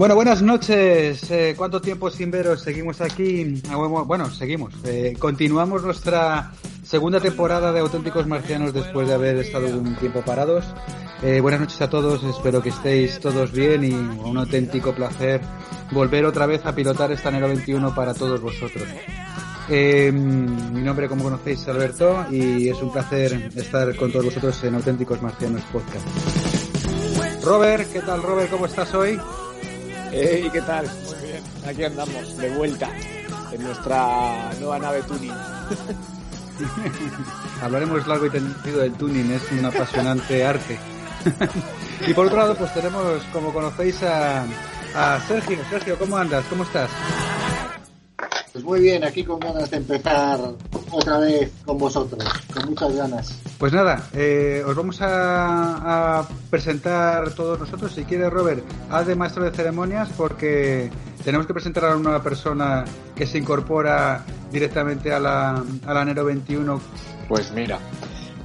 [0.00, 1.30] Bueno, buenas noches.
[1.30, 2.62] Eh, ¿Cuánto tiempo sin veros?
[2.62, 3.60] Seguimos aquí.
[3.68, 4.72] Ah, bueno, seguimos.
[4.86, 6.52] Eh, continuamos nuestra
[6.82, 10.64] segunda temporada de Auténticos Marcianos después de haber estado un tiempo parados.
[11.22, 12.24] Eh, buenas noches a todos.
[12.24, 15.42] Espero que estéis todos bien y un auténtico placer
[15.92, 18.88] volver otra vez a pilotar esta enero 21 para todos vosotros.
[19.68, 24.76] mi nombre, como conocéis, es Alberto y es un placer estar con todos vosotros en
[24.76, 26.06] Auténticos Marcianos Podcast.
[27.44, 28.50] Robert, ¿qué tal Robert?
[28.50, 29.20] ¿Cómo estás hoy?
[30.12, 30.86] Hey, ¿qué tal?
[30.86, 31.42] Muy bien.
[31.66, 32.90] Aquí andamos, de vuelta,
[33.52, 35.32] en nuestra nueva nave tuning.
[37.62, 40.78] Hablaremos largo y tendido del tuning, es un apasionante arte.
[42.08, 44.44] y por otro lado, pues tenemos, como conocéis, a,
[44.94, 45.58] a Sergio.
[45.70, 46.44] Sergio, ¿cómo andas?
[46.50, 46.90] ¿Cómo estás?
[48.52, 50.40] Pues muy bien, aquí con ganas de empezar
[50.90, 53.38] otra vez con vosotros, con muchas ganas.
[53.60, 57.92] Pues nada, eh, os vamos a, presentar todos nosotros.
[57.92, 60.90] Si quiere, Robert, haz de maestro de ceremonias porque
[61.22, 66.24] tenemos que presentar a una persona que se incorpora directamente a la, a la enero
[66.24, 66.80] 21.
[67.28, 67.78] Pues mira,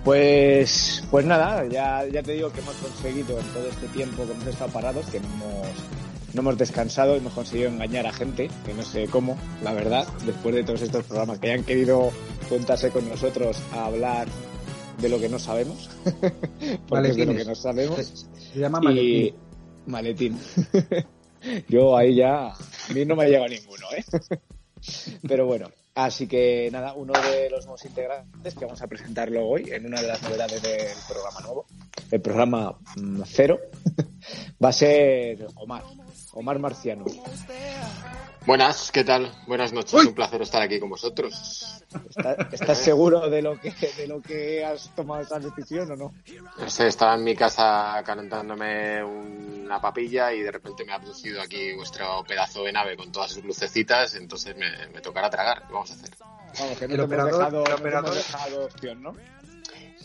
[0.03, 4.33] pues, pues nada, ya, ya te digo que hemos conseguido en todo este tiempo que
[4.33, 5.69] hemos estado parados, que hemos
[6.33, 10.53] no hemos descansado, hemos conseguido engañar a gente, que no sé cómo, la verdad, después
[10.53, 12.11] de todos estos programas que hayan querido
[12.49, 14.27] juntarse con nosotros a hablar
[14.99, 15.89] de lo que no sabemos,
[16.87, 18.27] porque es de lo que no sabemos.
[18.53, 19.35] Se, llama maletín.
[19.85, 20.39] maletín.
[21.67, 24.03] Yo ahí ya, a mí no me ha llegado ninguno, ¿eh?
[25.27, 29.69] Pero bueno, así que nada, uno de los nuevos integrantes que vamos a presentarlo hoy
[29.71, 31.65] en una de las novedades del programa nuevo,
[32.11, 33.59] el programa mm, cero,
[34.63, 35.83] va a ser Omar.
[36.33, 37.05] Omar Marciano.
[38.45, 39.31] Buenas, ¿qué tal?
[39.47, 41.81] Buenas noches, un placer estar aquí con vosotros.
[42.51, 46.13] ¿Estás, seguro de lo que de lo que has tomado esa decisión o no?
[46.65, 52.23] estaba en mi casa calentándome una papilla y de repente me ha producido aquí vuestro
[52.27, 55.65] pedazo de nave con todas sus lucecitas, entonces me, tocará tragar.
[55.65, 56.11] ¿Qué vamos a hacer?
[56.59, 59.15] Vamos, que no el te operador, hemos dejado, opción, ¿no?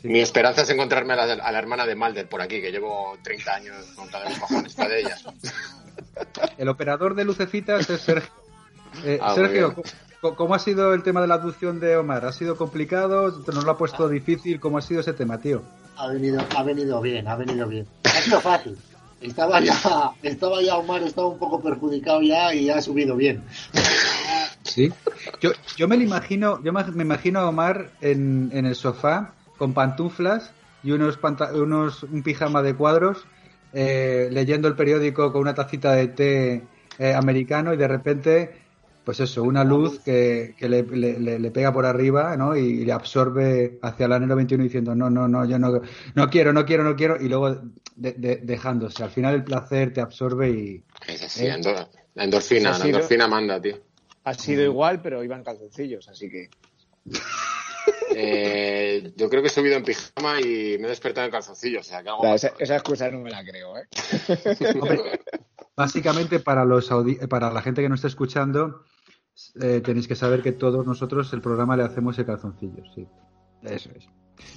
[0.02, 3.76] Mi esperanza es encontrarme a la, hermana de Malder por aquí, que llevo 30 años
[3.98, 5.24] montada en los cojones de ellas.
[6.58, 8.32] El operador de lucecitas es Sergio.
[9.04, 9.76] Eh, ah, Sergio,
[10.20, 12.24] ¿cómo ha sido el tema de la adopción de Omar?
[12.24, 13.30] ¿Ha sido complicado?
[13.46, 14.58] ¿Nos lo ha puesto difícil?
[14.58, 15.62] ¿Cómo ha sido ese tema, tío?
[15.96, 17.86] Ha venido, ha venido bien, ha venido bien.
[18.02, 18.76] Ha sido fácil.
[19.20, 19.74] Estaba ya,
[20.24, 23.44] estaba ya Omar, estaba un poco perjudicado ya y ha subido bien.
[24.64, 24.92] Sí.
[25.40, 29.74] Yo, yo me lo imagino, yo me imagino a Omar en, en el sofá con
[29.74, 31.18] pantuflas y unos,
[31.54, 33.24] unos un pijama de cuadros
[33.72, 36.62] eh, leyendo el periódico con una tacita de té
[36.98, 38.50] eh, americano y de repente,
[39.04, 42.56] pues eso, una luz que, le, pega por arriba ¿no?
[42.56, 45.80] y, le absorbe hacia el anhelo 21 diciendo no, no, no, yo no,
[46.14, 47.60] no quiero, no quiero, no quiero y luego
[47.97, 49.03] dejándose.
[49.03, 50.84] Al final el placer te absorbe y...
[51.06, 51.60] Es así, ¿eh?
[52.14, 53.78] la endorfina, la endorfina manda, tío.
[54.25, 56.50] Ha sido igual, pero iban calzoncillos, así que...
[58.14, 61.80] Eh, yo creo que he subido en pijama y me he despertado en calzoncillo.
[61.80, 62.02] O sea,
[62.34, 63.88] esa, excusa no me la creo, ¿eh?
[65.76, 66.91] básicamente, para, los
[67.28, 68.82] para la gente que nos está escuchando,
[69.60, 73.06] eh, tenéis que saber que todos nosotros el programa le hacemos el calzoncillo, sí.
[73.62, 74.08] Eso es.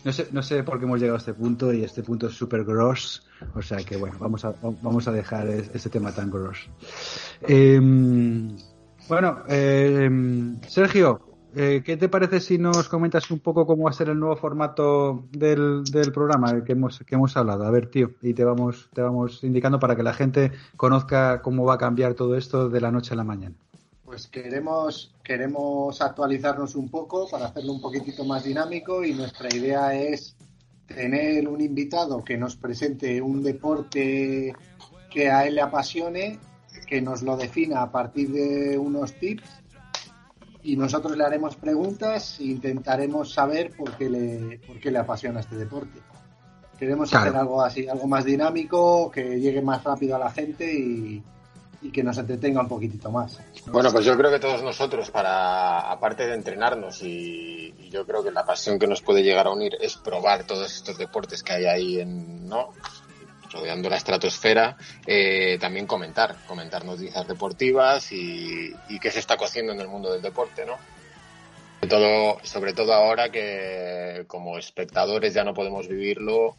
[0.04, 2.34] No sé, no sé por qué hemos llegado a este punto y este punto es
[2.34, 3.28] súper gross.
[3.56, 6.70] O sea que bueno, vamos a, vamos a dejar este tema tan gross.
[7.42, 8.56] Em,
[9.08, 13.94] bueno, em, Sergio, eh, ¿Qué te parece si nos comentas un poco cómo va a
[13.94, 15.84] ser el nuevo formato del,
[16.14, 17.66] programa que hemos, que hemos hablado?
[17.66, 21.64] A ver, tío, y te vamos, te vamos indicando para que la gente conozca cómo
[21.64, 23.56] va a cambiar todo esto de la noche a la mañana.
[24.04, 29.96] Pues queremos, queremos actualizarnos un poco para hacerlo un poquitito más dinámico y nuestra idea
[29.96, 30.36] es
[30.88, 34.54] tener un invitado que nos presente un deporte
[35.10, 36.40] que a él le apasione,
[36.88, 39.63] que nos lo defina a partir de unos tips
[40.64, 45.42] y nosotros le haremos preguntas e intentaremos saber por qué le, por qué le apasiona
[45.42, 46.00] este deporte.
[46.80, 51.24] Queremos hacer algo así, algo más dinámico, que llegue más rápido a la gente y,
[51.92, 53.42] que nos entretenga un poquitito más.
[53.68, 58.24] Bueno, pues yo creo que todos nosotros, para aparte de entrenarnos y, y, yo creo
[58.24, 61.52] que la pasión que nos puede llegar a unir es probar todos estos deportes que
[61.52, 62.70] hay ahí en, ¿no?
[63.54, 69.82] Rodeando la estratosfera, eh, también comentar, comentar noticias deportivas y, qué se está cociendo en
[69.82, 70.78] el mundo del deporte, ¿no?
[71.80, 76.56] Sobre todo, sobre todo ahora que como espectadores ya no podemos vivirlo,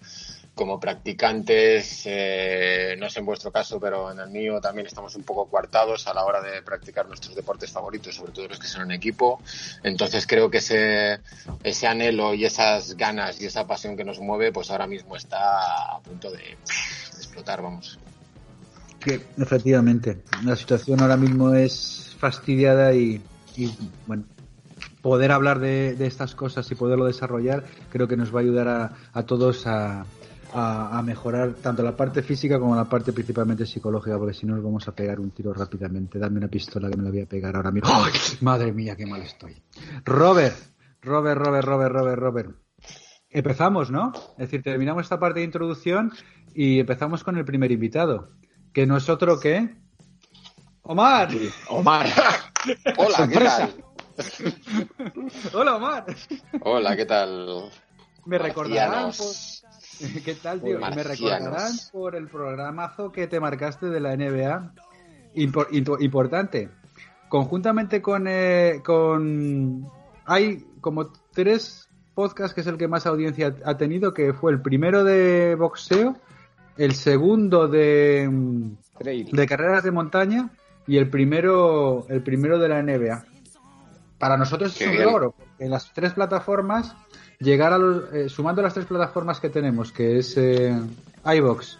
[0.54, 5.24] como practicantes, eh, no sé en vuestro caso, pero en el mío también estamos un
[5.24, 8.82] poco coartados a la hora de practicar nuestros deportes favoritos, sobre todo los que son
[8.82, 9.42] en equipo.
[9.82, 11.18] Entonces creo que ese,
[11.64, 15.96] ese anhelo y esas ganas y esa pasión que nos mueve, pues ahora mismo está
[15.96, 16.56] a punto de,
[17.16, 17.98] explotar, vamos.
[19.00, 23.20] Que efectivamente, la situación ahora mismo es fastidiada y,
[23.56, 23.74] y,
[24.06, 24.24] bueno,
[25.02, 28.68] poder hablar de, de, estas cosas y poderlo desarrollar creo que nos va a ayudar
[28.68, 30.06] a, a todos a,
[30.54, 34.64] a, mejorar tanto la parte física como la parte principalmente psicológica, porque si no nos
[34.64, 36.18] vamos a pegar un tiro rápidamente.
[36.18, 37.90] Dame una pistola que me la voy a pegar ahora mismo.
[37.92, 38.12] ¡Ay!
[38.40, 39.60] Madre mía, qué mal estoy.
[40.04, 40.56] Robert,
[41.02, 42.50] Robert, Robert, Robert, Robert, Robert.
[43.30, 44.12] Empezamos, ¿no?
[44.32, 46.12] Es decir, terminamos esta parte de introducción
[46.54, 48.30] y empezamos con el primer invitado,
[48.72, 49.76] que no es otro que...
[50.82, 51.30] Omar.
[51.68, 52.06] Omar.
[52.96, 53.84] Hola, ¿qué tal?
[55.52, 56.06] Hola, Omar.
[56.60, 57.70] Hola, ¿qué tal?
[58.26, 59.26] Me recordarán por...
[60.25, 60.79] ¿Qué tal, tío?
[60.79, 64.73] Me recordarán por el programazo que te marcaste de la NBA.
[65.35, 65.69] Impor
[66.00, 66.69] importante.
[67.29, 69.88] Conjuntamente con, eh, con...
[70.26, 74.62] Hay como tres podcasts que es el que más audiencia ha tenido, que fue el
[74.62, 76.17] primero de boxeo,
[76.76, 78.31] el segundo de,
[79.00, 80.50] de carreras de montaña
[80.87, 83.25] y el primero, el primero de la NBA.
[84.19, 85.35] Para nosotros es un logro.
[85.58, 86.94] En las tres plataformas,
[87.40, 90.75] llegar a los, eh, sumando las tres plataformas que tenemos, que es eh,
[91.25, 91.78] iBox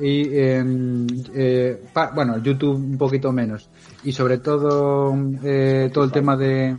[0.00, 3.68] y eh, pa, bueno, YouTube un poquito menos
[4.04, 6.76] y sobre todo eh, todo el tema de,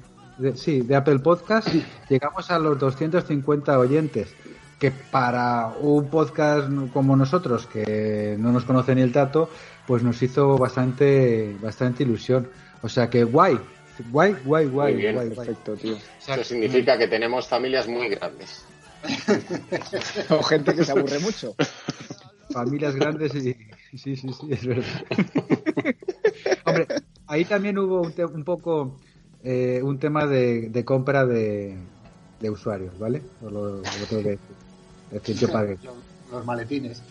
[0.56, 1.69] sí, de Apple Podcast,
[2.10, 4.33] llegamos a los 250 oyentes
[4.80, 9.50] que para un podcast como nosotros que no nos conoce ni el tato,
[9.86, 12.48] pues nos hizo bastante bastante ilusión.
[12.81, 13.60] O sea que guay,
[14.12, 15.98] guay, guay, guay, Muy bien, guay, perfecto, tío.
[16.28, 18.66] Eso significa que tenemos familias muy grandes.
[20.30, 21.56] o gente que se aburre mucho.
[22.51, 23.54] Familias grandes y
[23.98, 25.06] sí, sí, sí, es verdad.
[26.66, 26.88] Hombre,
[27.28, 28.98] ahí también hubo un, un poco
[29.44, 31.78] eh, un tema de, de compra de,
[32.40, 33.22] de, usuarios, ¿vale?
[33.42, 34.56] Lo, lo, lo tengo que decir.
[35.12, 35.78] Es decir, yo pagué.
[36.31, 37.01] Los maletines.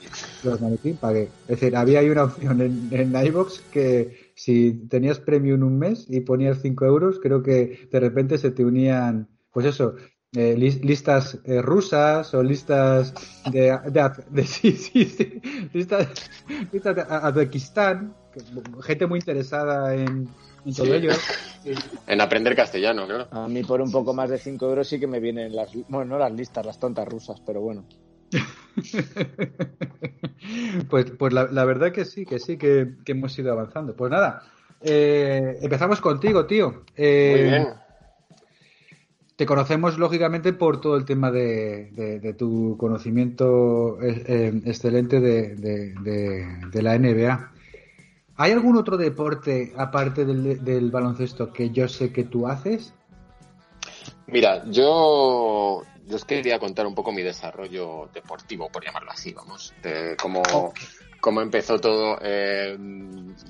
[0.45, 1.23] Los maletines pagué.
[1.49, 6.07] Es decir, había ahí una opción en, en iVox que si tenías premium un mes
[6.09, 9.97] y ponías 5 euros, creo que de repente se te unían, pues eso,
[10.37, 13.15] eh, listas eh, rusas o listas
[13.51, 15.41] de, de, de sí, sí, sí,
[15.73, 16.07] listas,
[16.73, 18.15] listas de Azerbaiyán,
[18.83, 20.29] gente muy interesada en,
[20.65, 20.93] en todo Sí.
[20.93, 21.11] ello.
[22.07, 23.27] En aprender castellano, claro.
[23.33, 26.05] A mí por un poco más de 5 euros sí que me vienen las, bueno,
[26.13, 27.85] no las listas, las tontas rusas, pero bueno.
[30.91, 33.95] pues pues la, la, verdad que sí, que sí, que, que hemos ido avanzando.
[33.95, 34.45] Pues nada,
[34.81, 36.85] eh, empezamos contigo, tío.
[36.97, 37.69] Eh, Muy bien.
[39.39, 45.55] Te conocemos lógicamente por todo el tema de, de, de tu conocimiento eh, excelente de,
[45.55, 47.53] de, la NBA.
[48.35, 52.93] ¿Hay algún otro deporte aparte del, del, baloncesto que yo sé que tú haces?
[54.27, 59.75] Mira, yo, yo os quería contar un poco mi desarrollo deportivo, por llamarlo así, vamos,
[59.83, 60.87] de cómo, okay.
[61.21, 62.19] cómo empezó todo.
[62.23, 62.77] Eh,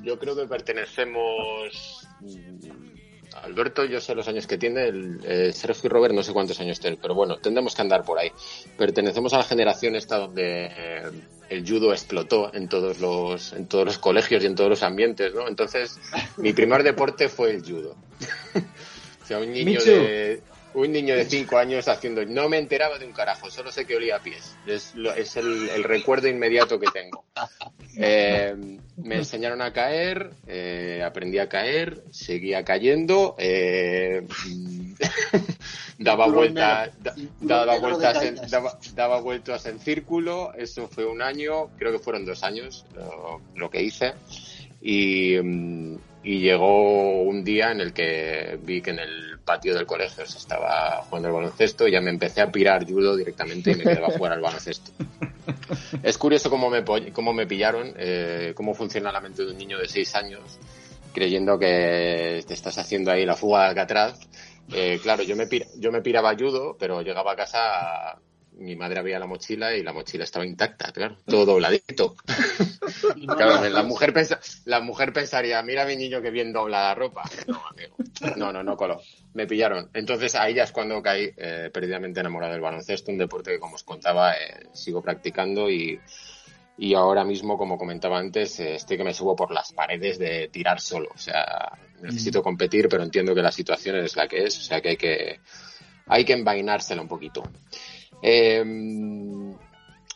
[0.02, 2.08] yo creo que pertenecemos
[3.42, 6.58] Alberto, yo sé los años que tiene, el, eh, Sergio y Robert no sé cuántos
[6.60, 8.30] años tiene, pero bueno, tendremos que andar por ahí.
[8.76, 11.02] Pertenecemos a la generación esta donde eh,
[11.50, 15.32] el judo explotó en todos los en todos los colegios y en todos los ambientes,
[15.34, 15.48] ¿no?
[15.48, 15.98] Entonces,
[16.36, 17.96] mi primer deporte fue el judo.
[19.22, 20.42] o sea, un niño de
[20.78, 23.96] un niño de 5 años haciendo no me enteraba de un carajo, solo sé que
[23.96, 24.56] olía a pies.
[24.66, 27.24] Es, lo, es el, el, recuerdo inmediato que tengo.
[28.00, 28.54] Eh,
[28.96, 34.24] me enseñaron a caer, eh, aprendí a caer, seguía cayendo, eh,
[35.98, 40.52] daba vueltas, da, daba vueltas, en, daba, daba vueltas en círculo.
[40.54, 44.14] Eso fue un año, creo que fueron dos años lo, lo que hice.
[44.80, 45.36] Y,
[46.22, 50.36] y, llegó un día en el que vi que en el patio del colegio se
[50.36, 54.08] estaba jugando el baloncesto y ya me empecé a pirar judo directamente y me quedaba
[54.08, 54.92] a jugar al baloncesto.
[56.02, 59.78] Es curioso cómo me, cómo me pillaron, eh, cómo funciona la mente de un niño
[59.78, 60.58] de seis años
[61.14, 64.20] creyendo que te estás haciendo ahí la fuga de Alcatraz.
[64.70, 68.20] Eh, claro, yo me, pira, yo me piraba judo, pero llegaba a casa
[68.58, 72.16] mi madre había la mochila y la mochila estaba intacta, claro, todo dobladito.
[73.36, 76.94] claro, la mujer, pensa, la mujer pensaría, mira a mi niño que bien dobla la
[76.94, 77.22] ropa.
[77.46, 77.96] No, amigo.
[78.36, 79.00] No, no, no coló.
[79.34, 79.90] Me pillaron.
[79.94, 83.76] Entonces ahí ya es cuando caí eh, perdidamente enamorado del baloncesto, un deporte que como
[83.76, 86.00] os contaba eh, sigo practicando y,
[86.76, 90.48] y ahora mismo, como comentaba antes, eh, estoy que me subo por las paredes de
[90.48, 91.08] tirar solo.
[91.12, 94.80] O sea, necesito competir, pero entiendo que la situación es la que es, o sea
[94.80, 95.40] que hay que,
[96.06, 97.42] hay que envainársela un poquito.
[98.22, 98.64] Eh,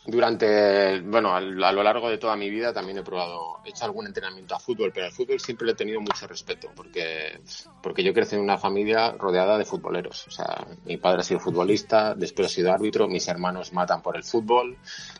[0.05, 4.05] durante, bueno, a, lo largo de toda mi vida también he probado, he hecho algún
[4.05, 7.39] entrenamiento a fútbol, pero al fútbol siempre le he tenido mucho respeto, porque,
[7.81, 10.27] porque yo crecí en una familia rodeada de futboleros.
[10.27, 14.17] O sea, mi padre ha sido futbolista, después ha sido árbitro, mis hermanos matan por
[14.17, 14.77] el fútbol,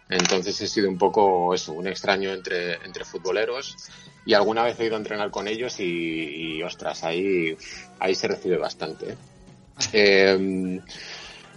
[0.10, 3.78] entonces he sido un poco eso, un extraño entre, entre futboleros
[4.26, 7.56] y alguna vez he ido a entrenar con ellos y, ostras, ahí,
[8.00, 9.16] ahí se recibe bastante.
[9.94, 10.82] ¿eh?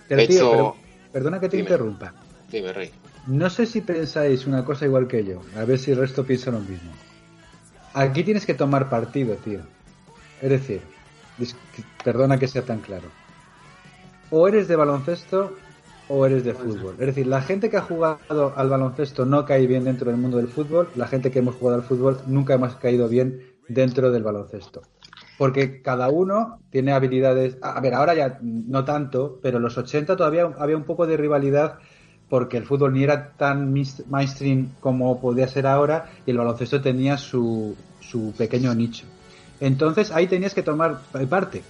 [0.08, 0.76] Pero,
[1.16, 2.12] perdona que te interrumpa.
[2.52, 2.90] Dime, Rey.
[3.26, 6.50] No sé si pensáis una cosa igual que yo, a ver si el resto piensa
[6.50, 6.92] lo mismo.
[7.94, 9.60] Aquí tienes que tomar partido, tío.
[10.42, 10.82] Es decir,
[12.04, 13.08] perdona que sea tan claro.
[14.28, 15.56] O eres de baloncesto
[16.08, 16.96] o eres de fútbol.
[16.98, 20.36] Es decir, la gente que ha jugado al baloncesto no cae bien dentro del mundo
[20.36, 24.22] del fútbol, la gente que hemos jugado al fútbol nunca hemos caído bien dentro del
[24.22, 24.82] baloncesto.
[25.38, 27.58] Porque cada uno tiene habilidades.
[27.62, 31.16] A ver, ahora ya no tanto, pero en los 80 todavía había un poco de
[31.16, 31.78] rivalidad
[32.28, 37.16] porque el fútbol ni era tan mainstream como podía ser ahora y el baloncesto tenía
[37.18, 39.06] su, su pequeño nicho.
[39.60, 41.62] Entonces ahí tenías que tomar parte.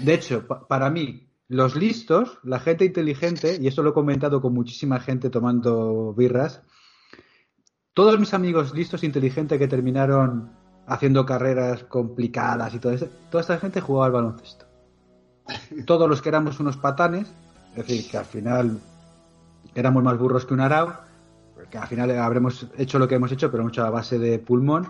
[0.00, 4.54] De hecho, para mí, los listos, la gente inteligente, y esto lo he comentado con
[4.54, 6.62] muchísima gente tomando birras,
[7.92, 10.50] todos mis amigos listos e inteligentes que terminaron
[10.86, 14.66] haciendo carreras complicadas y todo eso, toda esta gente jugaba al baloncesto.
[15.86, 17.32] Todos los que éramos unos patanes,
[17.70, 18.78] es decir, que al final
[19.74, 20.94] éramos más burros que un arao,
[21.54, 24.86] porque al final habremos hecho lo que hemos hecho, pero mucho a base de pulmón,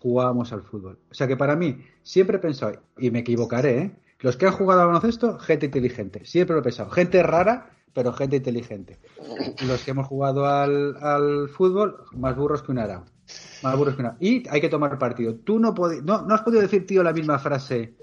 [0.00, 0.98] jugábamos al fútbol.
[1.10, 3.96] O sea que para mí, siempre he pensado, y me equivocaré, ¿eh?
[4.20, 8.12] los que han jugado al baloncesto, gente inteligente, siempre lo he pensado, gente rara, pero
[8.12, 8.98] gente inteligente.
[9.66, 13.04] Los que hemos jugado al, fútbol, más burros que un arao.
[14.20, 15.34] Y hay que tomar partido.
[15.36, 17.94] Tú no, no, no has podido decir, tío, la misma frase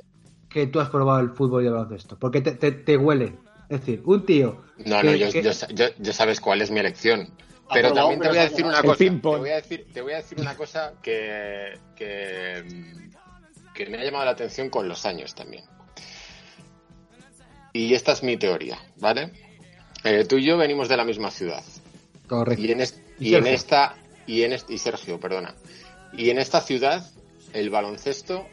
[0.50, 3.36] que tú has probado el fútbol y el baloncesto, porque te, te huele,
[3.70, 4.62] es decir, un tío.
[4.86, 7.30] No, no, yo, yo, sabes cuál es mi elección.
[7.74, 8.98] Pero también te voy a decir una cosa.
[8.98, 12.63] Te voy a decir, te voy a decir una cosa que, que,
[13.74, 15.63] que me ha llamado la atención con los años también.
[17.72, 19.32] Y esta es mi teoría, ¿vale?
[20.03, 21.63] Eh, tú y yo venimos de la misma ciudad.
[22.27, 22.62] Correcto.
[22.62, 22.84] Y en,
[23.20, 23.96] y en esta
[24.27, 25.56] y en y Sergio, perdona.
[26.13, 27.06] Y en esta ciudad
[27.53, 28.48] el baloncesto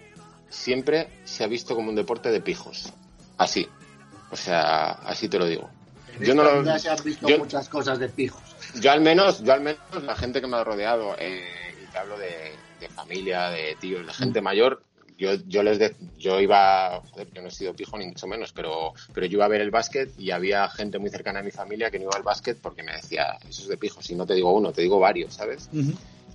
[0.48, 2.92] siempre se ha visto como un deporte de pijos.
[3.38, 3.68] Así.
[4.30, 5.68] O sea, así te lo digo.
[6.20, 8.42] yo no lo, se han visto muchas cosas de pijos.
[8.80, 11.42] Yo al menos, yo al menos la gente que me ha rodeado, eh,
[11.82, 12.52] y te hablo de,
[12.94, 14.44] familia, de tíos, de gente mm.
[14.44, 14.84] mayor,
[15.20, 18.94] yo, yo les yo iba, joder, yo no he sido pijo ni mucho menos, pero,
[19.12, 21.90] pero yo iba a ver el básquet y había gente muy cercana a mi familia
[21.90, 24.32] que no iba al básquet porque me decía, eso es de pijos, y no te
[24.32, 25.68] digo uno, te digo varios, ¿sabes?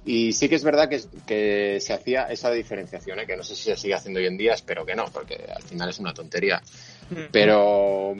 [0.05, 3.25] Y sí que es verdad que, que se hacía esa diferenciación, ¿eh?
[3.25, 5.63] que no sé si se sigue haciendo hoy en día, espero que no, porque al
[5.63, 6.61] final es una tontería.
[7.31, 8.13] Pero,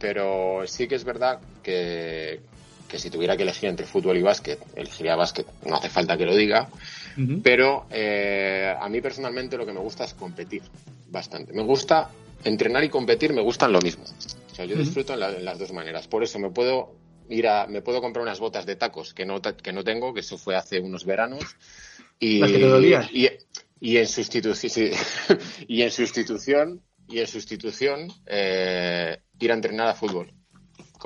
[0.00, 2.40] pero sí que es verdad que,
[2.88, 5.46] que si tuviera que elegir entre fútbol y básquet, elegiría básquet.
[5.64, 6.68] No hace falta que lo diga.
[7.42, 10.62] Pero eh, a mí personalmente lo que me gusta es competir
[11.08, 11.52] bastante.
[11.52, 12.10] Me gusta
[12.44, 14.04] entrenar y competir, me gustan lo mismo.
[14.04, 16.08] O sea, yo disfruto en, las dos maneras.
[16.08, 16.94] Por eso me puedo
[17.28, 20.20] ir a, me puedo comprar unas botas de tacos que no, que no tengo, que
[20.20, 21.56] eso fue hace unos veranos.
[22.18, 23.28] Y, y,
[23.80, 24.90] y, en sustitución,
[25.68, 30.32] y en sustitución y en sustitución eh, ir a entrenar a fútbol,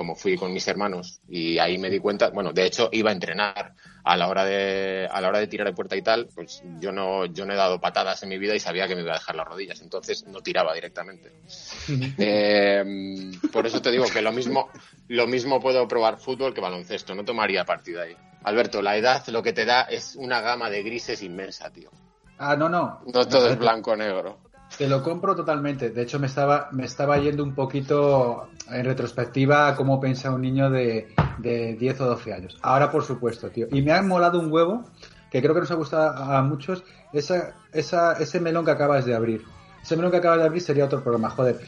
[0.01, 1.21] como fui con mis hermanos.
[1.29, 5.07] Y ahí me di cuenta, bueno, de hecho iba a entrenar a la hora de,
[5.11, 7.55] a la hora de tirar de puerta y tal, pues yo no, yo no he
[7.55, 10.25] dado patadas en mi vida y sabía que me iba a dejar las rodillas, entonces
[10.25, 11.31] no tiraba directamente.
[12.17, 14.69] Eh, por eso te digo que lo mismo,
[15.07, 18.15] lo mismo puedo probar fútbol que baloncesto, no tomaría partido ahí.
[18.43, 21.91] Alberto, la edad lo que te da es una gama de grises inmensa, tío.
[22.39, 23.01] Ah, no, no.
[23.05, 24.39] No todo es blanco negro.
[24.81, 25.91] Te lo compro totalmente.
[25.91, 30.41] De hecho, me estaba, me estaba yendo un poquito en retrospectiva a cómo piensa un
[30.41, 32.57] niño de, de 10 o 12 años.
[32.63, 33.67] Ahora, por supuesto, tío.
[33.71, 34.83] Y me ha molado un huevo,
[35.29, 36.83] que creo que nos ha gustado a muchos,
[37.13, 39.43] esa, esa, ese melón que acabas de abrir.
[39.83, 41.29] Ese melón que acabas de abrir sería otro programa.
[41.29, 41.59] Joder,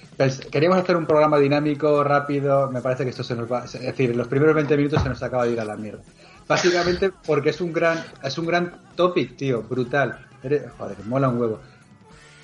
[0.49, 2.71] queríamos hacer un programa dinámico, rápido.
[2.71, 3.65] Me parece que esto se nos va.
[3.65, 6.01] Es decir, los primeros 20 minutos se nos acaba de ir a la mierda.
[6.47, 10.17] Básicamente porque es un gran, es un gran topic, tío, brutal.
[10.41, 11.59] Joder, mola un huevo.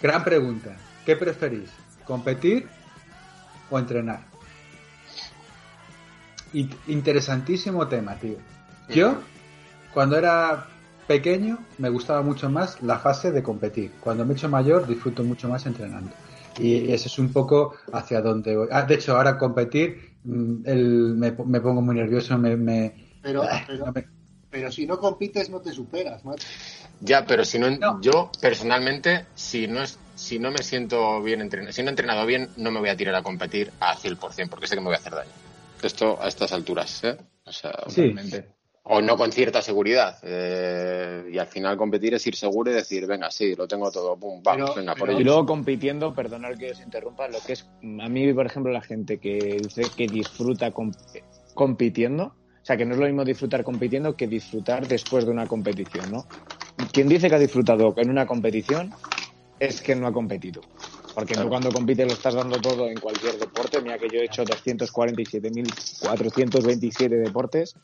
[0.02, 0.76] Gran pregunta.
[1.06, 1.70] ¿Qué preferís?
[2.06, 2.68] ¿Competir
[3.70, 4.30] o entrenar?
[6.88, 8.38] interesantísimo tema, tío.
[8.90, 9.20] Yo,
[9.94, 10.66] cuando era
[11.08, 13.92] pequeño, me gustaba mucho más la fase de competir.
[14.00, 16.12] Cuando me he hecho mayor, disfruto mucho más entrenando.
[16.58, 18.68] Y ese es un poco hacia donde voy.
[18.72, 22.94] Ah, de hecho, ahora competir, mm, me, pongo muy nervioso, me...
[23.22, 23.44] pero,
[24.50, 26.48] pero, si no compites, no te superas, macho.
[27.02, 31.72] Ya, pero si no, yo personalmente, si no es, si no me siento bien entrenado,
[31.72, 34.68] si no he entrenado bien, no me voy a tirar a competir a 100%, porque
[34.68, 35.32] sé que me voy a hacer daño.
[35.82, 37.18] Esto a estas alturas, ¿eh?
[37.46, 38.14] O sea, Sí.
[38.92, 40.18] O no con cierta seguridad.
[40.24, 44.18] Eh, y al final competir es ir seguro y decir, venga, sí, lo tengo todo,
[44.18, 45.26] pum, vamos, Pero- venga, por pero- Y ello.
[45.32, 47.66] luego compitiendo, perdonar que os interrumpa, lo que es
[48.02, 50.92] a mí, por ejemplo, la gente que dice que disfruta com-
[51.54, 55.48] compitiendo, o sea, que no es lo mismo disfrutar compitiendo que disfrutar después de una
[55.48, 56.26] competición, ¿no?
[56.94, 58.94] Quien dice que ha disfrutado en una competición
[59.60, 60.62] es que no ha competido.
[61.14, 61.50] Porque tú Claro.
[61.50, 63.82] cuando compites lo estás dando todo en cualquier deporte.
[63.82, 67.76] Mira que yo he hecho 247.427 deportes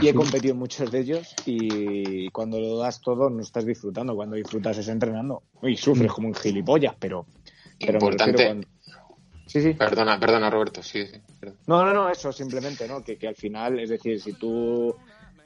[0.00, 0.18] y he tú.
[0.20, 4.78] competido en muchos de ellos y cuando lo das todo no estás disfrutando, cuando disfrutas
[4.78, 5.42] es entrenando.
[5.62, 7.26] Y sufres como un gilipollas, pero...
[7.78, 8.46] pero Importante.
[8.46, 8.68] cuando-
[9.46, 9.74] Sí, sí.
[9.74, 11.18] Perdona, perdona, Roberto, sí, sí.
[11.66, 13.04] No, no, no, eso simplemente, ¿no?
[13.04, 14.96] Que, que al final, es decir, si tú...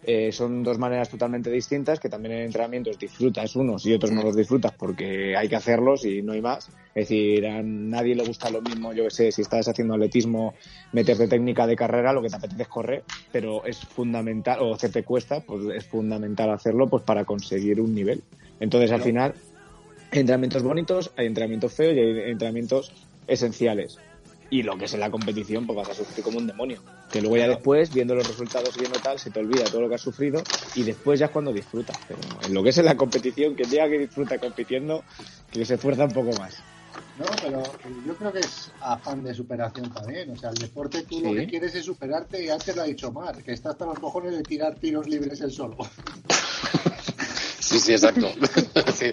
[0.02, 4.22] eh, son dos maneras totalmente distintas que también en entrenamientos disfrutas unos y otros no
[4.22, 6.68] los disfrutas porque hay que hacerlos y no hay más.
[6.94, 10.54] Es decir, a nadie le gusta lo mismo, yo que sé, si estás haciendo atletismo,
[10.92, 14.88] meterte técnica de carrera, lo que te apetece es correr, pero es fundamental, o se
[14.88, 18.22] te cuesta, pues es fundamental hacerlo pues para conseguir un nivel.
[18.60, 19.34] Entonces, al final,
[20.10, 22.92] hay entrenamientos bonitos, hay entrenamientos feos y hay entrenamientos
[23.26, 23.98] esenciales.
[24.50, 26.80] Y lo que es en la competición, pues vas a sufrir como un demonio.
[27.10, 29.88] Que luego ya después, viendo los resultados y viendo tal, se te olvida todo lo
[29.88, 30.42] que has sufrido
[30.74, 31.98] y después ya es cuando disfrutas.
[32.08, 35.04] Pero en lo que es en la competición, que diga que disfruta compitiendo,
[35.50, 36.62] que se esfuerza un poco más.
[37.18, 37.62] No, pero
[38.06, 40.30] yo creo que es afán de superación también.
[40.30, 43.10] O sea, el deporte tú lo que quieres es superarte y antes lo ha dicho
[43.10, 45.76] Mar, que está hasta los cojones de tirar tiros libres él solo.
[47.60, 48.30] Sí, sí, exacto.
[48.94, 49.12] sí.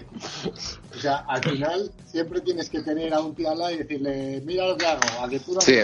[0.95, 4.41] O sea, al final siempre tienes que tener a un tío al lado y decirle,
[4.45, 5.77] mira lo que hago, a que tú no Sí.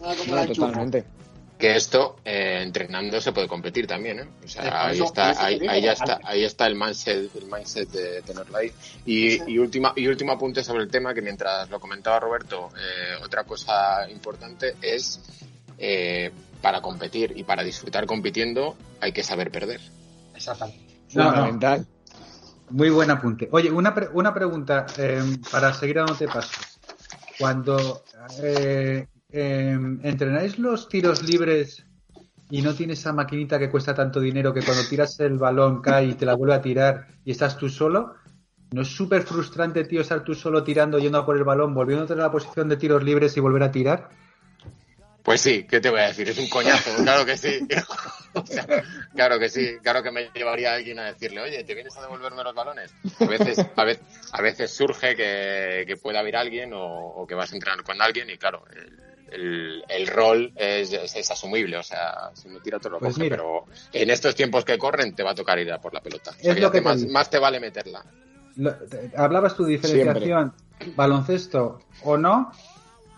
[0.00, 0.66] No, la enchufo".
[0.66, 1.04] totalmente.
[1.58, 4.28] Que esto, eh, entrenando, se puede competir también, ¿eh?
[4.44, 7.34] O sea, Sí, ahí eso- está, ahí, digo, ahí ya está, ahí está el mindset,
[7.34, 8.70] el mindset de tenerlo ahí.
[9.04, 9.42] Y, Sí.
[9.48, 13.42] y última, y último apunte sobre el tema, que mientras lo comentaba Roberto, eh, otra
[13.42, 15.20] cosa importante es,
[15.78, 16.30] eh,
[16.62, 19.80] para competir y para disfrutar compitiendo, hay que saber perder.
[20.36, 20.86] Exactamente.
[21.14, 21.88] No, no.
[22.70, 23.48] Muy buen apunte.
[23.52, 26.60] Oye, una, pre- una pregunta eh, para seguir dándote paso.
[27.36, 28.02] Cuando
[28.42, 31.86] eh, eh, entrenáis los tiros libres
[32.50, 36.06] y no tienes esa maquinita que cuesta tanto dinero que cuando tiras el balón cae
[36.06, 38.14] y te la vuelve a tirar y estás tú solo,
[38.72, 42.14] ¿no es súper frustrante, tío, estar tú solo tirando, yendo a por el balón, volviéndote
[42.14, 44.10] a la posición de tiros libres y volver a tirar?
[45.28, 46.26] Pues sí, ¿qué te voy a decir?
[46.26, 47.58] Es un coñazo, claro que sí.
[48.34, 48.66] O sea,
[49.14, 52.42] claro que sí, claro que me llevaría alguien a decirle, oye, ¿te vienes a devolverme
[52.42, 52.94] los balones?
[53.20, 57.34] A veces, a veces, a veces surge que, que pueda haber alguien o, o que
[57.34, 61.76] vas a entrenar con alguien y claro, el, el- el rol es, es, es asumible,
[61.76, 63.36] o sea, si no tira todo lo Pues coge, mira.
[63.36, 66.30] pero en estos tiempos que corren te va a tocar ir a por la pelota.
[66.30, 68.02] O sea, Es que lo que te- más te vale meterla.
[68.56, 70.54] Lo- te- hablabas tu diferenciación
[70.94, 72.50] baloncesto o no,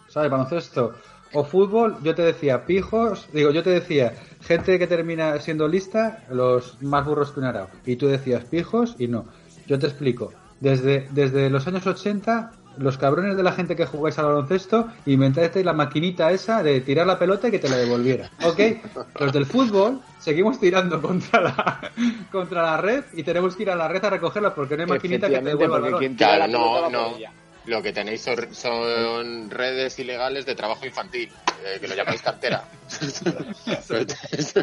[0.08, 0.28] ¿sabes?
[0.28, 0.98] Baloncesto
[1.32, 6.24] o fútbol, yo te decía pijos, digo, yo te decía gente que termina siendo lista,
[6.30, 7.68] los más burros que un arao.
[7.86, 9.26] Y tú decías pijos y no.
[9.66, 10.32] Yo te explico.
[10.60, 15.62] Desde, desde los años 80, los cabrones de la gente que jugáis al baloncesto, inventaste
[15.64, 18.30] la maquinita esa de tirar la pelota y que te la devolviera.
[18.44, 18.60] ¿Ok?
[19.18, 21.92] Los del fútbol seguimos tirando contra la,
[22.32, 24.88] contra la red y tenemos que ir a la red a recogerla porque no hay
[24.88, 25.98] maquinita que te devuelva el porque balón.
[25.98, 27.16] quien tira Claro, la no, no.
[27.70, 31.30] Lo que tenéis son, son redes ilegales de trabajo infantil,
[31.64, 32.64] eh, que lo llamáis cartera.
[33.88, 34.60] Eso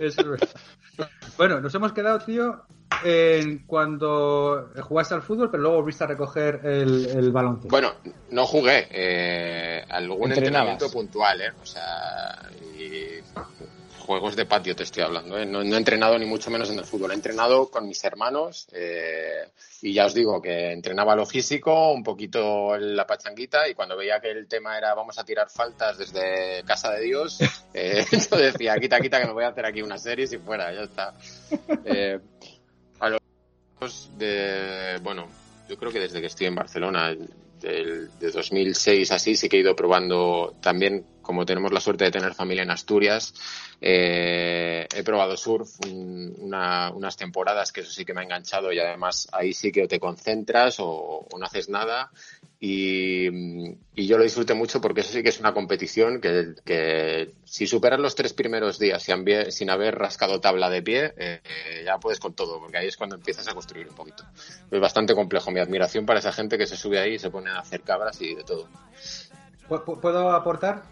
[0.00, 0.48] es verdad.
[1.36, 2.62] Bueno, nos hemos quedado, tío,
[3.04, 7.68] en cuando jugaste al fútbol, pero luego volviste a recoger el, el baloncesto.
[7.70, 7.92] Bueno,
[8.30, 8.88] no jugué.
[8.90, 10.72] Eh, algún Entrenabas.
[10.72, 11.52] entrenamiento puntual, ¿eh?
[11.62, 13.20] O sea, y
[14.02, 15.46] juegos de patio te estoy hablando, ¿eh?
[15.46, 17.12] No, no he entrenado ni mucho menos en el fútbol.
[17.12, 19.48] He entrenado con mis hermanos eh,
[19.80, 24.20] y ya os digo que entrenaba lo físico, un poquito la pachanguita y cuando veía
[24.20, 27.38] que el tema era vamos a tirar faltas desde casa de Dios,
[27.74, 30.72] eh, yo decía, quita, quita que me voy a hacer aquí una serie y fuera,
[30.72, 31.14] ya está.
[31.84, 32.18] Eh,
[33.00, 35.28] a los de, bueno,
[35.68, 37.14] yo creo que desde que estoy en Barcelona,
[37.62, 42.10] del, de 2006 así, sí que he ido probando también, como tenemos la suerte de
[42.10, 43.32] tener familia en Asturias,
[43.80, 48.72] eh, he probado surf un- una- unas temporadas que eso sí que me ha enganchado
[48.72, 52.10] y además ahí sí que o te concentras o, no haces nada
[52.60, 53.28] y,
[54.06, 58.14] yo lo disfruté mucho porque eso sí que es una competición que, si superas los
[58.14, 62.34] tres primeros días sin, sin haber rascado tabla de pie, eh, eh, ya puedes con
[62.34, 64.24] todo, porque ahí es cuando empiezas a construir un poquito.
[64.70, 65.50] Es bastante complejo.
[65.50, 68.20] Mi admiración para esa gente que se sube ahí y se pone a hacer cabras
[68.22, 68.68] y de todo.
[69.68, 70.82] ¿Pu- pu- ¿Puedo aportar?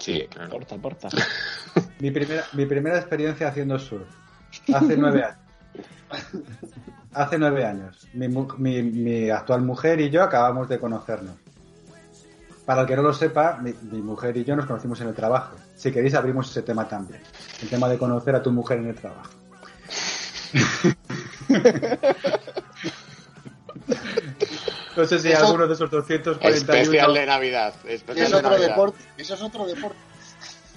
[0.00, 0.50] Sí, claro.
[0.50, 1.08] Porta, porta.
[2.00, 4.08] Mi primera, mi primera experiencia haciendo surf.
[4.72, 5.38] Hace nueve años.
[7.12, 8.08] Hace nueve años.
[8.14, 11.34] Mi, mi, mi actual mujer y yo acabamos de conocernos.
[12.64, 15.14] para el que no lo sepa, mi, mi mujer y yo nos conocimos en el
[15.14, 15.56] trabajo.
[15.76, 17.20] Si queréis, abrimos ese tema también.
[17.60, 19.30] El tema de conocer a tu mujer en el trabajo.
[25.02, 26.56] No sé si Eso- alguno de esos 241...
[26.56, 27.74] Especial de Navidad.
[27.86, 28.68] Especial Es de otro Navidad.
[28.68, 28.98] deporte.
[29.16, 29.96] Eso es otro deporte.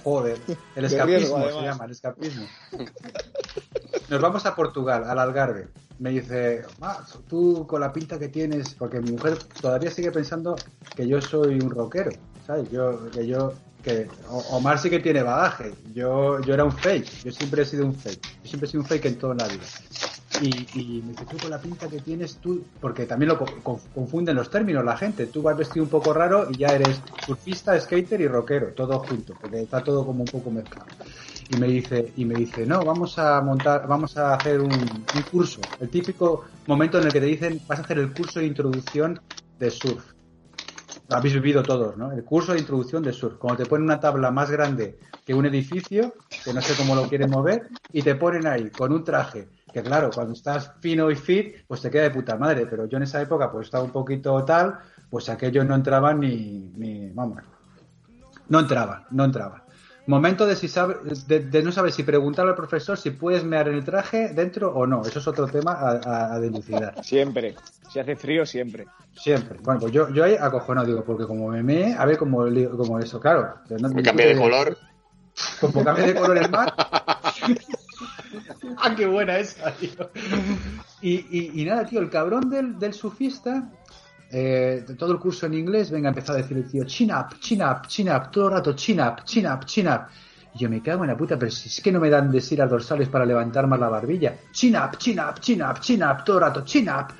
[0.02, 0.38] Joder,
[0.76, 2.46] el escapismo riesgo, se llama, el escapismo.
[4.10, 5.68] Nos vamos a Portugal, al Algarve.
[5.98, 10.56] Me dice, "Ah, tú con la pinta que tienes, porque mi mujer todavía sigue pensando
[10.94, 12.10] que yo soy un rockero,
[12.46, 12.70] ¿sabes?
[12.70, 15.72] Yo, que yo, que O- Omar sí que tiene bagaje.
[15.94, 18.20] Yo, yo era un fake, yo siempre he sido un fake.
[18.42, 19.62] Yo siempre he sido un fake en toda la vida.
[20.36, 23.62] Y, y me dice, tú con la pinta que tienes, tú, porque también lo co-
[23.62, 25.28] co- confunden los términos la gente.
[25.28, 29.36] Tú vas vestido un poco raro y ya eres surfista, skater y rockero, todo junto,
[29.36, 30.90] porque está todo como un poco mezclado.
[31.48, 35.22] Y me dice, y me dice, no, vamos a montar, vamos a hacer un, un
[35.24, 35.72] curso.
[35.78, 39.20] El típico momento en el que te dicen, vas a hacer el curso de introducción
[39.58, 40.12] de surf.
[41.08, 42.12] Lo habéis vivido todos, ¿no?
[42.12, 43.38] El curso de introducción de surf.
[43.38, 47.08] Cuando te ponen una tabla más grande que un edificio, que no sé cómo lo
[47.08, 49.50] quieren mover, y te ponen ahí con un traje.
[49.74, 52.64] Que claro, cuando estás fino y fit, pues te queda de puta madre.
[52.66, 54.78] Pero yo en esa época, pues estaba un poquito tal,
[55.10, 57.42] pues aquello no entraba ni, ni vamos,
[58.48, 59.64] no entraba, no entraba.
[60.06, 63.66] Momento de si sabe, de, de no saber si preguntar al profesor si puedes mear
[63.68, 65.02] en el traje dentro o no.
[65.02, 66.94] Eso es otro tema a, a, a dilucidar.
[67.02, 67.56] Siempre.
[67.90, 68.86] Si hace frío, siempre.
[69.16, 69.58] Siempre.
[69.62, 72.44] Bueno, pues yo, yo ahí acojonado, digo, porque como me mee, a ver cómo,
[72.76, 73.54] como eso, claro.
[73.70, 74.76] No- Me cambia de color.
[75.60, 76.72] Como cambia de color el mar.
[78.78, 80.10] ah, qué buena esa, tío.
[81.00, 83.70] Y, y, y nada, tío, el cabrón del, del surfista,
[84.30, 87.38] eh, de todo el curso en inglés, venga, empezó a decir el tío, chin up,
[87.40, 90.06] chin up, chin up, todo el rato, chin up, chin up, chin up.
[90.54, 92.70] Y yo me cago en la puta, pero si es que no me dan desiras
[92.70, 94.36] dorsales para levantar más la barbilla.
[94.52, 97.12] Chin up, chin up, chin up, chin up, todo el rato, chin up.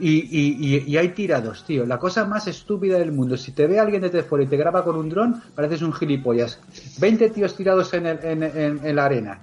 [0.00, 1.84] Y, y, y, y hay tirados, tío.
[1.84, 3.36] La cosa más estúpida del mundo.
[3.36, 6.60] Si te ve alguien desde fuera y te graba con un dron, pareces un gilipollas.
[6.98, 9.40] 20 tíos tirados en, el, en, en, en la arena.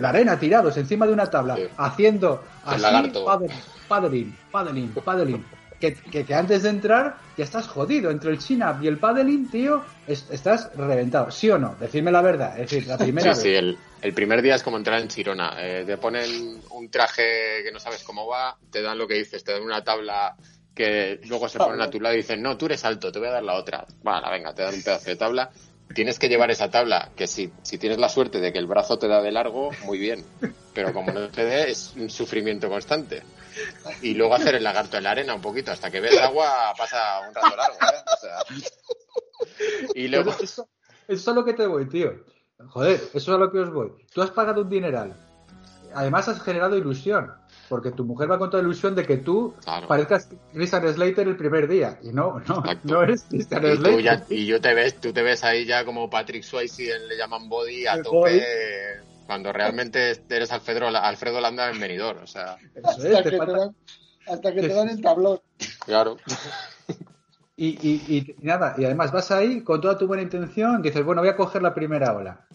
[0.00, 1.62] La arena, tirados encima de una tabla, Sí.
[1.76, 2.82] haciendo así,
[3.88, 5.44] paddling, paddling, paddling.
[5.80, 8.10] Que, que, que antes de entrar ya estás jodido.
[8.10, 11.30] Entre el chin-up y el paddling, tío, es- estás reventado.
[11.30, 11.76] ¿Sí o no?
[11.78, 12.58] Decidme la verdad.
[12.58, 15.54] Es decir, la primera Sí, sí, el, el primer día es como entrar en Chirona.
[15.58, 19.44] Eh, te ponen un traje que no sabes cómo va, te dan lo que dices,
[19.44, 20.34] te dan una tabla
[20.74, 23.28] que luego se ponen a tu lado y dicen, no, tú eres alto, te voy
[23.28, 23.84] a dar la otra.
[24.02, 25.50] Bueno, venga, te dan un pedazo de tabla.
[25.94, 28.98] Tienes que llevar esa tabla, que si, si tienes la suerte de que el brazo
[28.98, 30.24] te da de largo, muy bien.
[30.74, 33.22] Pero como no te dé, es un sufrimiento constante.
[34.02, 37.20] Y luego hacer el lagarto en la arena un poquito, hasta que ves agua pasa
[37.26, 38.02] un rato largo, ¿eh?
[38.06, 38.38] O sea,
[39.94, 40.32] y luego...
[40.40, 40.68] Eso,
[41.08, 42.12] eso es lo que te voy, tío.
[42.68, 43.92] Joder, eso es a lo que os voy.
[44.12, 45.16] Tú has pagado un dineral.
[45.94, 47.32] Además has generado ilusión.
[47.68, 49.86] Porque tu mujer va con toda ilusión de que tú Claro.
[49.88, 51.98] parezcas Christian Slater el primer día.
[52.02, 52.78] Y no, no, Exacto.
[52.94, 54.02] no eres Christian Y, tú Slater.
[54.02, 57.16] ya- y yo te ves, tú te ves ahí ya como Patrick Swayze en- le
[57.16, 58.40] llaman body a El tope body.
[59.26, 63.58] cuando realmente eres Alfredo, Alfredo Landa en Benidorm, o sea, Eso Hasta es, que falta-
[63.58, 63.76] dan,
[64.26, 65.40] hasta que te dan el tablón.
[65.84, 66.16] claro.
[67.56, 71.22] Y, y, y nada, y además vas ahí con toda tu buena intención, dices, bueno,
[71.22, 72.46] voy a coger la primera ola.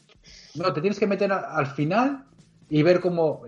[0.56, 2.24] No, te tienes que meter al final
[2.70, 3.44] y ver cómo...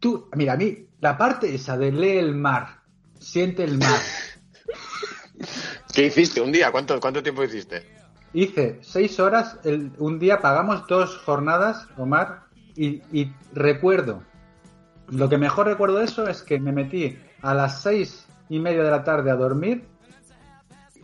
[0.00, 2.80] Tú, mira, a mí, la parte esa de lee el mar,
[3.18, 4.00] siente el mar.
[5.94, 6.70] ¿Qué hiciste un día?
[6.70, 7.86] ¿Cuánto, cuánto tiempo hiciste?
[8.32, 14.22] Hice seis horas, el- un día pagamos dos jornadas, Omar, y, y recuerdo,
[15.08, 18.82] lo que mejor recuerdo de eso es que me metí a las seis y media
[18.82, 19.84] de la tarde a dormir,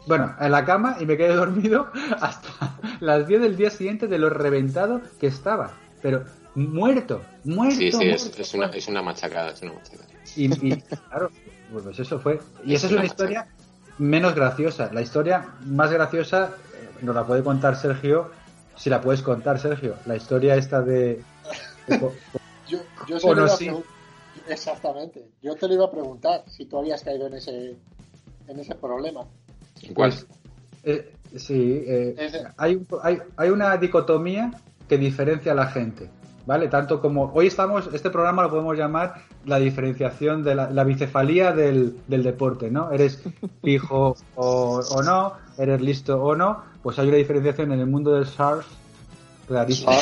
[0.06, 4.18] bueno, en la cama y me quedé dormido hasta las 10 del día siguiente de
[4.18, 5.70] lo reventado que estaba,
[6.02, 7.76] pero muerto, muerto.
[7.76, 10.08] Sí, sí, es, muerto, es una, es una machacada, es una machacada.
[10.36, 10.76] Y, y,
[11.08, 11.30] claro,
[11.72, 12.40] pues eso fue.
[12.64, 13.46] Y Es esa es una historia
[13.98, 14.90] menos graciosa.
[14.92, 18.30] La historia más graciosa eh, nos la puede contar Sergio,
[18.76, 19.96] si la puedes contar, Sergio.
[20.06, 21.22] La historia esta de...
[22.68, 22.78] Yo,
[24.48, 25.24] Exactamente.
[25.42, 27.76] Yo te lo iba a preguntar si tú habías caído en ese,
[28.48, 29.24] en ese problema.
[29.94, 30.14] ¿Cuál?
[30.84, 32.14] eh, sí, eh,
[32.56, 34.50] hay, un- hay, hay una dicotomía
[34.88, 36.08] que diferencia a la gente.
[36.44, 36.68] ¿Vale?
[36.68, 41.52] Tanto como hoy estamos, este programa lo podemos llamar la diferenciación de la, la bicefalía
[41.52, 42.90] del, del deporte, ¿no?
[42.90, 43.22] Eres
[43.62, 48.12] fijo o, o no, eres listo o no, pues hay una diferenciación en el mundo
[48.14, 48.66] del surf
[49.46, 49.92] clarísima.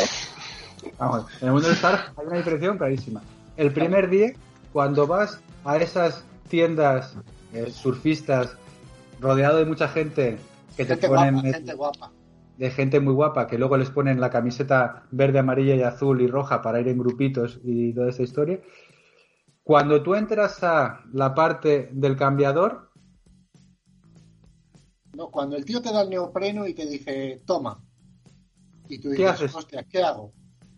[0.98, 3.22] Vamos, en el mundo del surf hay una diferenciación clarísima.
[3.57, 4.33] El primer día,
[4.72, 7.14] cuando vas a esas tiendas
[7.53, 8.57] eh, surfistas
[9.20, 10.38] rodeado de mucha gente
[10.76, 12.11] que te ponen guapa, gente guapa.
[12.61, 16.27] De gente muy guapa que luego les ponen la camiseta verde, amarilla y azul y
[16.27, 18.61] roja para ir en grupitos y toda esa historia.
[19.62, 22.90] Cuando tú entras a la parte del cambiador,
[25.14, 27.83] No, cuando el tío te da el neopreno y te dice, toma.
[28.88, 29.55] Y tú ¿Qué dices, haces?
[29.55, 30.33] hostia, ¿qué hago?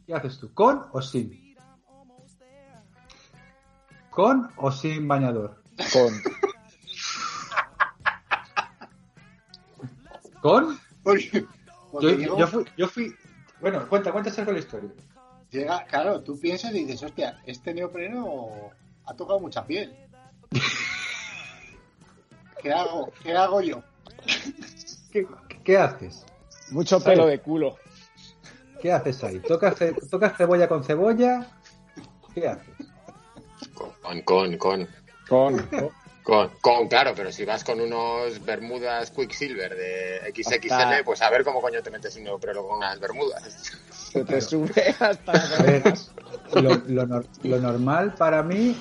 [0.06, 0.54] ¿Qué haces tú?
[0.54, 1.56] ¿Con o sin?
[4.10, 5.62] ¿Con o sin bañador?
[5.92, 6.12] Con.
[10.40, 10.78] ¿Con?
[11.02, 11.44] Porque
[12.00, 13.14] Yo, fui, yo fui.
[13.60, 14.90] Bueno, cuenta, cuenta con la historia.
[15.50, 18.70] llega, claro, tú piensas y dices, hostia, este neopreno
[19.04, 19.94] ha tocado mucha piel.
[22.62, 23.12] ¿Qué hago?
[23.22, 23.82] ¿Qué hago yo?
[25.10, 25.26] ¿Qué,
[25.64, 26.24] qué haces?
[26.70, 27.76] Mucho pelo de culo.
[28.80, 29.40] ¿Qué haces ahí?
[29.40, 31.46] ¿Tocas, ce- ¿Tocas cebolla con cebolla?
[32.34, 32.74] ¿Qué haces?
[33.74, 34.88] Con, con, con.
[35.28, 35.58] Con.
[35.68, 35.90] Con,
[36.22, 41.42] con, claro, pero si vas con unos bermudas Quicksilver de XXL, Hasta- pues a ver
[41.44, 43.42] cómo coño te metes un neopreno con unas bermudas.
[43.90, 46.12] Se te sube hasta las A ver, orejas.
[46.54, 48.80] lo, lo nor- lo normal para mí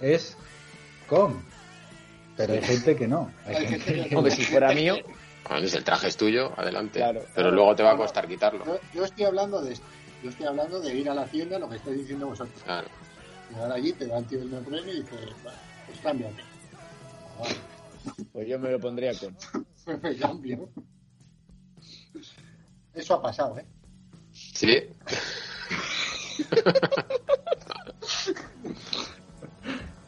[0.00, 0.36] es
[1.08, 1.42] con.
[2.36, 3.32] Pero hay gente que no.
[3.46, 4.96] Hay gente que Hombre, si fuera mío,
[5.48, 6.98] Bueno, si el traje es tuyo, adelante.
[6.98, 7.22] Claro.
[7.34, 8.64] pero luego te va a costar quitarlo.
[8.66, 9.86] Yo, yo estoy hablando de esto.
[10.22, 12.62] Yo estoy hablando de ir a la tienda, lo que estáis diciendo vosotros.
[12.64, 12.88] Claro.
[13.50, 16.42] Llegar allí, te da el tío el neopreno y dices, "Bueno, pues cámbiate.
[18.32, 19.36] Pues yo me lo pondría con.
[20.20, 20.68] cambio.
[22.94, 23.64] Eso ha pasado, ¿eh?
[24.32, 24.78] Sí,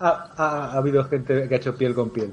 [0.01, 2.33] ha, ha- ha habido gente que ha hecho piel con piel.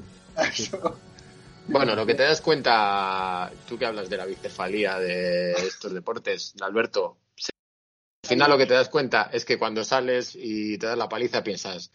[1.66, 6.54] Bueno, lo que te das cuenta, tú que hablas de la bicefalía de estos deportes,
[6.60, 7.16] Alberto,
[8.22, 11.08] al final lo que te das cuenta es que cuando sales y te das la
[11.08, 11.90] paliza piensas,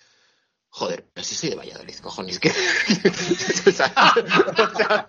[0.70, 2.50] joder, pero si soy de Valladolid, cojones, que...
[3.68, 3.92] o sea,
[4.74, 5.08] o sea,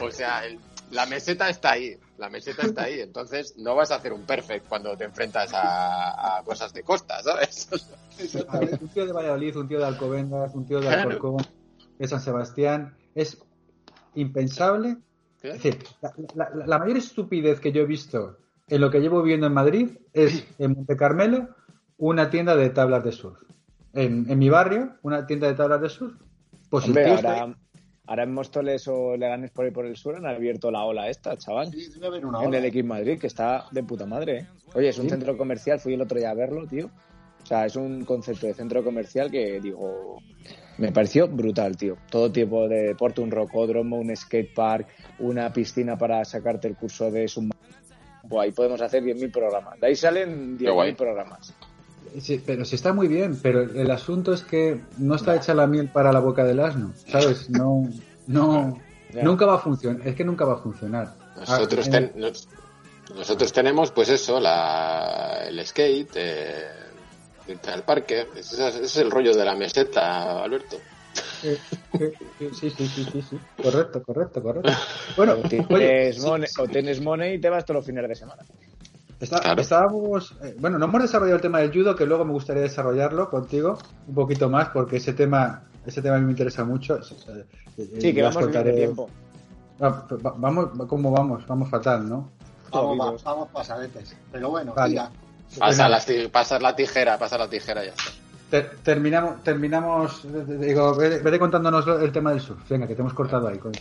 [0.00, 0.58] o sea, el-
[0.90, 4.68] la meseta está ahí, la meseta está ahí, entonces no vas a hacer un perfect
[4.68, 7.68] cuando te enfrentas a, a cosas de costa, ¿sabes?
[8.52, 11.10] Ver, un tío de Valladolid, un tío de Alcobendas, un tío de Claro.
[11.10, 11.46] Alcorcón,
[11.98, 13.38] de San Sebastián, es
[14.14, 14.98] impensable.
[15.42, 15.84] Es decir,
[16.34, 19.52] la, la- la mayor estupidez que yo he visto en lo que llevo viviendo en
[19.54, 21.48] Madrid es en Monte Carmelo
[21.98, 23.38] una tienda de tablas de surf.
[23.94, 26.14] En, en mi barrio, una tienda de tablas de surf.
[26.68, 27.54] Pues Hombre, ahora,
[28.06, 31.36] ahora en Móstoles o Leganes por ahí por el sur han abierto la ola esta,
[31.36, 31.70] chaval.
[31.70, 34.46] Sí, debe haber una En el X Madrid, que está de puta madre, ¿eh?
[34.74, 35.10] Oye, es un Sí.
[35.10, 36.90] centro comercial, fui el otro día a verlo, tío.
[37.42, 40.18] O sea, es un concepto de centro comercial que, digo,
[40.78, 41.96] me pareció brutal, tío.
[42.10, 44.88] Todo tipo de deporte, un rocódromo, un skatepark,
[45.20, 47.54] una piscina para sacarte el curso de submarino.
[48.40, 49.78] Ahí podemos hacer 10.000 programas.
[49.78, 50.92] De ahí salen Qué guay.
[50.92, 51.54] 10.000 programas.
[52.20, 55.66] Sí, pero sí está muy bien, pero el asunto es que no está hecha la
[55.66, 57.50] miel para la boca del asno, ¿sabes?
[57.50, 57.88] No,
[58.26, 58.80] no,
[59.12, 59.22] Ya.
[59.22, 61.12] nunca va a funcionar, es que nunca va a funcionar.
[61.36, 62.48] Nosotros, Ah, ten- nos-
[63.16, 66.64] nosotros tenemos, pues eso, la, el skate, eh,
[67.48, 68.26] irte al parque.
[68.36, 70.80] Ese es, ese es el rollo de la meseta, Alberto.
[71.42, 71.58] eh,
[72.00, 74.72] eh, eh, sí, sí, sí, sí, sí, correcto, correcto, correcto.
[75.16, 75.36] Bueno,
[76.58, 78.42] o tienes money y te vas todos los fines de semana.
[79.20, 79.60] Está- Claro.
[79.60, 83.28] estábamos, eh, bueno, no hemos desarrollado el tema del judo, que luego me gustaría desarrollarlo
[83.30, 86.96] contigo un poquito más, porque ese tema, ese tema a mí me interesa mucho.
[86.96, 87.44] Eh,
[87.78, 89.10] eh, Sí, que vamos bien de contaré- tiempo.
[89.80, 91.46] Ah, va- vamos, ¿cómo vamos?
[91.46, 92.30] Vamos fatal, ¿no?
[92.70, 93.24] Vamos, va- Jodidos.
[93.24, 94.16] vamos pasadetes.
[94.32, 94.90] Pero bueno, Vale.
[94.90, 95.10] mira,
[95.58, 97.90] Pasa, ti- pasa la tijera, pasa la tijera ya.
[97.90, 98.02] está.
[98.50, 100.20] Ter- terminamos, terminamos,
[100.60, 102.68] digo, vete, contándonos el tema del surf.
[102.68, 103.72] Venga, que te hemos cortado ahí con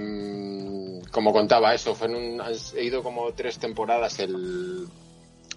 [0.00, 2.42] mm, como contaba eso, fue en un,
[2.76, 4.18] he ido como tres temporadas.
[4.18, 4.86] El,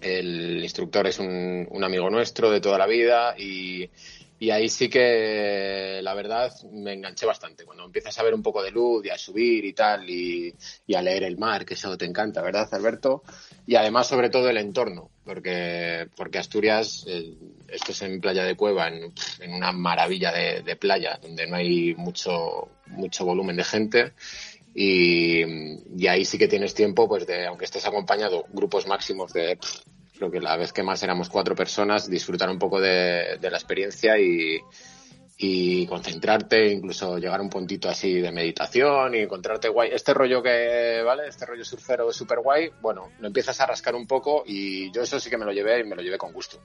[0.01, 3.89] el instructor es un, un amigo nuestro de toda la vida y,
[4.37, 7.63] y ahí sí que la verdad me enganché bastante.
[7.63, 10.53] Cuando empiezas a ver un poco de luz y a subir y tal y,
[10.93, 13.23] a leer el mar, que eso te encanta, ¿verdad, Alberto?
[13.65, 17.33] Y además, sobre todo, el entorno, porque, porque Asturias, eh,
[17.69, 19.13] esto es en Playa de Cueva, en,
[19.47, 24.13] una maravilla de, de playa, donde no hay mucho, mucho volumen de gente.
[24.77, 25.41] Y,
[26.05, 29.57] ahí sí que tienes tiempo, pues de, aunque estés acompañado, grupos máximos de,
[30.17, 33.57] creo que la vez que más éramos cuatro personas, disfrutar un poco de, de la
[33.57, 34.59] experiencia y,
[35.37, 39.89] y concentrarte, incluso llegar a un puntito así de meditación y encontrarte guay.
[39.91, 41.27] Este rollo que, ¿vale?
[41.27, 45.19] Este rollo surfero súper guay, bueno, lo empiezas a rascar un poco y yo eso
[45.19, 46.59] sí que me lo llevé y me lo llevé con gusto.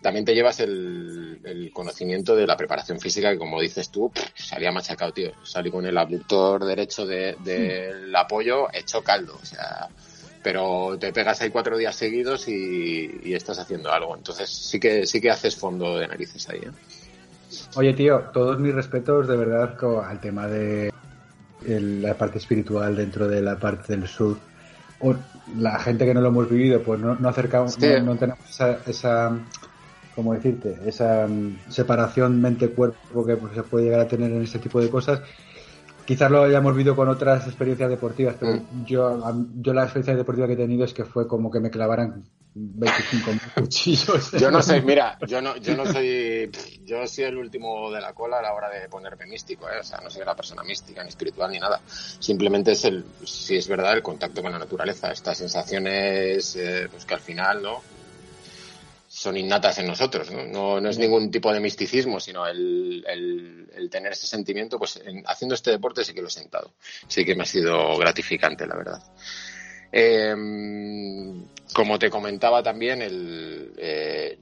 [0.00, 4.30] También te llevas el, el conocimiento de la preparación física que, como dices tú, pff,
[4.36, 5.32] salía machacado, tío.
[5.44, 9.88] Salí con el abductor derecho de- del apoyo hecho caldo, o sea
[10.42, 14.16] pero te pegas ahí cuatro días seguidos y, y estás haciendo algo.
[14.16, 16.58] Entonces sí que sí que haces fondo de narices ahí.
[16.58, 16.70] ¿eh?
[17.76, 20.92] Oye, tío, todos mis respetos de verdad al tema de
[21.66, 24.36] el- la parte espiritual dentro de la parte del sur.
[25.00, 25.14] O
[25.58, 27.80] la gente que no lo hemos vivido, pues no, no acercamos, Sí.
[27.86, 29.32] no, no tenemos esa, esa,
[30.14, 30.78] ¿cómo decirte?
[30.86, 34.88] Esa mm, separación mente-cuerpo que pues, se puede llegar a tener en este tipo de
[34.90, 35.20] cosas.
[36.04, 38.84] Quizás lo hayamos visto con otras experiencias deportivas, pero Mm.
[38.84, 39.20] yo,
[39.56, 43.30] yo la experiencia deportiva que he tenido es que fue como que me clavaran 25
[43.56, 44.32] cuchillos.
[44.32, 46.50] Yo no sé, mira, yo no, yo no soy,
[46.84, 49.78] yo soy el último de la cola a la hora de ponerme místico, ¿eh?
[49.80, 51.80] o sea, no soy una persona mística ni espiritual ni nada.
[51.86, 57.04] Simplemente es el, si es verdad, el contacto con la naturaleza, estas sensaciones, eh, pues
[57.06, 57.80] que al final, ¿no?
[59.22, 60.44] Son innatas en nosotros, ¿no?
[60.46, 64.96] No, no es ningún tipo de misticismo, sino el, el, el tener ese sentimiento, pues
[65.04, 66.74] en- haciendo este deporte sí que lo he sentado.
[67.06, 69.00] Sí que me ha sido gratificante, la verdad.
[69.92, 70.34] Eh,
[71.72, 74.38] como te comentaba también, el, eh,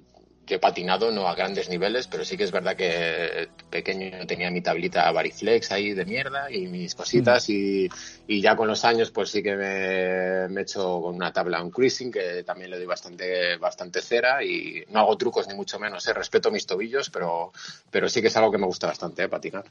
[0.50, 4.50] yo he patinado no a grandes niveles, pero sí que es verdad que pequeño tenía
[4.50, 7.88] mi tablita Variflex ahí de mierda y mis cositas y,
[8.26, 11.62] y ya con los años pues sí que me, me he hecho con una tabla
[11.62, 15.78] un cruising que también le doy bastante, bastante cera y no hago trucos ni mucho
[15.78, 16.12] menos, ¿eh?
[16.12, 17.52] respeto mis tobillos, pero,
[17.90, 19.28] pero sí que es algo que me gusta bastante, ¿eh?
[19.28, 19.64] patinar.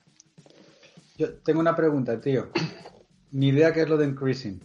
[1.17, 2.47] Yo tengo una pregunta, tío.
[3.31, 4.61] Ni idea qué es lo de increasing.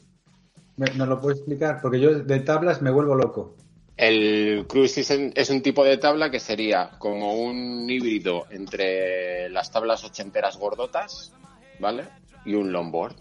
[0.77, 1.81] ¿Me- ¿Nos lo puedes explicar?
[1.83, 3.57] Porque yo de tablas me vuelvo loco.
[3.96, 10.02] El cruising es un tipo de tabla que sería como un híbrido entre las tablas
[10.04, 11.33] ochenteras gordotas,
[11.78, 12.04] ¿vale?
[12.44, 13.14] Y un longboard.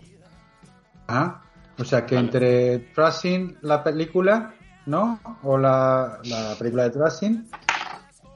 [1.08, 1.44] Ah,
[1.78, 2.26] o sea que Vale.
[2.26, 4.56] entre Tracing, la película,
[4.88, 5.20] ¿no?
[5.44, 7.48] O la, la película de Tracing,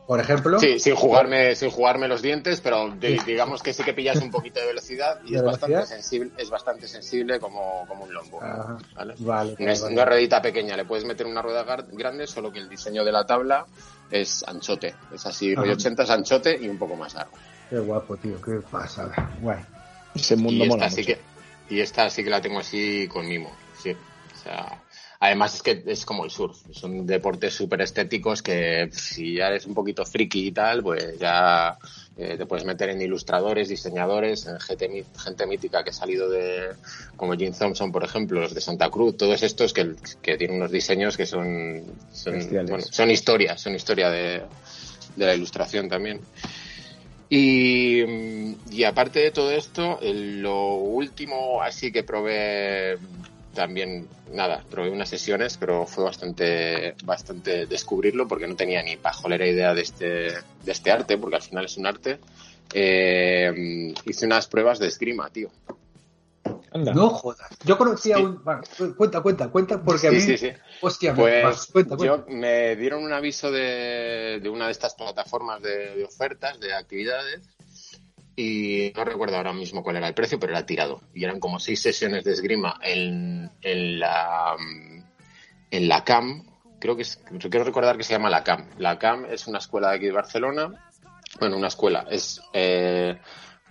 [0.08, 0.58] por ejemplo.
[0.60, 3.26] Sí, sin jugarme, sin jugarme los dientes, pero de- Sí.
[3.28, 6.50] digamos que sí que pillas un poquito de velocidad y ¿De es bastante sensible, es
[6.50, 8.46] bastante sensible como, como un longboard.
[8.46, 8.78] Ajá.
[8.96, 9.16] ¿vale?
[9.20, 12.60] Vale, No es vale, una ruedita pequeña, le puedes meter una rueda grande, solo que
[12.60, 13.66] el diseño de la tabla
[14.10, 14.96] es anchote.
[15.14, 15.78] Es así, rollo Ajá.
[15.78, 17.34] 80 es anchote y un poco más largo.
[17.70, 19.30] Qué guapo, tío, qué pasada.
[19.42, 19.60] Guay.
[20.16, 21.22] Ese mundo y mola esta sí mucho.
[21.68, 23.52] que y esta sí que la tengo así con mimo
[23.84, 24.82] sí o sea
[25.20, 29.66] además es que es como el surf son deportes súper estéticos que si ya eres
[29.66, 31.78] un poquito friki y tal pues ya
[32.18, 36.70] eh, te puedes meter en ilustradores diseñadores en gente, gente mítica que ha salido de
[37.16, 40.72] como Jim Thompson por ejemplo los de Santa Cruz todos estos que, que tienen unos
[40.72, 44.44] diseños que son son, bueno, son historias son historia de,
[45.18, 46.22] de la ilustración también.
[47.30, 48.04] Y,
[48.72, 52.98] y aparte de todo esto, lo último así que probé
[53.58, 59.48] también, nada, probé unas sesiones, pero fue bastante, bastante descubrirlo porque no tenía ni pajolera
[59.48, 62.20] idea de este, de este arte, porque al final es un arte.
[62.74, 65.50] Eh, hice unas pruebas de esgrima, tío.
[66.72, 66.94] Anda.
[66.94, 67.50] No jodas.
[67.66, 68.24] Yo conocía Sí.
[68.24, 68.44] un.
[68.44, 68.62] bueno,
[68.96, 70.20] cuenta, cuenta, cuenta, porque a mí.
[70.22, 70.52] sí, sí.
[70.82, 72.18] Hostia, me- Pues vas, cuenta, cuenta.
[72.18, 76.74] yo me dieron un aviso de, de una de estas plataformas de, de ofertas, de
[76.74, 77.42] actividades,
[78.38, 81.02] y no recuerdo ahora mismo cuál era el precio, pero era tirado.
[81.14, 84.56] Y eran como seis sesiones de esgrima en, en la
[85.72, 86.46] en la CAM.
[86.80, 87.20] Creo que es,
[87.50, 88.70] quiero recordar que se llama la CAM.
[88.78, 90.70] La CAM es una escuela de aquí de Barcelona.
[91.40, 92.06] Bueno, una escuela.
[92.10, 93.18] Es eh,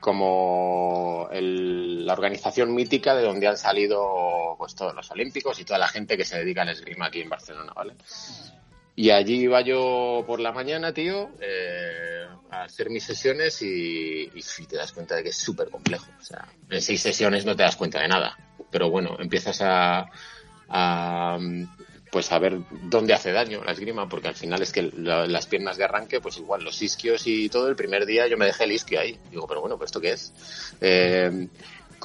[0.00, 5.78] como el- la organización mítica de donde han salido pues todos los olímpicos y toda
[5.78, 7.94] la gente que se dedica al esgrima aquí en Barcelona, ¿vale?
[8.98, 14.66] Y allí iba yo por la mañana, tío, eh, a hacer mis sesiones y, y
[14.66, 16.06] te das cuenta de que es súper complejo.
[16.18, 18.36] O sea, en seis sesiones no te das cuenta de nada.
[18.70, 20.06] Pero bueno, empiezas a,
[22.10, 25.46] pues a ver dónde hace daño la esgrima, porque al final es que la- las
[25.46, 28.64] piernas de arranque, pues igual los isquios y todo, el primer día yo me dejé
[28.64, 29.18] el isquio ahí.
[29.30, 30.32] Digo, pero bueno, ¿pues esto qué es?
[30.80, 31.48] Eh,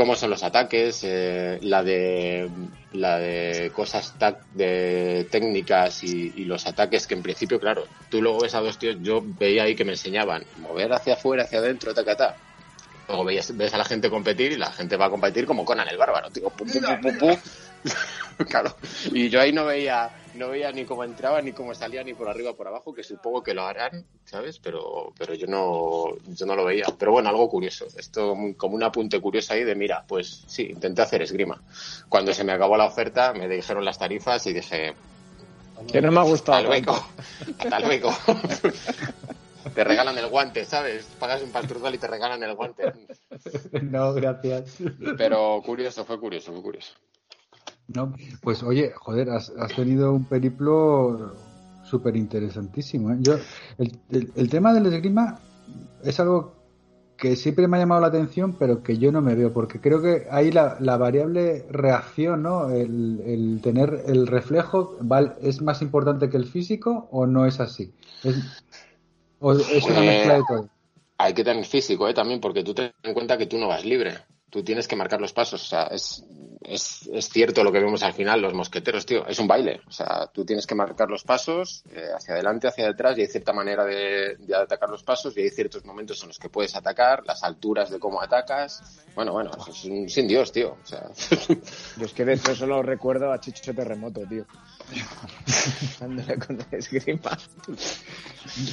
[0.01, 2.49] cómo son los ataques, eh, la de
[2.93, 4.15] la de cosas
[4.55, 8.79] de técnicas y, y los ataques que en principio, claro, tú luego ves a dos
[8.79, 12.35] tíos, yo veía ahí que me enseñaban mover hacia afuera, hacia adentro, tacatá.
[13.07, 15.87] Luego veías, ves a la gente competir y la gente va a competir como Conan
[15.87, 17.37] el bárbaro, tío, pum, pum, pum, pum, pum.
[18.49, 18.75] claro,
[19.11, 22.29] y yo ahí no veía no veía ni cómo entraba ni cómo salía ni por
[22.29, 26.55] arriba por abajo que supongo que lo harán sabes pero pero yo no yo no
[26.55, 26.85] lo veía.
[26.97, 27.85] Pero bueno algo curioso.
[27.97, 31.61] Esto como un apunte curioso ahí de mira pues sí intenté hacer esgrima.
[32.07, 34.93] Cuando se me acabó la oferta me dijeron las tarifas y dije
[35.91, 36.63] Que no me ha hasta gustado.
[36.67, 37.05] luego
[37.59, 38.11] hasta luego.
[39.75, 42.93] Te regalan el guante sabes pagas un pastruzal y te regalan el guante.
[43.83, 44.77] No, gracias.
[45.17, 46.93] pero curioso fue curioso fue curioso
[47.93, 51.35] No, pues oye, joder, has, has tenido un periplo
[51.83, 53.11] súper interesantísimo.
[53.11, 53.17] ¿eh?
[53.19, 53.35] Yo,
[53.77, 55.39] el, el- el tema del esgrima
[56.03, 56.53] es algo
[57.17, 60.01] que siempre me ha llamado la atención, pero que yo no me veo, porque creo
[60.01, 62.69] que ahí la, la variable reacción, ¿no?
[62.71, 67.59] El, el tener el reflejo, ¿val- ¿es más importante que el físico o no es
[67.59, 67.93] así?
[68.23, 68.37] ¿Es,
[69.39, 70.69] o es una Eh, mezcla de todo?
[71.17, 72.13] hay que tener físico ¿eh?
[72.13, 74.17] también porque tú ten en cuenta que tú no vas libre
[74.49, 76.23] tú tienes que marcar los pasos o sea es
[76.63, 79.81] es, es, cierto lo que vemos al final, los mosqueteros, tío, es un baile.
[79.87, 83.27] O sea, tú tienes que marcar los pasos eh, hacia adelante, hacia detrás, y hay
[83.27, 86.75] cierta manera de, de, atacar los pasos, y hay ciertos momentos en los que puedes
[86.75, 89.03] atacar, las alturas de cómo atacas.
[89.15, 90.77] Bueno, bueno, es un sin Dios, tío.
[90.81, 91.09] O sea.
[91.97, 94.45] Yo es que de hecho solo recuerdo a Chicho Terremoto, tío.
[95.99, 97.37] con el esgrima.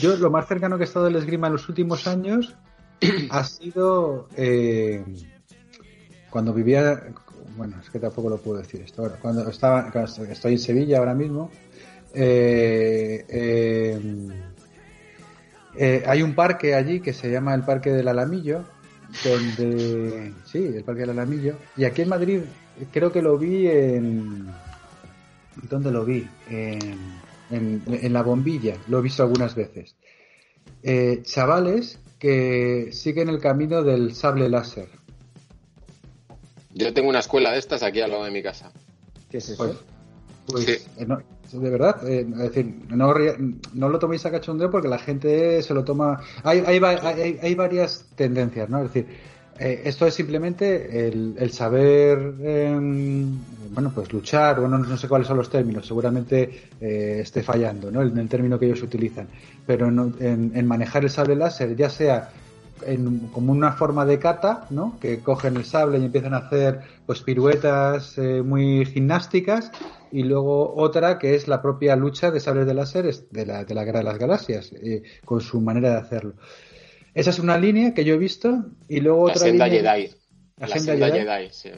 [0.00, 2.56] Yo lo más cercano que he estado del esgrima en los últimos años
[3.30, 5.04] ha sido eh,
[6.30, 7.02] cuando vivía,
[7.56, 9.90] bueno, es que tampoco lo puedo decir esto, cuando estaba,
[10.30, 11.50] estoy en Sevilla ahora mismo,
[12.14, 14.00] eh, eh,
[15.76, 18.64] eh, hay un parque allí que se llama el Parque del Alamillo,
[19.24, 22.40] donde, sí, el Parque del Alamillo, y aquí en Madrid
[22.92, 24.48] creo que lo vi en,
[25.68, 26.28] ¿dónde lo vi?
[26.48, 26.98] En,
[27.50, 29.96] en, en la bombilla, lo he visto algunas veces.
[30.82, 34.88] Eh, chavales que siguen el camino del sable láser.
[36.74, 38.70] Yo tengo una escuela de estas aquí al lado de mi casa.
[39.30, 39.64] ¿Qué es eso?
[39.64, 39.76] Pues,
[40.46, 40.86] pues sí.
[40.98, 41.18] eh, no,
[41.52, 43.14] de verdad, eh, es decir, no,
[43.74, 46.20] no, lo toméis a cachondeo porque la gente se lo toma.
[46.42, 48.78] Hay, hay, hay, hay varias tendencias, ¿no?
[48.82, 49.06] Es decir,
[49.58, 52.78] eh, esto es simplemente el, el saber, eh,
[53.72, 58.02] bueno, pues luchar, bueno, no sé cuáles son los términos, seguramente eh, esté fallando, ¿no?
[58.02, 59.26] En el término que ellos utilizan,
[59.66, 62.30] pero en, en, en manejar el sable láser, ya sea
[62.86, 64.98] en, como una forma de kata, ¿no?
[65.00, 69.70] Que cogen el sable y empiezan a hacer pues piruetas eh, muy gimnásticas
[70.10, 73.74] y luego otra que es la propia lucha de sables de láser de la, de
[73.74, 76.34] la Guerra de las Galaxias, eh, con su manera de hacerlo.
[77.14, 79.94] Esa es una línea que yo he visto y luego la otra senda línea...
[79.94, 80.14] Jedi.
[80.56, 81.18] La, la senda, Jedi.
[81.18, 81.70] Jedi sí.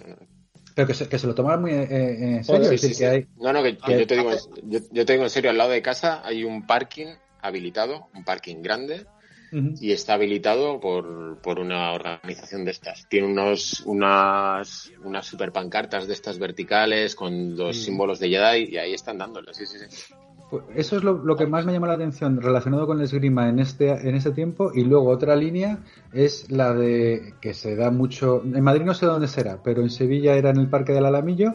[0.74, 2.70] Pero que se, que se lo toman muy eh, en serio.
[2.70, 4.30] Sí, sí, que hay, no, no, que, que yo, te digo,
[4.62, 7.08] yo, yo, te digo en serio, al lado de casa hay un parking
[7.42, 9.06] habilitado, un parking grande,
[9.52, 9.78] uh -huh.
[9.80, 13.08] y está habilitado por, por, una organización de estas.
[13.08, 17.84] Tiene unos, unas, unas super pancartas de estas verticales con los sí.
[17.84, 20.14] símbolos de Jedi y ahí están dándole, sí, sí, sí.
[20.50, 23.48] Pues eso es lo, lo, que más me llama la atención relacionado con el esgrima
[23.48, 24.72] en este, en este tiempo.
[24.74, 25.78] Y luego otra línea
[26.12, 28.42] es la de que se da mucho.
[28.42, 31.54] En Madrid no sé dónde será, pero en Sevilla era en el Parque del Alamillo.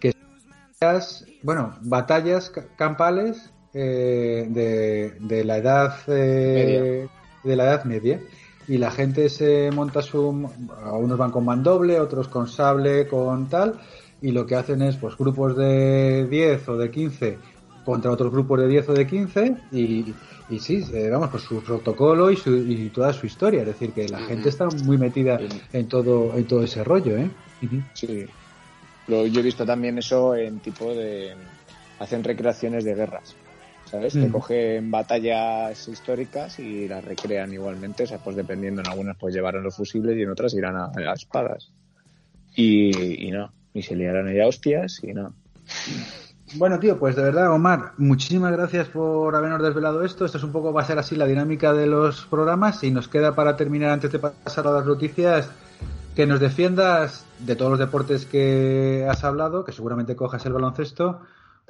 [0.00, 0.14] Que
[1.42, 7.08] bueno, batallas campales eh, de, de, la edad eh,
[7.44, 8.20] de la edad media.
[8.68, 10.20] Y la gente se monta su.
[10.20, 13.80] Unos van con mandoble, otros con sable, con tal.
[14.20, 17.38] Y lo que hacen es, pues, grupos de 10 o de 15
[17.84, 20.14] contra otros grupos de 10 o de 15 y,
[20.48, 23.62] y sí, eh, vamos, pues su protocolo y, su, y, toda su historia.
[23.62, 25.40] Es decir, que la gente está muy metida
[25.72, 27.30] en todo, en todo ese rollo, ¿eh?
[27.94, 28.26] Sí.
[29.08, 31.34] Lo, yo he visto también eso en tipo de...
[31.98, 33.36] Hacen recreaciones de guerras.
[33.92, 34.16] ¿Sabes?
[34.16, 34.22] Mm.
[34.22, 38.04] Que cogen batallas históricas y las recrean igualmente.
[38.04, 40.86] O sea, pues dependiendo, en algunas pues llevarán los fusibles y en otras irán a,
[40.86, 41.70] a las espadas.
[42.56, 43.52] Y, y no.
[43.74, 45.34] Y se liarán allá hostias y no.
[46.54, 50.24] Bueno, tío, pues de verdad, Omar, muchísimas gracias por habernos desvelado esto.
[50.24, 53.08] Esto es un poco, va a ser así la dinámica de los programas y nos
[53.08, 55.50] queda para terminar, antes de pasar a las noticias,
[56.16, 61.20] que nos defiendas de todos los deportes que has hablado, que seguramente cojas el baloncesto,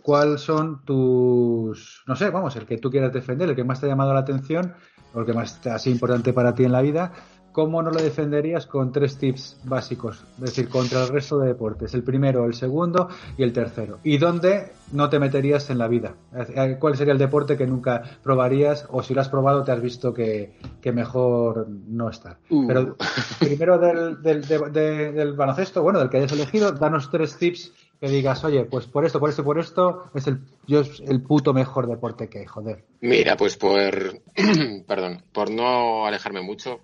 [0.02, 3.86] cuáles son tus, no sé, vamos, el que tú quieras defender, el que más te
[3.86, 4.74] ha llamado la atención,
[5.14, 7.12] o el que más ha sido importante para ti en la vida,
[7.52, 10.24] ¿cómo no lo defenderías con tres tips básicos?
[10.38, 11.94] Es decir, contra el resto de deportes.
[11.94, 13.98] El primero, el segundo y el tercero.
[14.02, 16.14] ¿Y dónde no te meterías en la vida?
[16.80, 20.14] ¿Cuál sería el deporte que nunca probarías o si lo has probado te has visto
[20.14, 22.38] que, que mejor no estar?
[22.48, 22.66] Uh.
[22.66, 22.96] Pero
[23.38, 27.72] primero del, del, de, de, del baloncesto, bueno, del que hayas elegido, danos tres tips
[28.02, 31.22] que digas, oye, pues por esto, por esto, por esto, es el, yo es el
[31.22, 32.84] puto mejor deporte que hay, joder.
[33.00, 34.20] Mira, pues por,
[34.88, 36.80] perdón, por no alejarme mucho,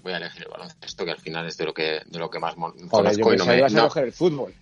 [0.00, 2.38] voy a elegir el baloncesto, que al final es de lo que, de lo que
[2.38, 3.58] más Joder, conozco y no me.
[3.58, 4.54] Ibas a coger el fútbol.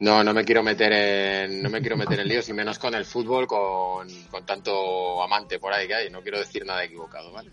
[0.00, 2.96] No, no me quiero meter en, no me quiero meter en líos y menos con
[2.96, 6.10] el fútbol, con, con tanto amante por ahí que hay.
[6.10, 7.52] No quiero decir nada equivocado, ¿vale?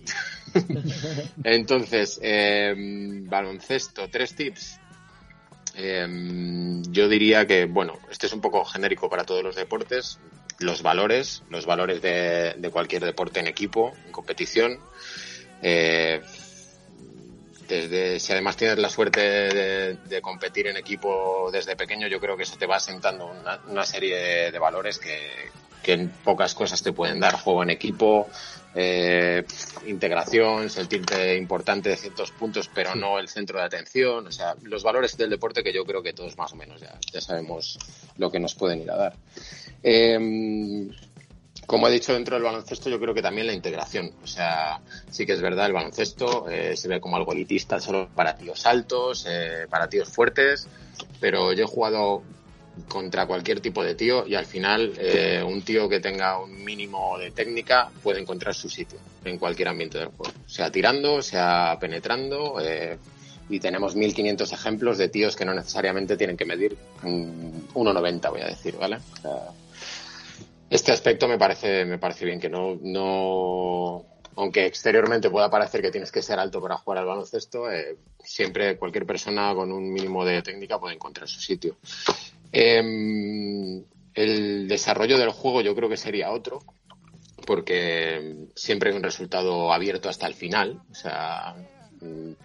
[1.44, 2.74] Entonces, eh,
[3.28, 4.80] baloncesto, tres tips.
[5.82, 10.20] Eh, yo diría que, bueno, este es un poco genérico para todos los deportes.
[10.60, 14.80] Los valores, los valores de, cualquier deporte en equipo, en competición.
[15.62, 16.22] Eh,
[17.70, 22.44] desde, si además tienes la suerte de, competir en equipo desde pequeño, yo creo que
[22.44, 23.32] eso te va sentando
[23.68, 25.30] una, serie de, de valores que,
[25.82, 27.36] que, en pocas cosas te pueden dar.
[27.36, 28.28] Juego en equipo,
[28.76, 29.44] eh,
[29.88, 34.28] integración, sentirte importante de ciertos puntos, pero no el centro de atención.
[34.28, 36.98] O sea, los valores del deporte que yo creo que todos más o menos ya,
[37.12, 37.78] ya sabemos
[38.18, 39.16] lo que nos pueden ir a dar.
[39.84, 40.90] Eh,
[41.70, 44.12] como he dicho dentro del baloncesto, yo creo que también la integración.
[44.24, 48.10] O sea, sí que es verdad, el baloncesto eh, se ve como algo elitista solo
[48.16, 50.68] para tíos altos, eh, para tíos fuertes,
[51.20, 52.24] pero yo he jugado
[52.88, 57.18] contra cualquier tipo de tío y al final eh, un tío que tenga un mínimo
[57.18, 62.60] de técnica puede encontrar su sitio en cualquier ambiente del juego, sea tirando, sea penetrando.
[62.62, 62.98] Eh,
[63.50, 68.46] y tenemos 1500 ejemplos de tíos que no necesariamente tienen que medir 1,90, voy a
[68.46, 69.00] decir, ¿vale?
[70.70, 74.06] este aspecto me parece, me parece bien, que no, no,
[74.36, 78.78] aunque exteriormente pueda parecer que tienes que ser alto para jugar al baloncesto, eh, siempre
[78.78, 81.78] cualquier persona con un mínimo de técnica puede encontrar su sitio.
[82.52, 83.84] Em,
[84.14, 86.60] el desarrollo del juego yo creo que sería otro,
[87.46, 90.82] porque siempre hay un resultado abierto hasta el final.
[90.92, 91.56] O sea,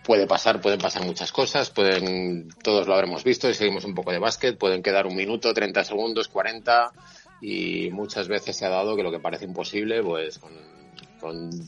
[0.05, 4.13] puede pasar, pueden pasar muchas cosas, pueden, todos lo habremos visto y seguimos un poco
[4.13, 6.93] de básquet, pueden quedar un minuto, 30 segundos, 40
[7.41, 10.75] y muchas veces se ha dado que lo que parece imposible, pues con,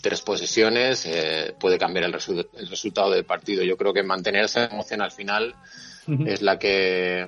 [0.03, 3.65] tres posesiones eh, puede cambiar el, resultado del partido.
[3.65, 5.55] Yo creo que mantener esa emoción al final
[6.27, 7.27] es la que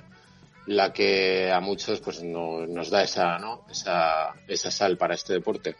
[0.68, 3.64] la que a muchos pues no, nos da esa, ¿no?
[3.70, 5.76] esa, esa sal para este deporte.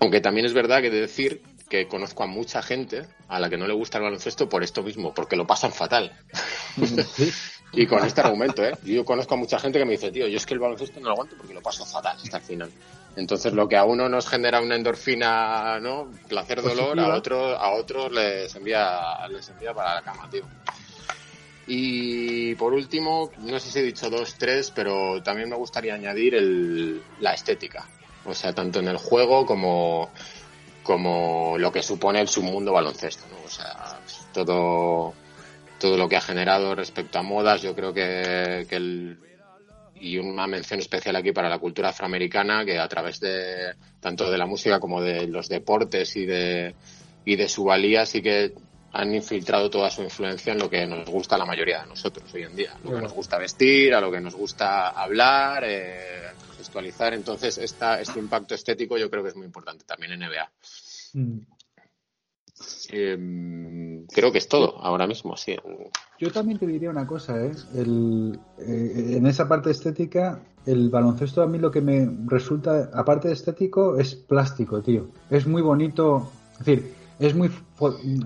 [0.00, 3.58] Aunque también es verdad que de decir que conozco a mucha gente a la que
[3.58, 6.12] no le gusta el baloncesto por esto mismo, porque lo pasan fatal.
[7.72, 8.72] y con este argumento, ¿eh?
[8.84, 11.06] Yo conozco a mucha gente que me dice, tío, yo es que el baloncesto no
[11.06, 12.70] lo aguanto porque lo paso fatal hasta el final.
[13.16, 16.10] Entonces, lo que a uno nos genera una endorfina, ¿no?
[16.28, 20.44] Placer, dolor, a otros a otros les envía, les envía para la cama, tío.
[21.66, 26.34] Y por último, no sé si he dicho dos, tres, pero también me gustaría añadir
[26.34, 27.88] el, la estética.
[28.26, 30.10] O sea, tanto en el juego como
[30.82, 33.42] como lo que supone el submundo baloncesto, ¿no?
[33.44, 33.98] O sea,
[34.32, 35.14] todo,
[35.80, 39.18] todo lo que ha generado respecto a modas, yo creo que, que el,
[40.04, 44.38] y una mención especial aquí para la cultura afroamericana que a través de tanto de
[44.38, 46.74] la música como de los deportes y de
[47.24, 48.52] y de su valía sí que
[48.94, 52.32] han infiltrado toda su influencia en lo que nos gusta a la mayoría de nosotros
[52.32, 56.30] hoy en día, lo que nos gusta vestir, a lo que nos gusta hablar, eh,
[56.56, 57.12] gestualizar.
[57.12, 60.52] Entonces, esta, este impacto estético yo creo que es muy importante también en NBA.
[61.14, 61.40] Mm.
[62.90, 65.56] Em, creo que es todo ahora mismo, sí.
[66.20, 67.50] Yo también te diría una cosa, ¿eh?
[67.74, 73.26] El, eh, en esa parte estética, el baloncesto a mí lo que me resulta, aparte
[73.26, 75.08] de estético, es plástico, tío.
[75.30, 77.50] Es muy bonito, es decir, es muy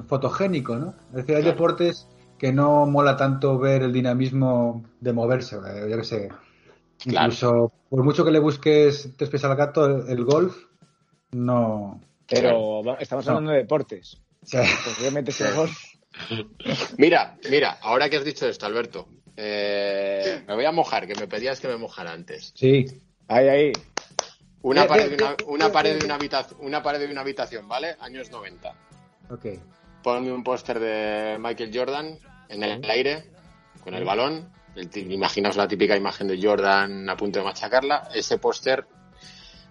[0.07, 0.95] fotogénico, ¿no?
[1.11, 2.09] Es decir, hay deportes
[2.39, 5.57] que no mola tanto ver el dinamismo de moverse,
[5.89, 6.29] yo qué sé.
[7.05, 10.57] Incluso, por mucho que le busques tres pies al gato, el golf
[11.33, 14.19] no, pero estamos hablando de deportes.
[16.97, 21.27] Mira, mira, ahora que has dicho esto, Alberto, eh, me voy a mojar, que me
[21.27, 22.53] pedías que me mojara antes.
[22.55, 22.87] Sí.
[23.29, 23.73] Ahí, ahí.
[24.63, 27.97] Una pared, de una, una pared de una habitación, una pared de una habitación, ¿vale?
[28.01, 28.75] Años 90.
[29.31, 29.47] Ok.
[30.03, 33.31] Ponme un póster de Michael Jordan en el aire,
[33.83, 34.51] con el balón.
[34.95, 38.09] imaginaos la típica imagen de Jordan a punto de machacarla.
[38.15, 38.87] Ese póster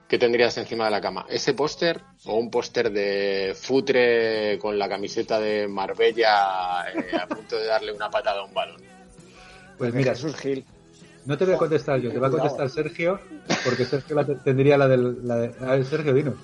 [0.08, 1.26] ¿qué tendrías encima de la cama?
[1.30, 7.58] ¿Ese póster o un póster de futre con la camiseta de Marbella eh, a punto
[7.58, 8.82] de darle una patada a un balón?
[9.78, 10.66] Pues mira, Jesús Gil.
[11.28, 13.20] No te voy a contestar yo, te va a contestar Sergio,
[13.66, 15.28] porque Sergio tendría la del.
[15.28, 16.36] La de, a ver, Sergio, dinos.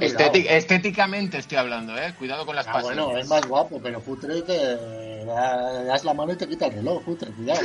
[0.00, 2.14] Estéticamente estoy hablando, ¿eh?
[2.18, 6.36] Cuidado con las ah, Bueno, es más guapo, pero Futre te das la mano y
[6.36, 7.60] te quita el reloj, Futre, cuidado.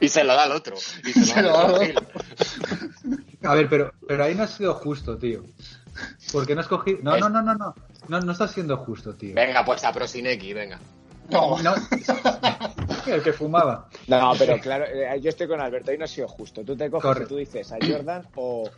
[0.00, 0.74] y se lo da al otro.
[1.04, 2.06] Y se, lo da al otro.
[3.44, 5.44] A ver, pero, pero ahí no ha sido justo, tío.
[6.32, 6.98] Porque no has cogido.
[7.02, 7.74] No, no, no, no, no.
[8.08, 9.36] No, no está siendo justo, tío.
[9.36, 10.80] Venga, pues a Prosineki, venga.
[11.30, 11.62] No.
[11.62, 11.74] no.
[13.06, 13.88] El que fumaba.
[14.06, 16.64] No, pero claro, eh, yo estoy con Alberto, ahí no ha sido justo.
[16.64, 18.68] Tú te coges y tú dices a Jordan o,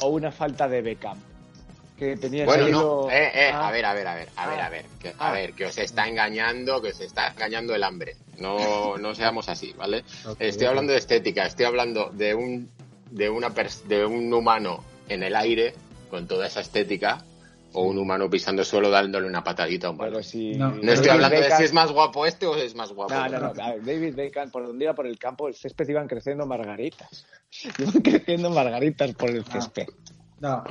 [0.00, 1.18] o una falta de Beckham.
[1.98, 3.10] Que tenía bueno, no.
[3.10, 4.84] Eh, eh, a ver, a ver, a ver, a ver, a ver.
[5.00, 5.32] Que, a ah.
[5.32, 8.16] ver, que os está engañando, que os está engañando el hambre.
[8.38, 10.04] No, no seamos así, ¿vale?
[10.38, 12.70] estoy hablando de estética, estoy hablando de un
[13.10, 13.52] de, una
[13.86, 15.74] de un humano en el aire
[16.10, 17.24] con toda esa estética
[17.74, 20.22] o un humano pisando suelo dándole una patadita a un balón.
[20.22, 23.14] no, estoy hablando de si es más guapo este o es más guapo.
[23.14, 23.52] No, no, no.
[23.54, 27.26] David Beckham, por donde iba por el campo, el césped iban creciendo margaritas.
[27.78, 29.86] Iban creciendo margaritas por el césped.
[30.40, 30.64] No,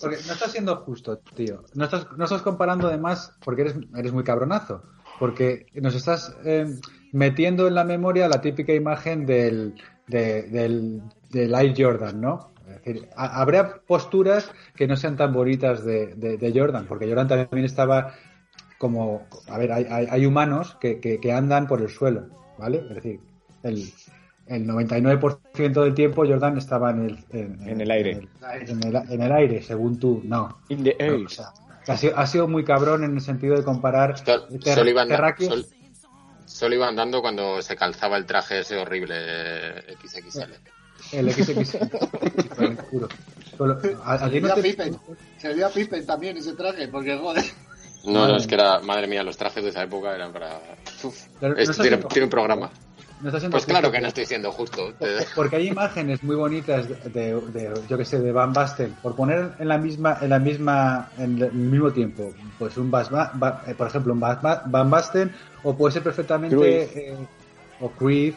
[0.00, 1.64] porque no estás siendo justo, tío.
[1.74, 4.82] No estás, no estás comparando además porque eres, eres muy cabronazo.
[5.18, 6.66] Porque nos estás eh,
[7.12, 9.74] metiendo en la memoria la típica imagen del,
[10.06, 12.52] del, del Air Jordan, ¿no?
[12.68, 18.14] Es decir, habrá posturas que no sean tan bonitas de, Jordan, porque Jordan también estaba
[18.78, 22.84] como, a ver, hay, hay, humanos que, que, andan por el suelo, ¿vale?
[22.88, 23.20] Es decir,
[23.64, 23.92] el,
[24.46, 28.28] el 99% del tiempo Jordan estaba en el, en, el aire.
[28.66, 30.60] En el, aire, según tú, no.
[31.88, 35.72] ha, sido, ha, sido, muy cabrón en el sentido de comparar terráqueos
[36.48, 40.54] Solo iba andando cuando se calzaba el traje ese horrible eh, XXL.
[41.12, 41.76] El XXL.
[44.04, 44.62] a, a no te...
[44.62, 44.96] Pippen.
[45.38, 47.44] Se también ese traje, porque joder.
[48.04, 50.60] No, no, es que era, madre mía, los trajes de esa época eran para.
[51.02, 51.16] Uf,
[51.56, 52.70] Esto tiene, tiene, un programa.
[53.50, 54.94] pues claro que no estoy siendo justo.
[55.34, 58.94] Porque hay imágenes muy bonitas de, de, yo que sé, de Van Basten.
[59.02, 63.10] Por poner en la misma, en la misma, en el mismo tiempo, pues un Bas,
[63.66, 65.34] eh, por ejemplo, un Van Basten,
[65.64, 67.16] o puede ser perfectamente, eh,
[67.80, 68.34] o Creed,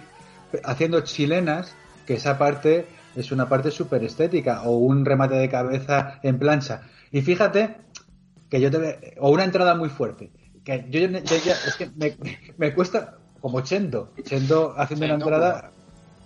[0.63, 1.75] haciendo chilenas,
[2.05, 6.83] que esa parte es una parte súper estética, o un remate de cabeza en plancha.
[7.11, 7.77] Y fíjate
[8.49, 10.31] que yo te o una entrada muy fuerte.
[10.63, 12.15] Que yo, ya, es que me,
[12.57, 15.71] me, cuesta como Chendo, Chendo haciendo una entrada.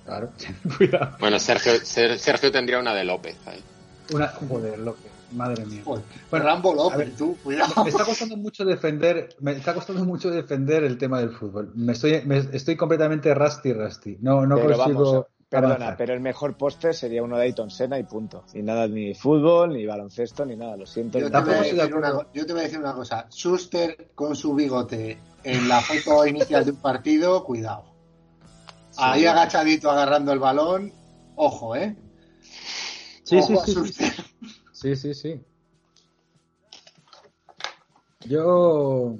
[0.05, 0.29] Claro,
[0.77, 1.15] cuidado.
[1.19, 3.63] Bueno, Sergio, Sergio tendría una de López ahí.
[4.13, 5.81] Una, joder, López, madre mía.
[5.83, 7.83] bueno, Rambo López, tú, cuidado.
[7.83, 11.71] Me está costando mucho defender, me está costando mucho defender el tema del fútbol.
[11.73, 14.17] Me estoy, me, estoy completamente rusty, rusty.
[14.21, 15.27] No, no consigo.
[15.49, 18.45] Perdona, pero el mejor póster sería uno de Ayton Senna y punto.
[18.53, 21.19] Y nada, ni fútbol, ni baloncesto, ni nada, lo siento.
[21.19, 23.27] Yo te, voy a decir una, cosa.
[23.29, 27.85] Schuster con su bigote en la foto inicial de un partido, cuidado.
[28.97, 30.93] Ahí agachadito agarrando el balón,
[31.35, 31.95] ojo, ¿eh?
[33.23, 34.05] Sí, sí, sí.
[34.71, 35.41] Sí, sí, sí.
[38.21, 39.17] Yo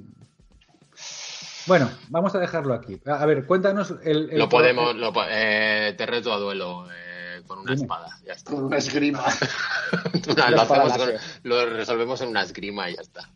[1.67, 2.99] bueno, vamos a dejarlo aquí.
[3.05, 4.37] A ver, cuéntanos el.
[4.37, 4.95] Lo podemos.
[4.95, 8.19] Lo, eh, te reto a duelo eh, con una espada.
[8.25, 8.51] Ya está.
[8.51, 9.23] Con una esgrima.
[11.43, 13.29] lo, resolvemos en una esgrima y ya está.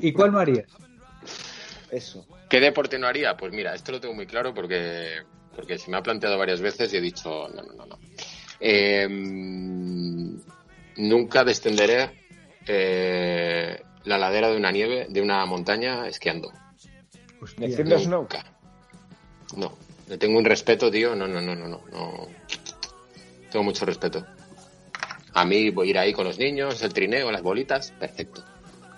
[0.00, 0.66] ¿Y cuál no harías?
[1.90, 2.26] Eso.
[2.48, 3.36] ¿Qué deporte no haría?
[3.36, 5.22] Pues mira, esto lo tengo muy claro porque,
[5.54, 7.98] porque se me ha planteado varias veces y he dicho, no, no, no, no.
[8.60, 10.40] Em,
[10.96, 12.10] nunca descenderé
[12.66, 16.52] eh, la ladera de una nieve, de una montaña esquiando.
[17.44, 18.44] Hostia, nunca.
[19.56, 19.76] No,
[20.08, 21.14] le tengo un respeto, tío.
[21.14, 21.80] No, no, no, no, no.
[23.50, 24.24] Tengo mucho respeto.
[25.34, 28.42] A mí voy a ir ahí con los niños, el trineo, las bolitas, perfecto.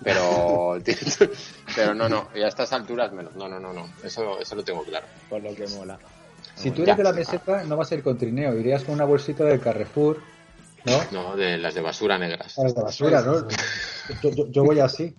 [0.03, 0.77] Pero,
[1.75, 3.35] pero no, no, y a estas alturas menos.
[3.35, 3.89] No, no, no, no.
[4.03, 5.07] Eso, eso lo tengo claro.
[5.29, 5.99] Por lo que mola.
[6.55, 9.05] Si tú eres de la meseta, no vas a ir con trineo, irías con una
[9.05, 10.21] bolsita del Carrefour,
[10.85, 10.99] ¿no?
[11.11, 12.57] No, de las de basura negras.
[12.57, 13.47] Las de basura, ¿no?
[14.23, 15.13] Yo, yo voy así.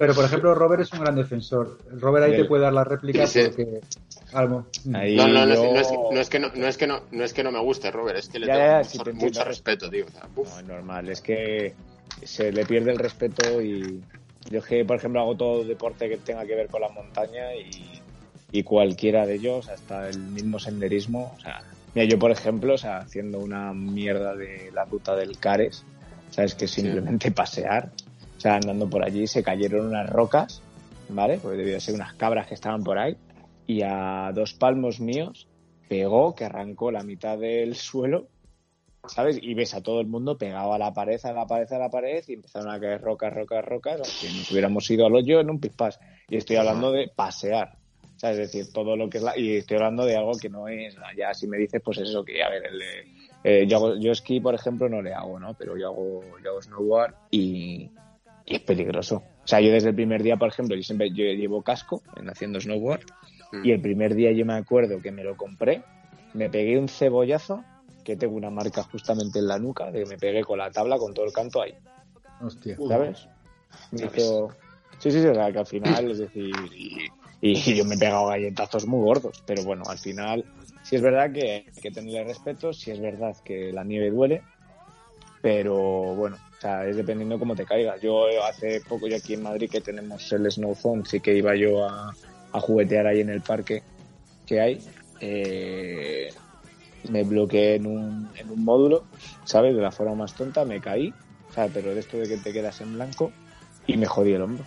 [0.00, 1.76] Pero, por ejemplo, Robert es un gran defensor.
[1.90, 3.80] Robert ahí te puede dar la réplica porque...
[4.32, 4.66] Algo.
[4.86, 7.60] no, no, no, es, que no, no, es que no, no es que no me
[7.60, 10.06] guste Robert, es que le tengo mucho, respeto, tío.
[10.34, 11.74] no, es normal, es que
[12.22, 14.00] se le pierde el respeto y
[14.50, 18.00] yo que, por ejemplo, hago todo deporte que tenga que ver con la montaña y,
[18.52, 21.60] y cualquiera de ellos, hasta el mismo senderismo, o sea,
[21.94, 25.84] mira, yo, por ejemplo, o sea, haciendo una mierda de la ruta del Cares,
[26.30, 27.90] sabes que simplemente pasear,
[28.40, 30.62] o sea, andando por allí se cayeron unas rocas,
[31.10, 31.38] ¿vale?
[31.42, 33.14] Porque debió ser unas cabras que estaban por ahí.
[33.66, 35.46] Y a dos palmos míos
[35.90, 38.28] pegó, que arrancó la mitad del suelo,
[39.06, 39.38] ¿sabes?
[39.42, 41.90] Y ves a todo el mundo pegado a la pared, a la pared, a la
[41.90, 45.50] pared, y empezaron a caer rocas, rocas, rocas, que nos hubiéramos ido al hoyo en
[45.50, 46.00] un pispás.
[46.30, 47.76] Y estoy hablando de pasear.
[48.16, 48.38] ¿sabes?
[48.38, 49.36] Es decir, todo lo que es la...
[49.36, 50.96] Y estoy hablando de algo que no es...
[51.14, 52.82] Ya si me dices, pues eso, que a ver, el,
[53.44, 55.52] eh, yo, yo esquí, por ejemplo, no le hago, ¿no?
[55.52, 57.90] Pero yo hago, yo hago snowboard y,
[58.50, 59.22] y es peligroso.
[59.44, 62.28] O sea, yo desde el primer día, por ejemplo, yo siempre yo llevo casco en
[62.28, 63.04] haciendo snowboard
[63.52, 63.64] mm.
[63.64, 65.84] y el primer día yo me acuerdo que me lo compré,
[66.34, 67.64] me pegué un cebollazo
[68.04, 70.98] que tengo una marca justamente en la nuca de que me pegué con la tabla
[70.98, 71.74] con todo el canto ahí.
[72.40, 72.76] Hostia.
[72.88, 73.28] ¿Sabes?
[73.92, 74.48] Me hizo...
[74.98, 77.08] Sí, sí, sí, o sea, que al final, es decir, y,
[77.40, 80.44] y yo me he pegado galletazos muy gordos, pero bueno, al final,
[80.82, 84.42] sí es verdad que hay que tenerle respeto, sí es verdad que la nieve duele,
[85.40, 88.02] pero bueno, o sea, es dependiendo cómo te caigas.
[88.02, 91.56] Yo hace poco, yo aquí en Madrid que tenemos el Snow Zone, sí que iba
[91.56, 92.14] yo a,
[92.52, 93.82] juguetear ahí en el parque
[94.44, 94.78] que hay.
[95.20, 96.28] Eh,
[97.08, 99.04] me bloqueé en un, en un módulo,
[99.44, 99.74] ¿sabes?
[99.74, 101.14] De la forma más tonta, me caí,
[101.54, 101.70] ¿sabes?
[101.72, 103.32] Pero de esto de que te quedas en blanco
[103.86, 104.66] y me jodí el hombro.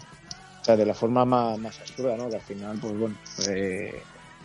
[0.62, 2.28] O sea, de la forma más, más absurda, ¿no?
[2.28, 3.16] Que al final, pues bueno,
[3.50, 4.02] eh,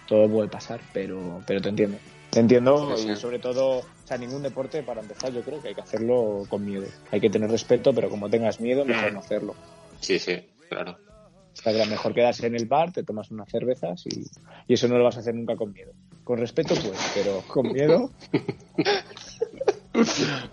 [0.06, 1.96] todo puede pasar, pero, pero te entiendo.
[2.30, 5.74] Te entiendo y sobre todo, o sea, ningún deporte para empezar yo creo que hay
[5.74, 6.86] que hacerlo con miedo.
[7.10, 9.54] Hay que tener respeto, pero como tengas miedo, mejor no hacerlo.
[10.00, 10.98] Sí, sí, claro.
[11.54, 14.24] Está claro, mejor quedarse en el bar, te tomas unas cervezas y,
[14.68, 15.92] y eso no lo vas a hacer nunca con miedo.
[16.22, 18.10] Con respeto, pues, pero con miedo.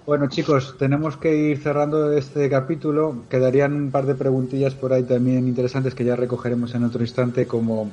[0.06, 3.26] Bueno, chicos, tenemos que ir cerrando este capítulo.
[3.30, 7.46] Quedarían un par de preguntillas por ahí también interesantes que ya recogeremos en otro instante,
[7.46, 7.90] como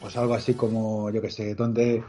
[0.00, 2.02] pues algo así como, yo que sé, donde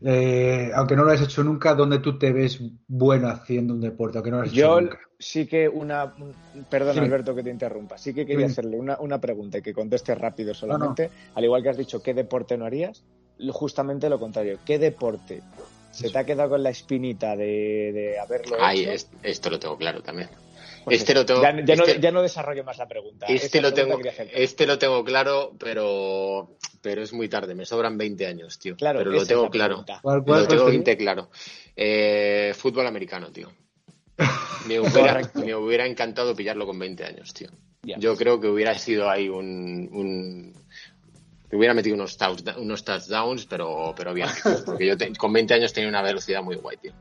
[0.00, 4.18] eh, aunque no lo hayas hecho nunca, ¿dónde tú te ves bueno haciendo un deporte?
[4.18, 5.00] Aunque no lo has hecho nunca.
[5.18, 6.04] sí que una.
[6.04, 7.00] un- Perdón, Sí.
[7.00, 7.98] Alberto, que te interrumpa.
[7.98, 8.52] Sí que quería Sí.
[8.52, 11.10] hacerle una, una pregunta y que conteste rápido solamente.
[11.34, 13.04] Al igual que has dicho, ¿qué deporte no harías?
[13.52, 14.58] Justamente lo contrario.
[14.64, 15.40] ¿Qué deporte
[15.90, 18.90] se te ha quedado con la espinita de, de haberlo Ay, hecho?
[18.92, 20.28] es- esto lo tengo claro también.
[20.88, 23.26] Pues este lo tengo- Ya, ya no, este- ya no desarrollo más la pregunta.
[23.28, 27.54] Este lo, pregunta tengo, este lo tengo claro, pero, pero es muy tarde.
[27.54, 28.76] Me sobran 20 años, tío.
[28.76, 29.84] Claro, pero lo tengo la claro.
[30.02, 30.78] ¿Cuál, cuál, Lo tengo sería?
[30.78, 31.30] 20 claro.
[31.76, 33.50] Eh, fútbol americano, tío.
[34.66, 35.40] Me hubiera, Correcto.
[35.40, 37.48] me hubiera encantado pillarlo con 20 años, tío.
[37.82, 37.96] Ya.
[37.98, 39.88] Yo creo que hubiera sido ahí un...
[39.92, 40.54] un
[41.50, 44.28] hubiera metido unos, touchda- unos touchdowns, pero, pero bien.
[44.66, 46.92] Porque yo te- con 20 años tenía una velocidad muy guay, tío.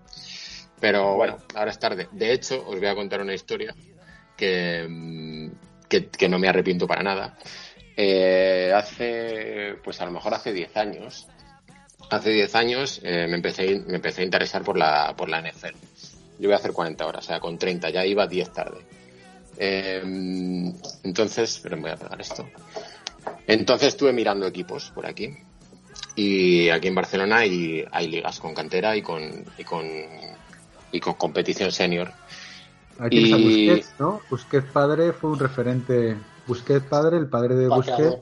[0.79, 2.07] Pero bueno, ahora es tarde.
[2.11, 3.75] De hecho, os voy a contar una historia
[4.35, 5.49] que, mm,
[5.89, 7.37] que, que no me arrepiento para nada.
[7.99, 11.27] Eh, hace, pues a lo mejor hace 10 años,
[12.11, 15.75] hace 10 años eh, me, empecé, me empecé a interesar por la, por la NFL.
[16.37, 18.77] Yo voy a hacer 40 horas, o sea, con 30, ya iba 10 tarde.
[19.57, 19.99] Eh,
[21.03, 22.47] entonces, pero me voy a pegar esto.
[23.47, 25.35] Entonces estuve mirando equipos por aquí.
[26.15, 29.87] Y aquí en Barcelona hay, hay ligas con cantera y con, y con,
[30.91, 32.11] y con competición senior.
[32.99, 34.21] Aquí está Y- Busquets, ¿no?
[34.29, 36.17] Busquets padre fue un referente.
[36.47, 38.17] Busquets padre, el padre de Busquets,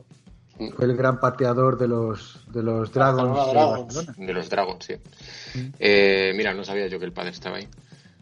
[0.75, 3.45] fue el gran pateador de los de los Dragons.
[3.47, 4.17] De Dragons.
[4.17, 4.93] De los Dragons, sí.
[5.79, 7.67] Eh, mira, no sabía yo que el padre estaba ahí.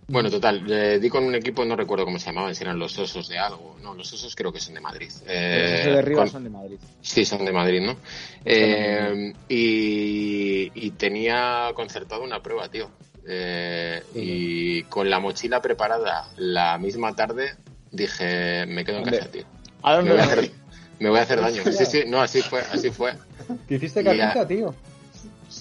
[0.06, 3.00] Bueno, total, eh, di con un equipo, no recuerdo cómo se llamaban, si eran los
[3.00, 3.78] Osos de algo.
[3.82, 5.10] No, los Osos creo que son de Madrid.
[5.26, 6.78] Eh, Los Osos de Rivas con- son de Madrid.
[7.02, 7.96] Sí, son de Madrid, ¿no?
[8.44, 12.90] Eh, y, y tenía concertado una prueba, tío.
[13.26, 17.56] Eh, y con la mochila preparada la misma tarde
[17.92, 19.44] dije, me quedo en casa, tío.
[19.82, 20.52] ¿A Me dónde voy a hacer,
[21.00, 21.64] me voy a hacer daño.
[21.72, 23.14] Sí, sí, no, así fue, así fue.
[23.68, 24.74] ¿Te hiciste ya- tío?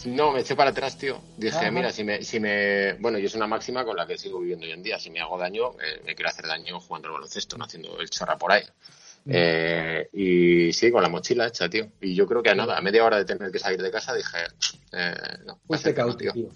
[0.07, 1.21] No, me eché para atrás, tío.
[1.37, 1.71] Dije, Ajá.
[1.71, 2.95] mira, si me, si me.
[2.95, 4.99] Bueno, y es una máxima con la que sigo viviendo hoy en día.
[4.99, 8.09] Si me hago daño, eh, me quiero hacer daño jugando al baloncesto, no haciendo el
[8.09, 8.63] chorra por ahí.
[9.27, 11.89] Eh, y sí, con la mochila hecha, tío.
[12.01, 14.15] Y yo creo que a nada, a media hora de tener que salir de casa,
[14.15, 14.39] dije,
[14.93, 15.15] eh,
[15.47, 16.33] no, Fuiste cauto, tío.
[16.33, 16.49] tío.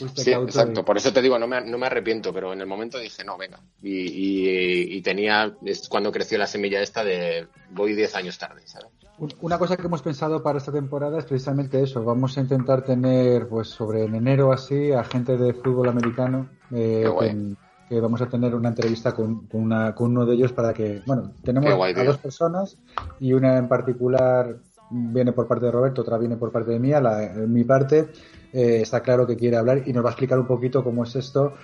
[0.00, 0.84] Fuiste Sí, exacto.
[0.84, 3.38] Por eso te digo, no me, no me arrepiento, pero en el momento dije, no,
[3.38, 3.60] venga.
[3.82, 8.62] Y, y, y tenía, es cuando creció la semilla esta de voy 10 años tarde,
[8.64, 8.88] ¿sabes?
[9.18, 12.02] Un- Una cosa que hemos pensado para esta temporada es precisamente eso.
[12.02, 16.48] Vamos a intentar tener, pues, sobre en enero así, a gente de fútbol americano.
[16.72, 17.56] eh, que,
[17.88, 21.02] que vamos a tener una entrevista con, con una, con uno de ellos para que,
[21.04, 22.78] bueno, tenemos a dos personas
[23.18, 24.58] y una en particular
[24.90, 27.00] viene por parte de Roberto, otra viene por parte de mía.
[27.00, 28.08] La, en mi parte
[28.52, 31.16] eh, está claro que quiere hablar y nos va a explicar un poquito cómo es
[31.16, 31.54] esto,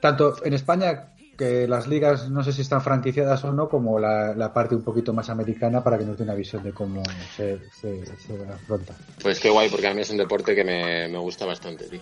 [0.00, 4.34] tanto en España que las ligas no sé si están franquiciadas o no, como la,
[4.34, 7.02] la parte un poquito más americana para que nos dé una visión de cómo
[7.36, 8.94] se, se, se afronta.
[9.20, 12.00] Pues qué guay, porque a mí es un deporte que me, me gusta bastante, tío.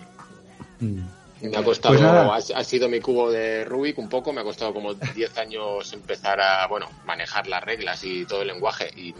[0.79, 1.01] Mm.
[1.41, 4.43] Me ha costado, Pues ha, ha sido mi cubo de Rubik un poco, me ha
[4.45, 9.13] costado como 10 años empezar a, bueno, manejar las reglas y todo el lenguaje y,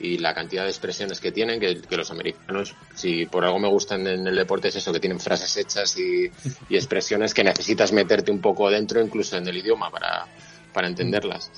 [0.00, 3.68] y la cantidad de expresiones que tienen, que, que los americanos, si por algo me
[3.68, 6.30] gustan en el deporte es eso, que tienen frases hechas y,
[6.68, 10.26] y expresiones que necesitas meterte un poco dentro, incluso en el idioma, para,
[10.72, 11.50] para entenderlas.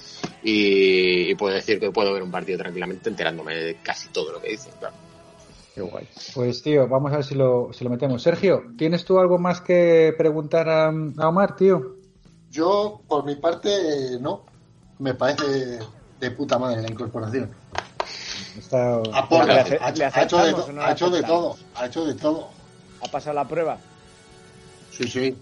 [0.42, 4.42] Y, y puedo decir que puedo ver un partido tranquilamente enterándome de casi todo lo
[4.42, 4.94] que dicen, claro.
[5.74, 6.06] Qué guay.
[6.34, 8.22] Pues tío, vamos a ver si lo, si lo metemos.
[8.22, 11.96] Sergio, ¿tienes tú algo más que preguntar a, a Omar, tío?
[12.50, 13.70] Yo, por mi parte,
[14.20, 14.44] no.
[14.98, 15.78] Me parece
[16.20, 17.50] de puta madre la incorporación.
[18.58, 18.96] Está...
[19.12, 22.04] Aporta, ¿Le ace- ha, le ha hecho de, to- no ha hecho todo, ha hecho
[22.04, 22.50] de todo.
[23.02, 23.78] ¿Ha pasado la prueba?
[24.90, 25.36] Sí, sí.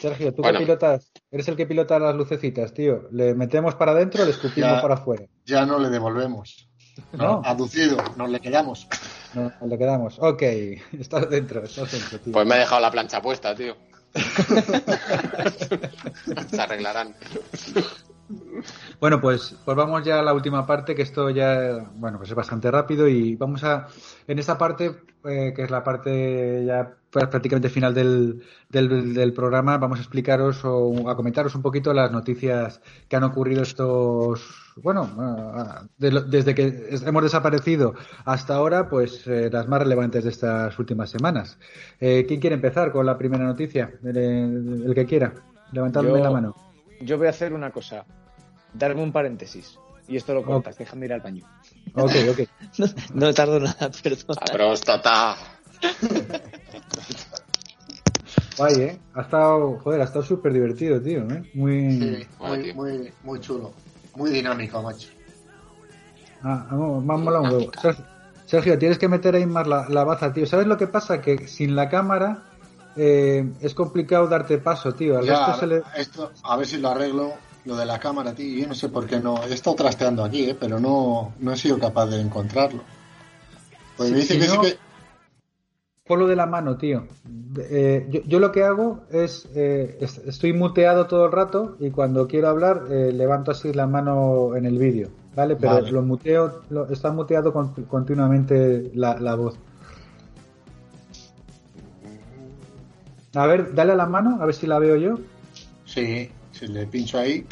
[0.00, 0.58] Sergio, tú Bueno.
[0.58, 3.08] que pilotas, eres el que pilota las lucecitas, tío.
[3.12, 4.82] ¿Le metemos para adentro o le escupimos Ya.
[4.82, 5.24] para afuera?
[5.44, 6.68] Ya no le devolvemos.
[7.12, 7.42] No.
[7.44, 8.88] Aducido, nos le quedamos.
[9.34, 10.16] No, le quedamos.
[10.18, 10.42] Ok,
[10.98, 12.32] estás dentro, estás dentro, tío.
[12.32, 13.76] Pues me he dejado la plancha puesta, tío.
[16.50, 17.14] Se arreglarán.
[19.00, 22.34] Bueno, pues, pues vamos ya a la última parte, que esto ya, bueno, pues es
[22.36, 23.86] bastante rápido y vamos a,
[24.26, 24.92] en esta parte,
[25.24, 30.02] eh, que es la parte ya pr- prácticamente final del, del, del programa, vamos a
[30.02, 36.10] explicaros o a comentaros un poquito las noticias que han ocurrido estos, bueno, ah, de
[36.28, 41.58] desde que hemos desaparecido hasta ahora, pues eh, las más relevantes de estas últimas semanas.
[42.00, 43.92] Eh, ¿Quién quiere empezar con la primera noticia?
[44.02, 45.32] El, el que quiera.
[45.72, 46.54] Levantadme Yo- la mano.
[47.00, 48.04] Yo voy a hacer una cosa.
[48.72, 49.78] Darme un paréntesis.
[50.08, 51.44] Y esto lo cortas, déjame ir al baño.
[51.94, 52.40] Ok, ok.
[52.78, 54.18] No, no tardo nada, perdón.
[54.28, 55.36] La próstata.
[58.56, 58.98] Guay, ¿eh?
[59.14, 61.50] Ha estado, joder, ha estado súper divertido, tío, ¿eh?
[61.54, 61.90] Muy...
[61.90, 63.72] Sí, muy, muy, muy chulo.
[64.14, 65.08] Muy dinámico, macho.
[66.42, 67.72] Ah, vamos, me ha molado un huevo.
[67.80, 68.04] Sergio,
[68.46, 70.46] Sergio, tienes que meter ahí más la, la baza, tío.
[70.46, 71.20] ¿Sabes lo que pasa?
[71.20, 72.44] Que sin la cámara
[72.96, 75.18] eh, es complicado darte paso, tío.
[75.18, 77.32] Al Ya, resto se le- esto, a ver si lo arreglo.
[77.64, 78.60] Lo de la cámara, tío.
[78.62, 79.42] Yo no sé por qué no.
[79.42, 80.56] He estado trasteando aquí, ¿eh?
[80.58, 82.82] pero no, no he sido capaz de encontrarlo.
[83.96, 84.78] Pues Sí, me dice si que no- sí que.
[86.06, 87.08] Ponlo de la mano, tío.
[87.58, 91.90] Eh, yo, yo lo que hago es, eh, es- estoy muteado todo el rato y
[91.90, 95.56] cuando quiero hablar eh, levanto así la mano en el vídeo, ¿vale?
[95.56, 95.90] Pero Vale.
[95.90, 99.56] lo muteo, lo- está muteado con- continuamente la, la voz.
[103.36, 105.18] A ver, dale a la mano, a ver si la veo yo.
[105.84, 107.46] Sí, si le pincho ahí.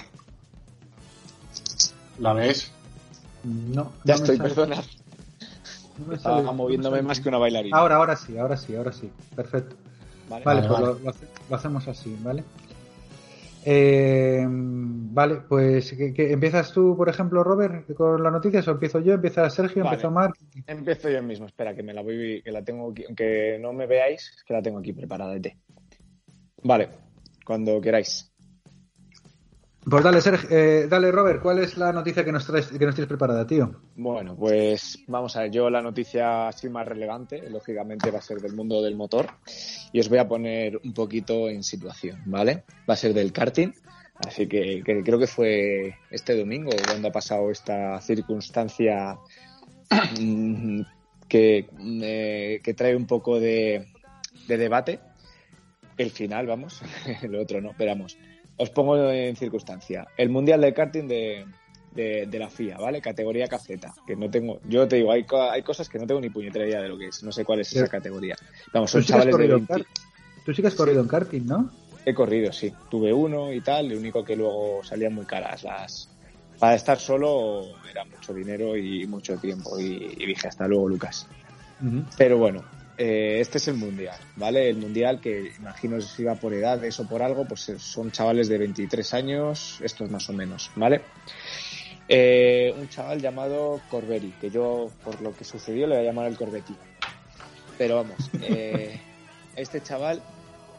[2.19, 2.73] ¿La ves?
[3.45, 3.93] No.
[4.05, 4.77] Ya no estoy, sale- perdona.
[5.99, 7.77] no me Estaba sale- me moviéndome más que una bailarina.
[7.77, 9.11] Ahora, ahora sí, ahora sí, ahora sí.
[9.37, 9.77] Perfecto.
[10.29, 10.45] Vale.
[10.45, 10.87] Vale, Vale, pues vale.
[10.95, 12.45] Lo, lo hace- lo hacemos así, ¿vale?
[13.67, 19.01] Eh, vale, pues ¿qué- qué- ¿empiezas tú, por ejemplo, Robert, con las noticias o empiezo
[19.01, 19.15] yo?
[19.15, 19.83] ¿Empieza Sergio?
[19.85, 19.95] Vale.
[19.97, 20.37] ¿Empieza Marc?
[20.67, 21.47] Empiezo yo mismo.
[21.47, 24.53] Espera, que me la voy, que la tengo aquí, aunque no me veáis, es que
[24.55, 25.57] la tengo aquí preparada de té.
[26.65, 26.89] Vale,
[27.45, 28.31] cuando queráis.
[29.89, 32.95] Pues dale, Sergio, eh, dale, Robert, ¿cuál es la noticia que nos, traes, que nos
[32.95, 33.83] tienes preparada, tío?
[33.97, 38.41] Bueno, pues vamos a ver, yo la noticia así más relevante, lógicamente va a ser
[38.41, 39.27] del mundo del motor
[39.93, 42.65] y os voy a poner un poquito en situación, ¿vale?
[42.89, 43.75] Va a ser del karting,
[44.27, 49.19] así que, que creo que fue este domingo cuando ha pasado esta circunstancia
[51.29, 53.87] que, eh, que trae un poco de,
[54.49, 55.01] de debate.
[55.97, 56.81] El final, vamos,
[57.29, 58.17] lo otro no, pero vamos.
[58.57, 60.07] Os pongo en circunstancia.
[60.17, 61.45] El Mundial del Karting de,
[61.93, 63.01] de, de la FIA, ¿vale?
[63.01, 63.93] Categoría cafeta.
[64.07, 66.81] Que no tengo, yo te digo, hay, hay cosas que no tengo ni puñetera idea
[66.81, 67.23] de lo que es.
[67.25, 68.37] No sé cuál es esa categoría.
[68.73, 69.85] Vamos, son sí chavales de corrido en 20.
[69.85, 70.01] kart-
[70.45, 71.71] Tú sí que has corrido en karting, ¿no?
[72.07, 72.73] He corrido, sí.
[72.91, 73.89] Tuve uno y tal.
[73.89, 76.11] Lo único que luego salían muy caras las.
[76.59, 79.81] Para estar solo era mucho dinero y mucho tiempo.
[79.81, 81.27] Y, y dije, hasta luego, Lucas.
[82.17, 82.63] Pero bueno,
[82.97, 84.69] eh, este es el mundial, ¿vale?
[84.69, 88.59] El mundial que imagino si iba por edades o por algo, pues son chavales de
[88.59, 91.03] 23 años, estos más o menos, ¿vale?
[92.07, 96.27] Eh, un chaval llamado Corberi, que yo, por lo que sucedió, le voy a llamar
[96.27, 96.77] el Corbetti.
[97.79, 99.01] Pero vamos, eh,
[99.57, 100.21] este chaval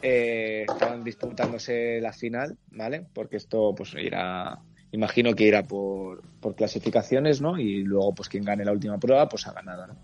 [0.01, 3.05] eh, estaban disputándose la final, ¿vale?
[3.13, 4.59] Porque esto, pues, irá,
[4.91, 6.21] imagino que irá por
[6.55, 7.57] clasificaciones, ¿no?
[7.57, 9.95] Y luego, pues, quien gane la última prueba, pues ha ganado, ¿no?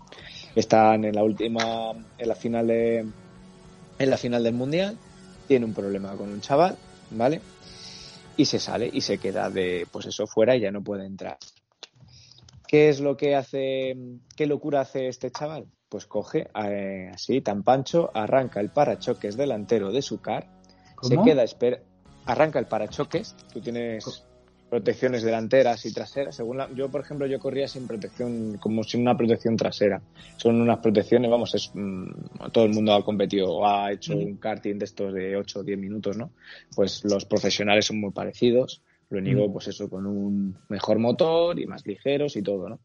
[0.54, 3.06] Están en la última, en la final de,
[3.98, 4.98] en la final del mundial,
[5.48, 6.76] tiene un problema con un chaval,
[7.10, 7.40] ¿vale?
[8.36, 11.38] Y se sale y se queda de, pues eso, fuera y ya no puede entrar.
[12.66, 13.96] ¿Qué es lo que hace,
[14.34, 15.66] qué locura hace este chaval?
[15.88, 20.48] Pues coge, eh, así, tan pancho, arranca el parachoques delantero de su car,
[21.02, 21.80] se queda, espera,
[22.24, 24.24] arranca el parachoques, tú tienes
[24.72, 29.02] protecciones delanteras y traseras, según la, yo por ejemplo yo corría sin protección, como sin
[29.02, 30.00] una protección trasera,
[30.38, 34.38] son unas protecciones, vamos, es mm, todo el mundo ha competido o ha hecho un
[34.38, 36.30] karting de estos de 8 o 10 minutos, ¿no?
[36.74, 41.66] Pues los profesionales son muy parecidos, lo único pues eso con un mejor motor y
[41.66, 42.78] más ligeros y todo, ¿no?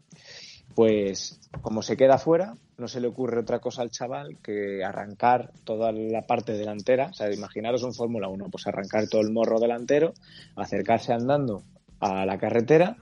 [0.76, 5.54] Pues como se queda fuera, no se le ocurre otra cosa al chaval que arrancar
[5.64, 7.08] toda la parte delantera.
[7.12, 10.14] O sea, imaginaros un Fórmula 1, pues arrancar todo el morro delantero,
[10.56, 11.64] acercarse andando
[12.00, 12.96] a la carretera,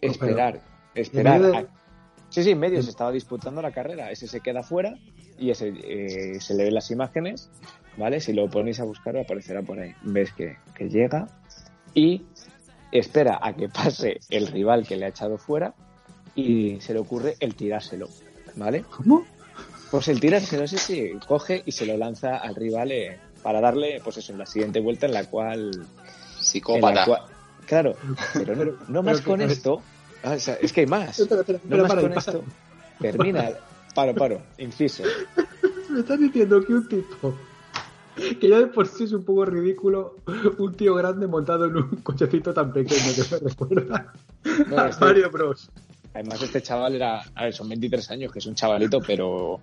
[0.00, 0.60] esperar,
[0.94, 1.40] esperar.
[1.40, 1.66] medio de- a-
[2.30, 4.10] Sí, sí, en medio se estaba disputando la carrera.
[4.10, 4.94] Ese se queda fuera
[5.38, 7.50] y ese eh, se le ven las imágenes,
[7.98, 8.20] ¿vale?
[8.20, 9.94] Si lo ponéis a buscar aparecerá por ahí.
[10.02, 11.28] Ves que, que llega
[11.94, 12.24] y
[12.90, 15.74] espera a que pase el rival que le ha echado fuera
[16.34, 18.08] y se le ocurre el tirárselo,
[18.56, 18.84] ¿vale?
[18.96, 19.26] ¿Cómo?
[19.90, 24.00] Pues el tirárselo, sí, sí, coge y se lo lanza al rival eh, para darle,
[24.02, 25.70] pues eso, en la siguiente vuelta en la cual...
[26.42, 27.04] Psicópata.
[27.04, 27.22] cual-
[27.66, 27.96] claro,
[28.34, 29.80] pero no, no más con esto...
[30.24, 31.18] ah, o sea, es que hay más.
[31.18, 32.20] Espera, espera, No espera, más para, con para.
[32.20, 32.44] esto.
[33.00, 33.50] Termina.
[33.94, 34.42] Paro, paro.
[34.58, 35.02] Inciso.
[35.90, 37.34] Me estás diciendo que un tipo
[38.40, 40.16] que ya de por sí es un poco ridículo,
[40.58, 44.12] un tío grande montado en un cochecito tan pequeño que me recuerda
[44.68, 45.70] No, a este- Mario Bros.
[46.14, 47.22] Además, este chaval era.
[47.34, 49.60] A ver, son 23 años, que es un chavalito, pero.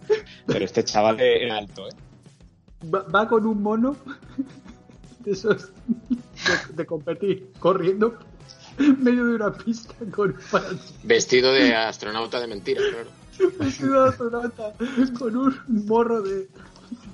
[0.47, 1.91] Pero este chaval era alto, ¿eh?
[2.91, 3.95] Va, va con un mono
[5.25, 8.17] de esos de, de competir, corriendo
[8.77, 10.93] en medio de una pista con un parachoques.
[11.03, 13.51] Vestido de astronauta de mentira, claro.
[13.59, 14.73] vestido de astronauta,
[15.17, 15.55] con un
[15.85, 16.47] morro de,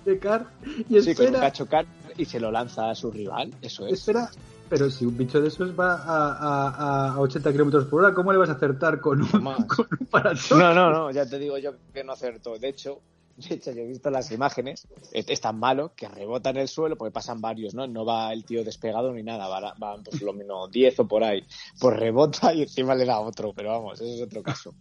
[0.06, 0.48] de car
[0.90, 1.86] y Sí, con un espera, cacho car
[2.18, 3.54] y se lo lanza a su rival.
[3.62, 3.94] Eso es.
[4.00, 4.30] espera.
[4.68, 8.32] Pero si un bicho de esos va a, a, a 80 kilómetros por hora, ¿cómo
[8.32, 10.58] le vas a acertar con un, con un parachoques?
[10.58, 12.58] No, no, no, ya te digo yo que no acertó.
[12.58, 13.00] De hecho,
[13.50, 16.98] de hecho, yo he visto las imágenes, es, tan malo que rebota en el suelo,
[16.98, 17.88] porque pasan varios, ¿no?
[17.88, 21.24] No va el tío despegado ni nada, van, van pues lo menos 10 o por
[21.24, 21.46] ahí.
[21.80, 24.74] Pues rebota y encima le da otro, pero vamos, eso es otro caso.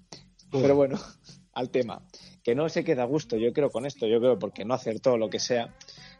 [0.50, 0.98] Pero bueno,
[1.54, 2.02] al tema.
[2.42, 5.16] Que no se queda a gusto, yo creo, con esto, yo creo, porque no acertó
[5.16, 5.74] lo que sea,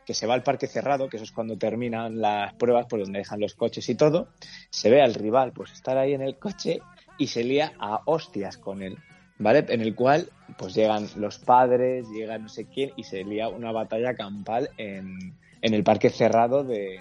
[0.06, 3.18] que se va al parque cerrado, que eso es cuando terminan las pruebas, por donde
[3.18, 4.28] dejan los coches y todo,
[4.70, 6.80] se ve al rival, pues estar ahí en el coche
[7.18, 8.96] y se lía a hostias con él,
[9.38, 9.64] ¿vale?
[9.68, 13.72] En el cual, pues llegan los padres, llega no sé quién, y se lía una
[13.72, 17.00] batalla campal en, en el parque cerrado de,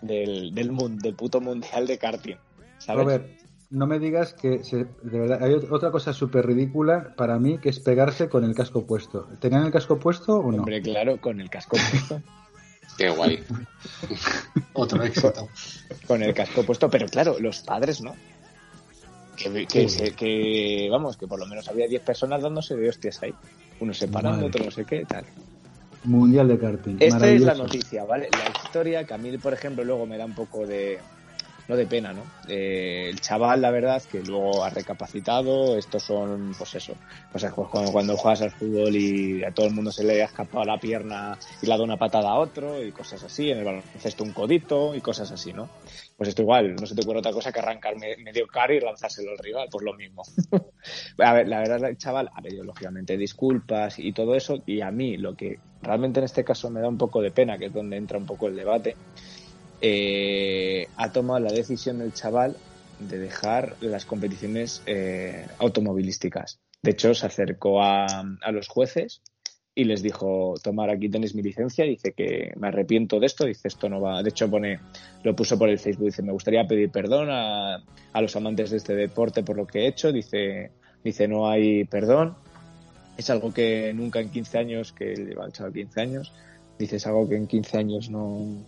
[0.00, 2.36] del, del, del puto mundial de karting,
[2.78, 3.04] ¿sabes?
[3.04, 3.26] Robert,
[3.70, 7.58] no me digas que se- de verdad hay ot- otra cosa súper ridícula para mí
[7.58, 9.28] que es pegarse con el casco puesto.
[9.40, 10.58] ¿Tenían el casco puesto o no?
[10.58, 12.20] Hombre, claro, con el casco puesto.
[12.98, 13.42] Qué guay.
[14.74, 15.48] Otro éxito.
[16.06, 18.14] con el casco puesto, pero claro, los padres no.
[19.36, 23.22] Que, que, se- que, vamos, que por lo menos había 10 personas dándose de hostias
[23.22, 23.32] ahí.
[23.80, 25.24] Uno separando, otro no sé qué, tal.
[26.04, 26.96] Mundial de karting.
[27.00, 28.28] Esta es la noticia, ¿vale?
[28.30, 30.98] La historia que a mí, por ejemplo, luego me da un poco de.
[31.68, 32.22] No de pena, ¿no?
[32.48, 35.76] Eh, el chaval, la verdad, que luego ha recapacitado.
[35.76, 36.94] Estos son, pues eso.
[37.30, 40.26] Pues es cuando, cuando juegas al fútbol y a todo el mundo se le ha
[40.26, 43.50] escapado la pierna y le ha dado una patada a otro y cosas así.
[43.50, 45.68] En el baloncesto un codito y cosas así, ¿no?
[46.16, 48.80] Pues esto igual, no se te ocurre otra cosa que arrancar me- medio caro y
[48.80, 50.22] lanzárselo al rival, pues lo mismo.
[51.18, 54.90] a ver, la verdad, el chaval ha pedido lógicamente disculpas y todo eso, y a
[54.90, 57.72] mí lo que realmente en este caso me da un poco de pena, que es
[57.72, 58.96] donde entra un poco el debate,
[59.82, 62.56] eh, ha tomado la decisión del chaval
[63.00, 66.60] de dejar las competiciones eh, automovilísticas.
[66.82, 69.22] De hecho, se acercó a, a los jueces
[69.74, 73.68] y les dijo, tomar, aquí tenéis mi licencia, dice que me arrepiento de esto, dice
[73.68, 74.80] esto no va, de hecho pone,
[75.22, 78.76] lo puso por el Facebook, dice, me gustaría pedir perdón a, a los amantes de
[78.76, 80.72] este deporte por lo que he hecho, dice,
[81.02, 82.34] dice, no hay perdón,
[83.16, 86.32] es algo que nunca en 15 años, que lleva el chaval 15 años,
[86.78, 88.62] dice, es algo que en 15 años no,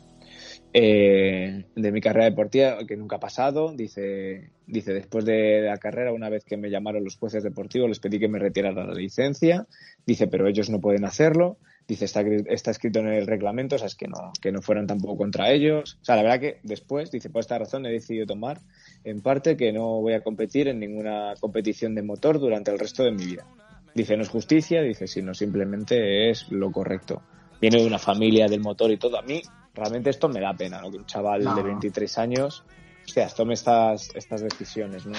[0.76, 3.72] eh, de mi carrera deportiva que nunca ha pasado.
[3.72, 8.00] Dice, dice, después de la carrera, una vez que me llamaron los jueces deportivos, les
[8.00, 9.68] pedí que me retiraran la licencia.
[10.04, 11.58] Dice, pero ellos no pueden hacerlo.
[11.86, 14.88] Dice, está, está escrito en el reglamento, o sea, es que no, que no fueran
[14.88, 15.98] tampoco contra ellos.
[16.02, 18.58] O sea, la verdad que después, dice, por esta razón he decidido tomar,
[19.04, 23.04] en parte, que no voy a competir en ninguna competición de motor durante el resto
[23.04, 23.46] de mi vida.
[23.94, 27.22] Dice, no es justicia, dice, sino simplemente es lo correcto.
[27.60, 29.18] Viene de una familia del motor y todo.
[29.18, 29.40] A mí,
[29.74, 30.90] realmente esto me da pena, ¿no?
[30.90, 31.54] Que un chaval No.
[31.54, 32.62] de 23 años,
[33.06, 35.16] hostia, tome estas, estas decisiones, ¿no?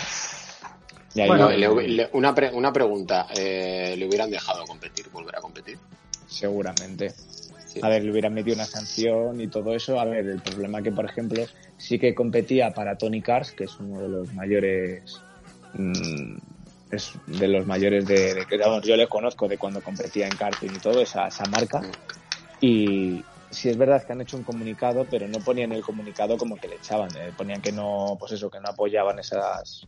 [1.14, 3.28] Y ahí Bueno, yo- Le- le- una, pre- una pregunta.
[3.36, 5.78] eh, ¿Le hubieran dejado competir, volver a competir?
[6.28, 7.12] seguramente.
[7.68, 7.80] Sí.
[7.84, 10.00] A ver, le hubieran metido una sanción y todo eso.
[10.00, 11.46] A ver, el problema que, por ejemplo,
[11.78, 15.22] sí que competía para Tony Cars, que es uno de los mayores.
[15.74, 16.38] mm,
[16.92, 18.46] es de los mayores de, de
[18.84, 21.82] yo le conozco de cuando competía en karting y todo, esa, esa marca.
[22.62, 26.58] Y sí es verdad que han hecho un comunicado, pero no ponían el comunicado como
[26.58, 27.10] que le echaban.
[27.16, 29.88] eh, ponían que no, pues eso, que no apoyaban esas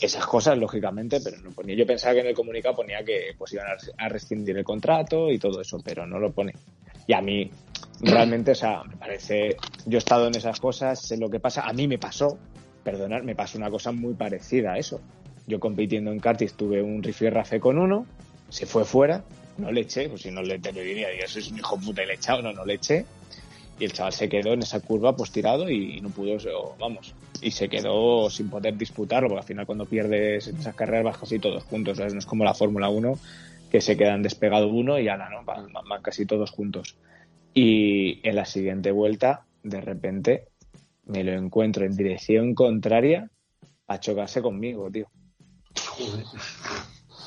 [0.00, 1.76] esas cosas, lógicamente, pero no ponía.
[1.76, 3.66] Yo pensaba que en el comunicado ponía que pues iban
[3.98, 6.54] a- rescindir el contrato y todo eso, pero no lo pone.
[7.06, 7.50] Y a mí,
[8.00, 9.56] realmente, o sea, me parece.
[9.84, 11.62] Yo he estado en esas cosas, sé lo que pasa.
[11.62, 12.38] A mí me pasó,
[12.82, 15.00] perdonad, me pasó una cosa muy parecida a eso.
[15.46, 18.06] Yo compitiendo en karting tuve un rifirrafe con uno,
[18.48, 19.22] se fue fuera,
[19.60, 22.02] no le eché, pues si no le te lo diría, diría, soy un hijo puta
[22.02, 23.04] y le he echado, no, no le eché.
[23.78, 26.36] Y el chaval se quedó en esa curva pues tirado y no pudo,
[26.78, 31.18] vamos, y se quedó sin poder disputarlo, porque al final cuando pierdes esas carreras vas
[31.18, 32.12] casi todos juntos, ¿sabes?
[32.12, 33.18] No es como la Fórmula 1,
[33.70, 35.44] que se quedan despegado uno y ala, ¿no?
[35.44, 36.96] Van, van- casi todos juntos.
[37.54, 40.48] Y en la siguiente vuelta, de repente,
[41.06, 43.30] me lo encuentro en dirección contraria
[43.86, 45.06] a chocarse conmigo, tío.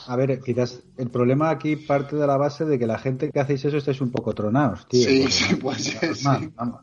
[0.08, 3.40] A ver, quizás el problema aquí parte de la base de que la gente que
[3.40, 5.08] hacéis eso estáis un poco tronados, tío.
[5.08, 6.50] Sí, Porque sí, no- puede ser, normal, sí.
[6.56, 6.82] vamos.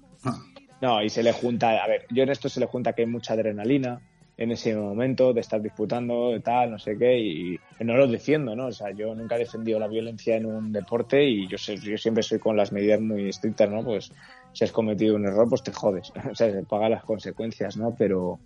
[0.80, 3.08] No, y se le junta, a ver, yo en esto se le junta que hay
[3.08, 4.00] mucha adrenalina
[4.38, 8.56] en ese momento de estar disputando, de tal, no sé qué, y no lo defiendo,
[8.56, 8.68] ¿no?
[8.68, 11.98] O sea, yo nunca he defendido la violencia en un deporte y yo, sé, yo
[11.98, 13.84] siempre soy con las medidas muy estrictas, ¿no?
[13.84, 14.10] Pues
[14.54, 17.94] si has cometido un error, pues te jodes, o sea, se paga las consecuencias, ¿no?
[17.98, 18.40] Pero,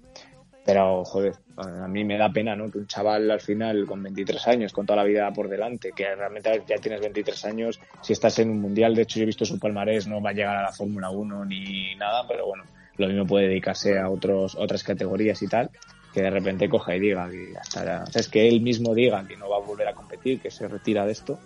[0.65, 2.71] pero, joder, a mí me da pena, ¿no?
[2.71, 6.15] Que un chaval al final con 23 años, con toda la vida por delante, que
[6.15, 9.45] realmente ya tienes 23 años, si estás en un mundial, de hecho yo he visto
[9.45, 12.65] su palmarés, no va a llegar a la Fórmula 1 ni nada, pero bueno,
[12.97, 15.71] lo mismo puede dedicarse a otros, otras categorías y tal,
[16.15, 18.95] que de repente coja y diga que ya estará, o sea, es que él mismo
[18.95, 21.39] diga que no va a volver a competir, que se retira de esto.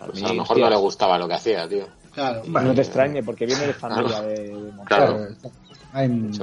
[0.00, 1.86] A Pues mí, a lo mejor no le gustaba lo que hacía, tío.
[2.12, 2.42] Claro.
[2.46, 4.72] no te extrañe, porque viene de familia de, de.
[4.84, 5.28] Claro.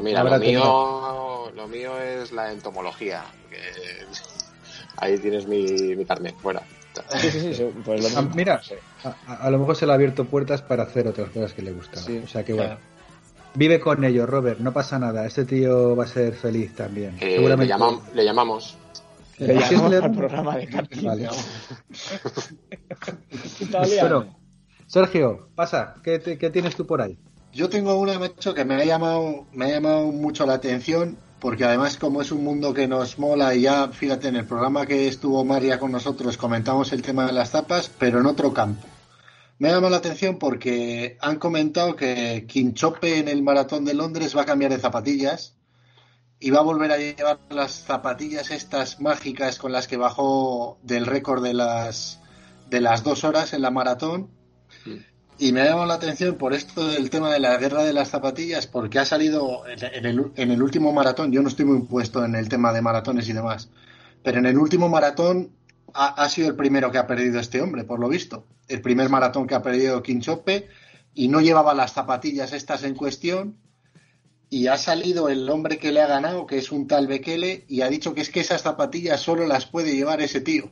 [0.02, 3.24] Mira, lo mío, lo mío es la entomología.
[3.50, 3.58] que
[4.98, 5.64] ahí tienes mi,
[5.96, 6.62] mi carnet, fuera.
[7.20, 8.36] Sí, sí, sí, sí, pues lo Ah, mismo.
[8.36, 8.62] mira,
[9.28, 12.02] a, lo mejor se le ha abierto puertas para hacer otras cosas que le gustan.
[12.04, 12.70] Sí, o sea que claro.
[12.76, 12.96] bueno.
[13.58, 15.26] Vive con ello, Robert, no pasa nada.
[15.26, 17.18] Este tío va a ser feliz también.
[17.22, 17.74] Eh, le, Seguramente.
[17.74, 18.78] llamam- le llamamos.
[19.38, 20.88] Le ¿Quieres llamamos al programa de.
[21.04, 21.30] Vale.
[24.00, 24.38] Bueno,
[24.88, 27.18] Sergio, pasa, ¿qué, te- qué tienes tú por ahí?
[27.56, 31.64] Yo tengo una, macho, que me ha llamado, me ha llamado mucho la atención, porque
[31.64, 35.08] además como es un mundo que nos mola y ya, fíjate, en el programa que
[35.08, 38.86] estuvo María con nosotros comentamos el tema de las zapas, pero en otro campo.
[39.58, 44.36] Me ha llamado la atención porque han comentado que Quinchope en el maratón de Londres
[44.36, 45.56] va a cambiar de zapatillas
[46.42, 51.06] y va a volver a llevar las zapatillas estas mágicas con las que bajó del
[51.06, 52.20] récord de las
[52.70, 54.30] de las dos horas en la maratón
[55.38, 58.10] y me ha llamado la atención por esto del tema de la guerra de las
[58.10, 62.48] zapatillas, porque ha salido en el último maratón, yo no estoy muy puesto en el
[62.48, 63.70] tema de maratones y demás,
[64.24, 65.52] pero en el último maratón
[65.94, 68.46] ha, ha sido el primero que ha perdido este hombre, por lo visto.
[68.68, 70.70] El primer maratón que ha perdido Quinchope
[71.14, 73.58] y no llevaba las zapatillas estas en cuestión
[74.50, 77.82] y ha salido el hombre que le ha ganado, que es un tal Bekele, y
[77.82, 80.72] ha dicho que es que esas zapatillas solo las puede llevar ese tío.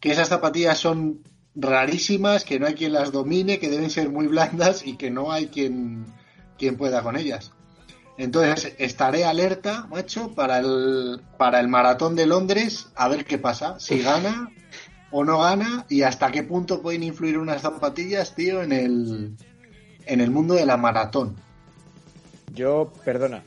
[0.00, 1.22] Que esas zapatillas son
[1.54, 5.32] rarísimas, que no hay quien las domine, que deben ser muy blandas y que no
[5.32, 6.06] hay quien,
[6.56, 7.52] quien pueda con ellas.
[8.16, 13.78] Entonces estaré alerta, macho, para el, para el maratón de Londres, a ver qué pasa,
[13.78, 14.50] si gana
[15.10, 19.36] o no gana y hasta qué punto pueden influir unas zapatillas, tío, en el,
[20.04, 21.36] en el mundo de la maratón.
[22.52, 23.44] Yo, perdona,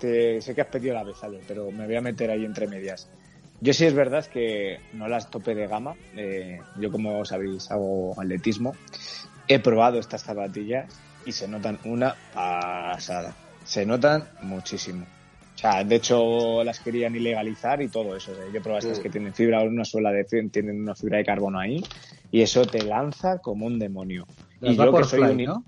[0.00, 3.08] te, sé que has pedido la Ale, pero me voy a meter ahí entre medias.
[3.60, 5.94] Yo sí es verdad que no las tope de gama.
[6.16, 8.74] eh, yo, como sabéis, hago atletismo.
[9.48, 10.86] He probado estas zapatillas
[11.24, 13.34] y se notan una pasada.
[13.64, 15.06] Se notan muchísimo.
[15.54, 18.30] O sea, de hecho las querían ilegalizar y todo eso.
[18.30, 21.18] O sea, yo he probado estas que tienen fibra, una suela de tienen una fibra
[21.18, 21.82] de carbono ahí
[22.30, 24.24] y eso te lanza como un demonio.
[24.60, 25.64] Las y yo que soy un ¿no?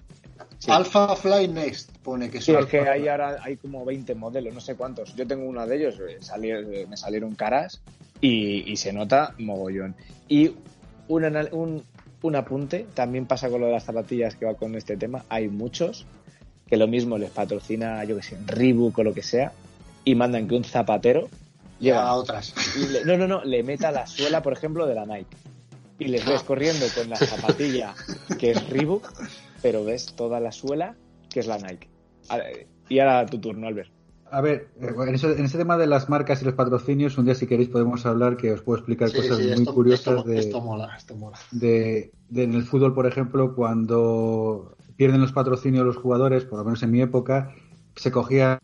[0.59, 0.71] Sí.
[0.71, 2.63] Alpha Fly Next pone que Sí, son.
[2.65, 5.15] es que hay ahora hay como 20 modelos, no sé cuántos.
[5.17, 7.81] Yo tengo uno de ellos, eh, salí- eh, me salieron caras
[8.21, 9.95] y, y se nota mogollón.
[10.29, 10.53] Y
[11.09, 11.83] un, un,
[12.23, 15.25] un apunte, también pasa con lo de las zapatillas que va con este tema.
[15.29, 16.07] Hay muchos
[16.69, 19.53] que lo mismo les patrocina, yo que sé, Reebok o lo que sea,
[20.05, 21.29] y mandan que un zapatero
[21.81, 22.55] lleva a otras.
[22.77, 25.37] y le- no, no, no, le meta la suela, por ejemplo, de la Nike.
[25.99, 27.95] Y les ves corriendo con la zapatilla
[28.39, 29.11] que es Reebok,
[29.63, 30.95] pero ves toda la suela
[31.29, 31.89] que es la Nike.
[32.89, 33.91] Y ahora tu turno, Albert.
[34.33, 37.35] A ver, en, eso- en ese tema de las marcas y los patrocinios, un día
[37.35, 40.29] si queréis podemos hablar que os puedo explicar Sí, cosas sí, muy esto, curiosas esto-
[40.29, 41.39] de, esto mola, esto mola.
[41.51, 46.65] de, de- en el fútbol, por ejemplo, cuando pierden los patrocinios los jugadores, por lo
[46.65, 47.53] menos en mi época,
[47.97, 48.59] se cogían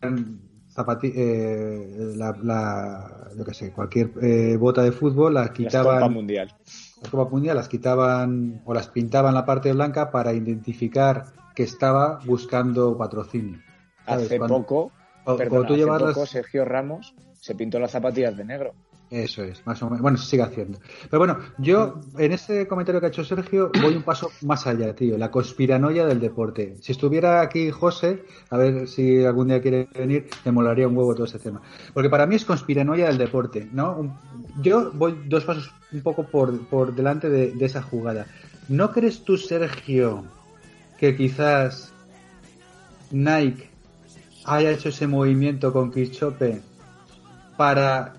[0.71, 5.57] zapati eh, la, la- yo qué sé, cualquier eh, bota de fútbol, la La Copa
[5.57, 6.53] quitaban, Mundial.
[7.01, 11.25] La Copa Mundial, las quitaban o las pintaban la parte blanca para identificar
[11.55, 13.59] que estaba buscando patrocinio.
[14.05, 14.25] ¿Sabes?
[14.25, 14.91] Hace Cuando- poco,
[15.37, 18.73] perdona, tú hace las- poco Sergio Ramos se pintó las zapatillas de negro.
[19.09, 20.01] Eso es, más o menos.
[20.01, 20.79] Bueno, se sigue haciendo.
[21.09, 24.93] Pero bueno, yo en ese comentario que ha hecho Sergio voy un paso más allá,
[24.93, 25.17] tío.
[25.17, 26.75] La conspiranoia del deporte.
[26.81, 31.13] Si estuviera aquí José, a ver si algún día quiere venir, me molaría un huevo
[31.13, 31.61] todo ese tema.
[31.93, 34.19] Porque para mí es conspiranoia del deporte, ¿no?
[34.61, 38.27] Yo voy dos pasos un poco por, por delante de, esa jugada.
[38.67, 40.25] ¿No crees tú, Sergio,
[40.97, 41.93] que quizás
[43.11, 43.69] Nike
[44.43, 46.61] haya hecho ese movimiento con Quischope
[47.55, 48.16] para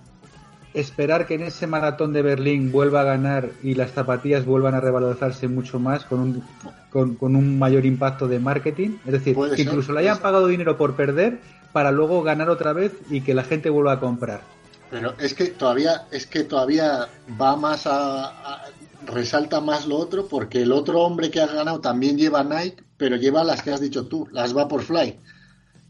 [0.75, 4.81] esperar que en ese maratón de Berlín vuelva a ganar y las zapatillas vuelvan a
[4.81, 6.45] revalorizarse mucho más con un,
[6.91, 8.99] con, con un mayor impacto de marketing.
[9.07, 10.23] Es decir, que ser, incluso le hayan ser.
[10.23, 11.41] pagado dinero por perder
[11.73, 14.43] para luego ganar otra vez y que la gente vuelva a comprar.
[14.91, 17.09] Pero es que todavía, es que todavía
[17.41, 18.65] va más a, a-
[19.07, 23.17] resalta más lo otro, porque el otro hombre que ha ganado también lleva Nike, pero
[23.17, 25.19] lleva las que has dicho tú, las Vaporfly.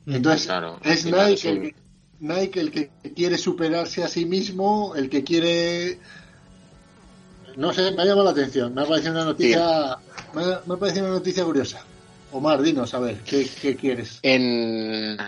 [0.07, 1.75] Entonces, Claro, es Nike, es el que,
[2.21, 5.99] Nike el que quiere superarse a sí mismo, el que quiere.
[7.57, 8.75] No sé, me ha llamado la atención.
[8.75, 9.99] Me ha parecido una noticia.
[10.35, 11.85] Me ha, me ha parecido una noticia curiosa.
[12.31, 14.19] Omar, dinos, a ver, ¿qué, qué quieres?
[14.23, 15.19] En,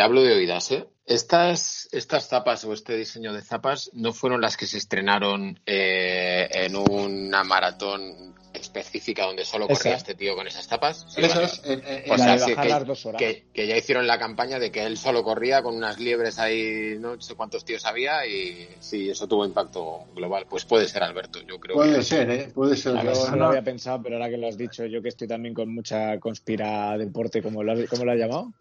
[0.00, 0.86] hablo de oídas, ¿eh?
[1.06, 6.48] Estas, estas zapas o este diseño de zapas no fueron las que se estrenaron eh,
[6.52, 8.34] en una maratón
[8.74, 9.96] específica donde solo corría Esa.
[9.96, 11.04] este tío con esas zapas.
[11.08, 11.74] Sí, Esas, vale.
[11.74, 13.18] eh, eh, O la sea, de sí, bajar que, las dos horas.
[13.20, 16.96] que- que ya hicieron la campaña de que él solo corría con unas liebres ahí,
[16.98, 20.46] no sé cuántos tíos había y sí, eso tuvo impacto global.
[20.48, 22.50] Pues puede ser, Alberto, yo creo puede que ser, ¿eh?
[22.54, 22.94] Puede ser.
[23.02, 23.36] Yo no no.
[23.36, 26.18] lo había pensado, pero ahora que lo has dicho, yo que estoy también con mucha
[26.20, 28.52] conspira deporte, como lo, has- ¿cómo lo has llamado?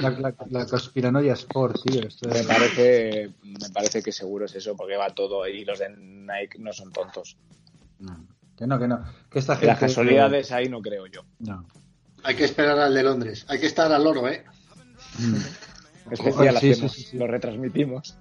[0.00, 2.02] La, la, la conspiranoia sport, tío.
[2.06, 5.78] Esto Me es- parece, me parece que seguro es eso, porque va todo y los
[5.78, 7.36] de Nike no son tontos.
[7.98, 8.26] no,
[8.56, 9.04] que no, que no.
[9.30, 11.22] Que esta Que las gente- casualidades ahí no creo yo.
[11.40, 11.64] No.
[12.22, 13.44] Hay que esperar al de Londres.
[13.48, 14.44] Hay que estar al loro, ¿eh?
[15.18, 16.12] Mm.
[16.12, 17.18] Especial Sí, sí, hacemos, sí, sí.
[17.18, 18.16] lo retransmitimos.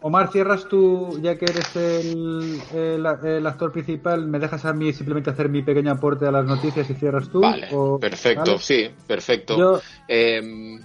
[0.00, 4.92] Omar, cierras tú, ya que eres el, el- el actor principal, ¿me dejas a mí
[4.94, 7.40] simplemente hacer mi pequeño aporte a las noticias y cierras tú?
[7.40, 8.58] Vale, O- perfecto, ¿vale?
[8.58, 9.58] sí, perfecto.
[9.58, 10.80] Yo, Em,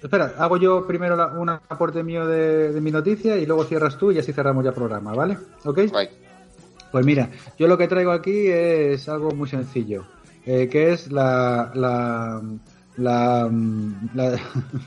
[0.00, 3.98] espera, hago yo primero la- un aporte mío de, de mi noticia y luego cierras
[3.98, 5.36] tú y así cerramos ya programa, ¿vale?
[5.64, 5.78] ¿Ok?
[6.92, 10.04] Pues mira, yo lo que traigo aquí es algo muy sencillo,
[10.46, 12.42] eh, que es la la
[12.96, 13.48] la,
[14.14, 14.40] la,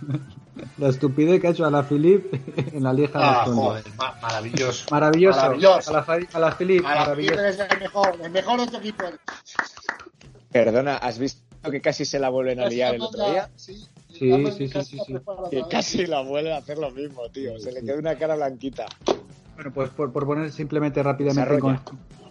[0.77, 2.25] la estupidez que ha hecho a la Philip
[2.73, 3.67] en la lieja de Ah, Aston Villa.
[3.67, 4.85] joder, ma- maravilloso.
[4.91, 5.39] Maravilloso.
[5.41, 5.89] Maravilloso.
[5.89, 7.45] A la, a la Philip, A la maravilloso.
[7.45, 9.05] Es el mejor, el mejor de tu equipo.
[10.51, 13.49] Perdona, ¿has visto que casi se la vuelven a liar el otro día?
[13.55, 15.15] Sí, Sí, sí, sí, sí,
[15.49, 17.57] Que casi la vuelven a hacer lo mismo, tío.
[17.57, 18.85] Se le queda una cara blanquita.
[19.63, 21.57] Bueno, pues por, por poner simplemente rápidamente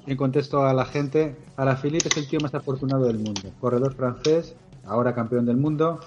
[0.06, 3.40] en, contexto a la gente, Alaphilippe es el tío más afortunado del mundo.
[3.58, 4.54] Corredor francés,
[4.84, 5.98] ahora campeón del mundo.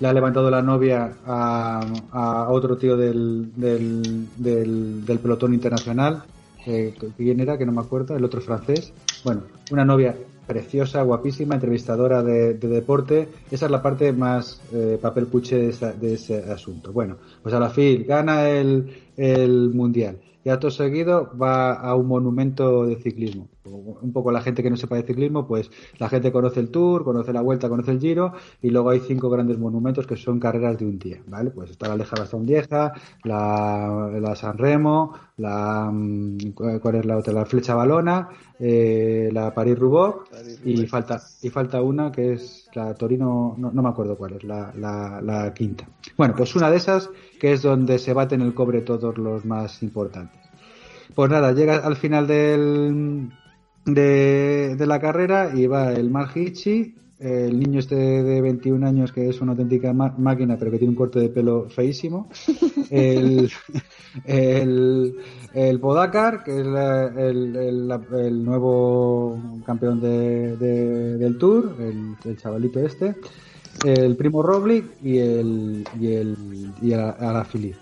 [0.00, 1.80] Le ha levantado la novia a,
[2.12, 6.24] a otro tío del, del, del, del pelotón internacional.
[6.66, 7.56] Eh, ¿Quién era?
[7.56, 8.14] Que no me acuerdo.
[8.14, 8.92] El otro francés.
[9.24, 10.14] Bueno, una novia
[10.46, 13.28] preciosa, guapísima, entrevistadora de, de deporte.
[13.50, 16.92] Esa es la parte más eh, papel cuche de, esa- de ese asunto.
[16.92, 22.06] Bueno, pues a la fin gana el, el mundial y acto seguido va a un
[22.06, 23.48] monumento de ciclismo.
[23.66, 27.04] Un poco la gente que no sepa de ciclismo, pues la gente conoce el Tour,
[27.04, 28.32] conoce la Vuelta, conoce el Giro
[28.62, 31.50] y luego hay cinco grandes monumentos que son carreras de un día, ¿vale?
[31.50, 32.92] Pues está la Leja Bastón Vieja,
[33.24, 37.32] la, la San Remo, la mm, ¿cuál es la otra?
[37.32, 38.28] La Flecha Balona,
[38.58, 40.16] eh, la París Roubaix
[40.64, 44.44] y falta y falta una que es la Torino, no, no me acuerdo cuál es,
[44.44, 45.88] la, la, la quinta.
[46.16, 47.10] Bueno, pues una de esas
[47.40, 50.40] que es donde se baten el cobre todos los más importantes.
[51.14, 53.30] Pues nada, llega al final del,
[53.86, 59.28] de, de la carrera y va el Margichi, el niño este de 21 años que
[59.28, 62.28] es una auténtica máquina pero que tiene un corte de pelo feísimo,
[62.90, 63.50] el,
[64.26, 65.14] el,
[65.54, 71.76] el Podacar, que es la- el, el- la- el nuevo campeón de, de- del Tour,
[71.80, 73.14] el, el chavalito este,
[73.84, 76.36] el primo Roglic y el y el
[76.82, 77.78] y a, a la Philippe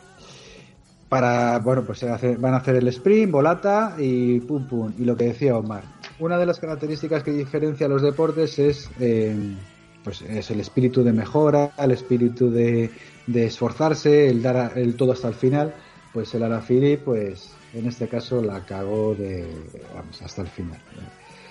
[1.14, 4.92] para bueno pues hace- van a hacer el sprint volata y pum pum.
[4.98, 5.84] Y lo que decía Omar
[6.18, 9.54] una de las características que diferencia a los deportes es eh,
[10.02, 12.90] pues es el espíritu de mejora el espíritu de,
[13.32, 15.72] esforzarse el dar el todo hasta el final.
[16.12, 19.46] Pues el Alaphilippe pues en este caso la cagó de
[19.94, 20.80] vamos hasta el final.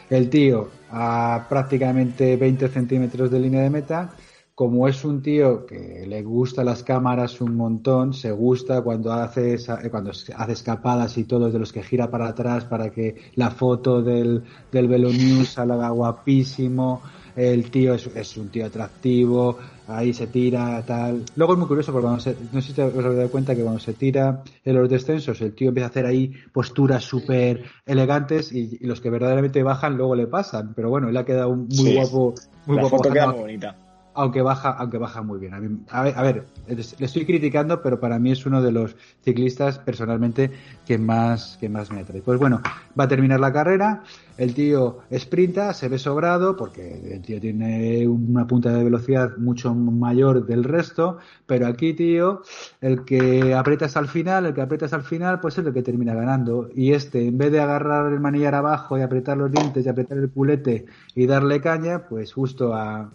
[0.09, 4.11] El tío a prácticamente 20 centímetros de línea de meta
[4.55, 9.55] como es un tío que le gusta las cámaras un montón, se gusta cuando hace
[9.55, 13.15] esa- eh, cuando hace escapadas y todo, de los que gira para atrás para que
[13.35, 17.03] la foto del, del Velo News salga guapísimo,
[17.35, 21.25] el tío es, es un tío atractivo, ahí se tira, tal.
[21.35, 23.55] Luego es muy curioso porque cuando se, no sé si te- os habéis dado cuenta
[23.55, 27.63] que cuando se tira en los descensos, el tío empieza a hacer ahí posturas súper
[27.85, 31.55] elegantes y, y los que verdaderamente bajan luego le pasan, pero bueno, él ha quedado
[31.55, 31.93] muy Sí.
[31.93, 32.35] guapo,
[32.65, 33.82] muy la guapo foto queda muy bonita.
[34.15, 35.53] Aunque baja aunque baja muy bien.
[35.89, 39.79] A, ver, a ver, le estoy criticando pero para mí es uno de los ciclistas
[39.79, 40.51] personalmente
[40.85, 42.21] que más que más me atrae.
[42.21, 42.61] Pues bueno
[42.99, 44.03] va a terminar la carrera
[44.37, 49.75] el tío sprinta se ve sobrado porque el tío tiene una punta de velocidad mucho
[49.75, 52.41] mayor del resto pero aquí tío
[52.81, 55.73] el que aprieta hasta el final el que aprieta hasta el final pues es el
[55.73, 56.69] que termina ganando.
[56.73, 60.17] Y este en vez de agarrar el manillar abajo y apretar los dientes y apretar
[60.17, 60.85] el culete
[61.15, 63.11] y darle caña pues justo a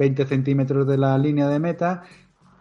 [0.00, 2.04] 20 centímetros de la línea de meta,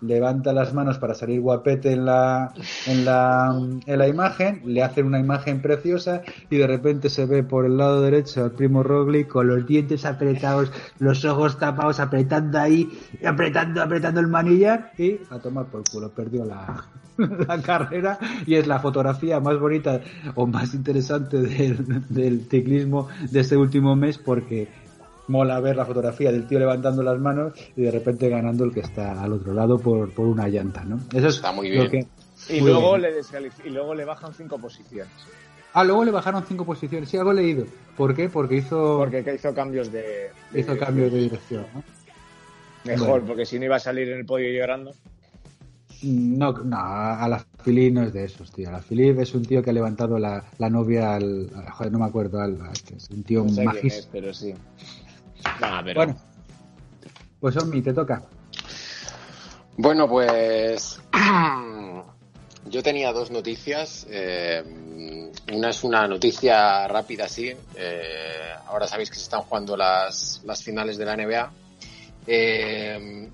[0.01, 2.53] levanta las manos para salir guapete en la,
[2.85, 7.43] en la, en la imagen, le hacen una imagen preciosa y de repente se ve
[7.43, 12.59] por el lado derecho al primo Roglic con los dientes apretados, los ojos tapados, apretando
[12.59, 12.89] ahí,
[13.25, 16.87] apretando, apretando el manillar y a tomar por culo, perdió la,
[17.47, 20.01] la carrera y es la fotografía más bonita
[20.35, 24.88] o más interesante del, del ciclismo de este último mes porque
[25.29, 28.81] mola ver la fotografía del tío levantando las manos y de repente ganando el que
[28.81, 30.99] está al otro lado por, por una llanta, ¿no?
[31.13, 31.89] Eso es Está muy bien.
[31.89, 32.07] que-
[32.49, 33.13] Y Muy luego, bien.
[33.13, 35.11] le y luego le bajan cinco posiciones.
[35.73, 37.09] Ah, luego le bajaron cinco posiciones.
[37.09, 37.65] Sí, algo he leído.
[37.95, 38.27] ¿Por qué?
[38.29, 40.29] Porque hizo, Porque que hizo cambios de.
[40.51, 41.65] de hizo cambio de dirección.
[41.75, 41.83] ¿no?
[42.85, 43.25] Mejor, Bueno.
[43.27, 44.93] porque si no iba a salir en el podio llorando.
[46.01, 48.71] No, no, a la Philippe no es de esos, tío.
[48.71, 52.05] La Philippe es un tío que ha levantado la, la novia al, Joder, no me
[52.05, 52.39] acuerdo.
[52.39, 54.53] Al, a es un tío No sé es, pero sí.
[55.59, 55.99] Nah, pero.
[56.05, 56.15] Bueno,
[57.39, 58.21] pues Omi, te toca.
[59.77, 60.99] Bueno, pues
[62.65, 64.05] yo tenía dos noticias.
[64.09, 64.63] eh,
[65.51, 67.51] una es una noticia rápida, sí.
[67.75, 71.51] eh, ahora sabéis que se están jugando las, las finales de la NBA.
[72.27, 73.29] Eh,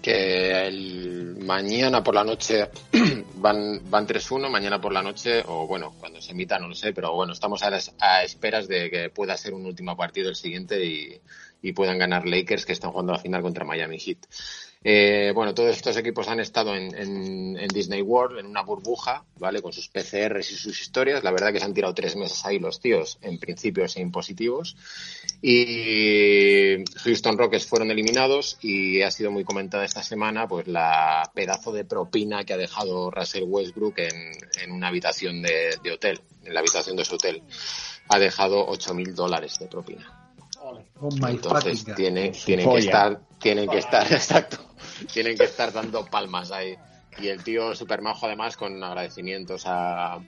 [0.00, 2.68] que el mañana por la noche
[3.36, 6.92] van, van 3-1, mañana por la noche, o bueno, cuando se emita no lo sé,
[6.92, 10.84] pero bueno, estamos a, esperas de que pueda ser un último partido el siguiente
[11.62, 14.18] y puedan ganar Lakers que están jugando la final contra Miami Heat.
[14.82, 19.24] Eh, bueno, todos estos equipos han estado en, en, en, Disney World, en una burbuja,
[19.36, 19.60] ¿vale?
[19.60, 21.22] Con sus PCRs y sus historias.
[21.22, 24.76] La verdad que se han tirado tres meses ahí los tíos, en principio sin positivos.
[25.42, 31.72] Y Houston Rockets fueron eliminados y ha sido muy comentada esta semana pues la pedazo
[31.72, 34.32] de propina que ha dejado Russell Westbrook en,
[34.62, 37.42] en una habitación de, de hotel, en la habitación de su hotel.
[38.08, 40.20] Ha dejado 8.000 dólares de propina.
[40.62, 42.36] Oh my Entonces fucking tiene, God.
[42.44, 44.58] tienen que estar, tienen que estar, exacto,
[45.12, 46.76] tienen que estar dando palmas ahí.
[47.18, 50.20] Y el tío super majo además con agradecimientos a,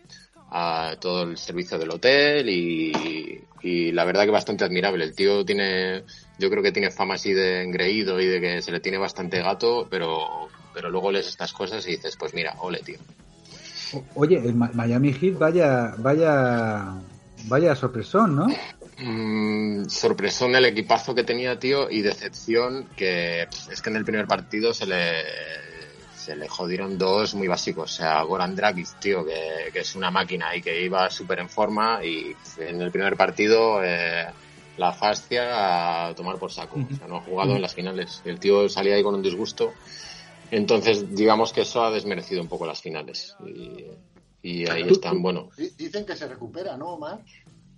[1.00, 5.04] todo el servicio del hotel y, la verdad que bastante admirable.
[5.04, 6.04] El tío tiene,
[6.38, 9.40] yo creo que tiene fama así de engreído y de que se le tiene bastante
[9.40, 12.98] gato, pero, pero luego lees estas cosas y dices, pues mira, ole tío.
[14.14, 16.94] Oye, el Miami Heat, vaya, vaya,
[17.44, 18.46] vaya sorpresón, ¿no?
[18.98, 24.26] Mm, sorpresón el equipazo que tenía, tío, y decepción que es que en el primer
[24.26, 25.22] partido se le
[26.16, 27.92] se le jodieron dos muy básicos.
[27.92, 31.48] O sea, Goran Dragic, tío, que, que es una máquina y que iba súper en
[31.48, 34.26] forma y en el primer partido eh,
[34.76, 36.76] la fascia a tomar por saco.
[36.76, 38.22] O sea, no ha jugado en las finales.
[38.24, 39.72] El tío salía ahí con un disgusto.
[40.52, 43.34] Entonces, digamos que eso ha desmerecido un poco las finales.
[43.44, 43.84] Y,
[44.42, 45.48] y ahí están, bueno.
[45.56, 47.18] Di- Dicen que se recupera, ¿no, Omar?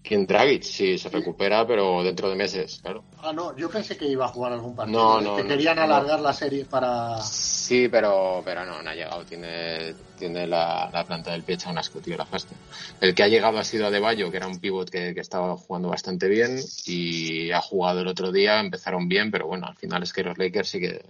[0.07, 0.63] ¿Quién Dragic?
[0.65, 3.05] Sí, se recupera, pero dentro de meses, claro.
[3.23, 5.01] Ah, no, yo pensé que iba a jugar algún partido.
[5.01, 5.25] No, ¿eh?
[5.25, 5.83] no, que no, querían no.
[5.85, 7.23] alargar la serie para.
[7.23, 9.25] Sí, pero, pero no, no ha llegado.
[9.25, 12.55] Tiene, tiene la, la planta del pie hecha un asco, tío, la fasta.
[13.01, 15.89] El que ha llegado ha sido Adebayo, que era un pivot que, que estaba jugando
[15.89, 20.13] bastante bien y ha jugado el otro día, empezaron bien, pero bueno, al final es
[20.13, 21.03] que los Lakers sí que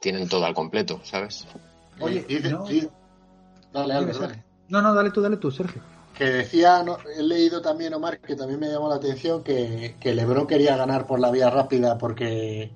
[0.00, 1.44] tienen todo al completo, ¿sabes?
[1.98, 2.64] Oye, dice, no.
[3.72, 4.20] Dale, Sergio.
[4.20, 4.44] dale.
[4.68, 5.82] No, no, dale tú, dale tú, Sergio.
[6.18, 10.14] Que decía, no, he leído también, Omar, que también me llamó la atención que, que
[10.14, 12.72] Lebron quería ganar por la vía rápida porque,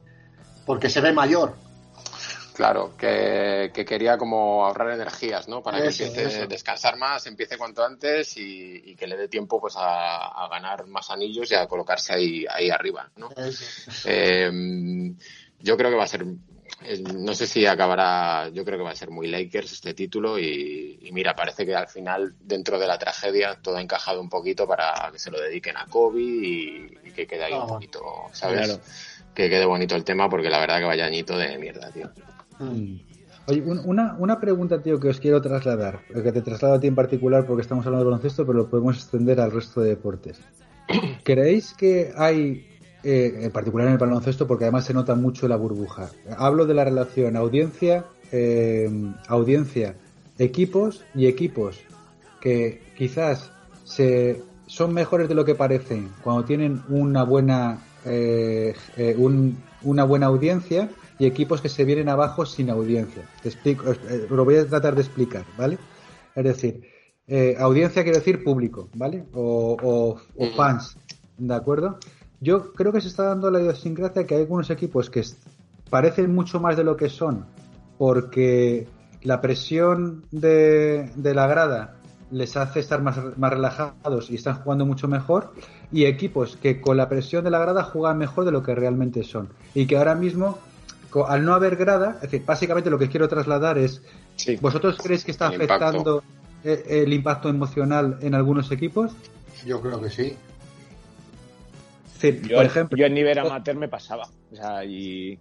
[0.64, 1.56] porque se ve mayor.
[2.54, 5.62] Claro, que, que quería como ahorrar energías, ¿no?
[5.62, 6.42] Para que empiece eso.
[6.42, 10.48] a descansar más, empiece cuanto antes y, y que le dé tiempo pues a, a
[10.48, 13.30] ganar más anillos y a colocarse ahí, ahí arriba, ¿no?
[14.04, 14.50] Eh,
[15.58, 16.24] yo creo que va a ser,
[17.14, 20.98] no sé si acabará, yo creo que va a ser muy Lakers este título y,
[21.02, 24.66] y mira, parece que al final, dentro de la tragedia, todo ha encajado un poquito
[24.66, 27.74] para que se lo dediquen a Kobe y, y que quede ahí Ah, un bueno.
[27.74, 28.02] poquito,
[28.32, 28.66] ¿sabes?
[28.66, 28.80] Claro.
[29.34, 32.10] Que quede bonito el tema porque la verdad que vaya añito de mierda, tío.
[32.58, 32.96] Mm.
[33.46, 36.86] Oye, un- una, una pregunta, tío, que os quiero trasladar, que te traslado a ti
[36.86, 40.38] en particular porque estamos hablando de baloncesto, pero lo podemos extender al resto de deportes.
[41.24, 42.71] ¿Creéis que hay,
[43.02, 46.10] eh, en particular en el baloncesto, porque además se nota mucho la burbuja?
[46.36, 48.88] Hablo de la relación audiencia, eh,
[49.28, 49.96] audiencia,
[50.38, 51.84] equipos y equipos
[52.40, 53.50] que quizás
[53.84, 60.04] se son mejores de lo que parecen cuando tienen una buena eh, eh, un- una
[60.04, 63.22] buena audiencia y equipos que se vienen abajo sin audiencia.
[63.42, 65.78] Te explico, eh, lo voy a tratar de explicar, ¿vale?
[66.34, 66.80] Es decir,
[67.26, 69.24] eh, audiencia quiere decir público, ¿vale?
[69.34, 70.56] O, o- o Ujú.
[70.56, 70.96] fans,
[71.36, 71.98] ¿de acuerdo?
[72.42, 75.22] Yo creo que se está dando la idiosincrasia que hay algunos equipos que
[75.88, 77.46] parecen mucho más de lo que son
[77.98, 78.88] porque
[79.22, 81.96] la presión de, de la grada
[82.32, 85.52] les hace estar más, más relajados y están jugando mucho mejor
[85.92, 89.22] y equipos que con la presión de la grada juegan mejor de lo que realmente
[89.22, 90.58] son y que ahora mismo
[91.28, 94.02] al no haber grada, es decir, básicamente lo que quiero trasladar es
[94.36, 94.56] Sí.
[94.56, 95.74] ¿vosotros creéis que está El impacto.
[95.84, 96.22] afectando
[96.64, 99.12] eh, el impacto emocional en algunos equipos?
[99.66, 100.36] Yo creo que sí.
[102.22, 104.28] Yo, por ejemplo, yo en nivel amateur me pasaba.
[104.52, 105.38] O sea, y.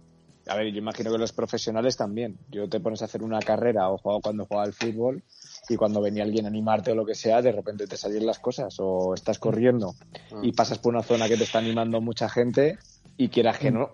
[0.48, 2.36] A ver, yo imagino que los profesionales también.
[2.50, 5.22] Yo te pones a hacer una carrera o juego cuando jugaba al fútbol
[5.68, 8.40] y cuando venía alguien a animarte o lo que sea, de repente te salen las
[8.40, 9.94] cosas o estás corriendo
[10.42, 12.78] y pasas por una zona que te está animando mucha gente
[13.16, 13.92] y quieras que no,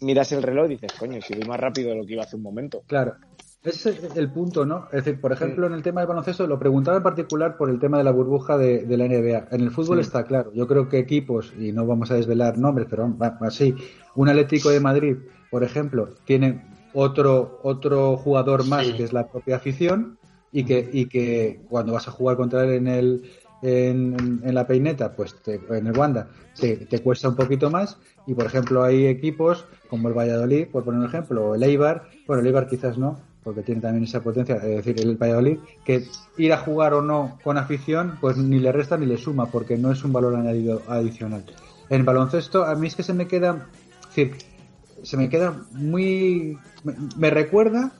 [0.00, 2.36] miras el reloj y dices, coño, si voy más rápido de lo que iba hace
[2.36, 2.82] un momento.
[2.86, 3.16] Claro.
[3.62, 4.86] Ese es el punto, ¿no?
[4.90, 7.78] Es decir, por ejemplo, en el tema del baloncesto, lo preguntaba en particular por el
[7.78, 9.48] tema de la burbuja de, de la NBA.
[9.50, 10.02] En el fútbol Sí.
[10.02, 10.50] está claro.
[10.54, 13.74] Yo creo que equipos, y no vamos a desvelar nombres, pero así,
[14.14, 15.16] un Atlético de Madrid,
[15.50, 16.64] por ejemplo, tiene
[16.94, 18.94] otro, otro jugador más Sí.
[18.94, 20.16] que es la propia afición
[20.52, 23.30] y que, y que cuando vas a jugar contra él en el
[23.62, 27.98] en, en la peineta, pues te- en el Wanda, te, te cuesta un poquito más.
[28.26, 32.04] Y por ejemplo, hay equipos como el Valladolid, por poner un ejemplo, o el Eibar,
[32.26, 36.04] bueno, el Eibar quizás no, porque tiene también esa potencia, es decir, el Valladolid, que
[36.36, 39.76] ir a jugar o no con afición, pues ni le resta ni le suma, porque
[39.78, 41.44] no es un valor añadido adicional.
[41.88, 43.66] En baloncesto, a mí es que se me queda,
[44.02, 44.36] es decir,
[45.02, 46.58] se me queda muy...
[46.84, 47.92] Me, me recuerda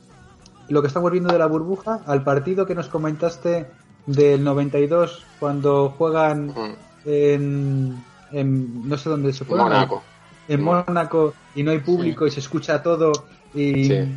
[0.69, 3.67] lo que estamos viendo de la burbuja al partido que nos comentaste
[4.07, 6.75] del 92 cuando juegan Mm.
[7.07, 10.03] en, en- no sé dónde se juega Mónaco.
[10.49, 13.13] en Mónaco y no hay público y se escucha todo
[13.55, 14.15] y Sí.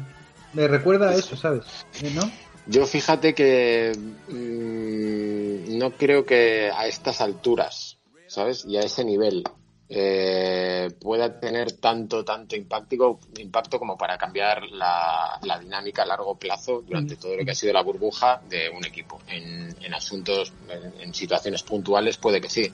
[0.53, 1.65] Me recuerda a eso sabes
[2.01, 2.29] ¿Eh, ¿no?
[2.65, 3.91] Yo fíjate que
[4.29, 7.97] mm, no creo que a estas alturas,
[8.27, 8.63] ¿sabes?
[8.65, 9.43] Y a ese nivel
[9.89, 16.35] eh, pueda tener tanto, tanto impacto, impacto como para cambiar la, la dinámica a largo
[16.35, 19.19] plazo durante todo lo que ha sido la burbuja de un equipo.
[19.27, 22.71] En, en asuntos, en, en situaciones puntuales puede que sí.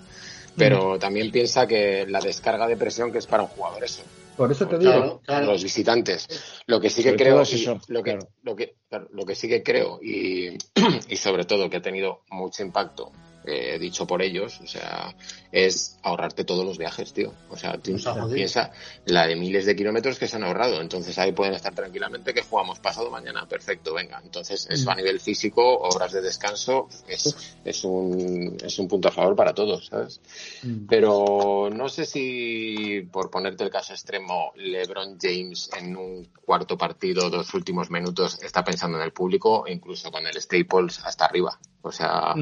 [0.56, 4.04] Pero también piensa que la descarga de presión que es para un jugador eso
[4.40, 5.45] por eso te digo Claro, claro.
[5.48, 6.26] los visitantes.
[6.66, 8.28] Lo que sí que Sobre creo, y eso, lo que, claro.
[8.44, 8.76] lo que,
[9.11, 10.57] lo que sí que creo y,
[11.10, 13.11] y sobre todo que ha tenido mucho impacto,
[13.50, 15.16] eh, dicho por ellos, o sea,
[15.52, 17.34] es ahorrarte todos los viajes, tío.
[17.50, 17.98] O sea, tú
[18.34, 18.72] piensa
[19.06, 20.82] la de miles de kilómetros que se han ahorrado.
[20.82, 23.48] Entonces ahí pueden estar tranquilamente que jugamos pasado mañana.
[23.48, 24.22] Perfecto, venga.
[24.24, 29.12] Entonces eso a nivel físico, horas de descanso, es, es un, es un punto a
[29.12, 30.22] favor para todos, ¿sabes?
[30.64, 30.86] Mm.
[30.88, 37.30] Pero no sé si, por ponerte el caso extremo, LeBron James en un cuarto partido,
[37.30, 41.60] dos últimos minutos, está pensando en el público, incluso con el Staples hasta arriba.
[41.82, 42.34] O sea,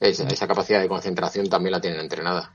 [0.00, 2.54] esa, esa capacidad de concentración también la tienen entrenada.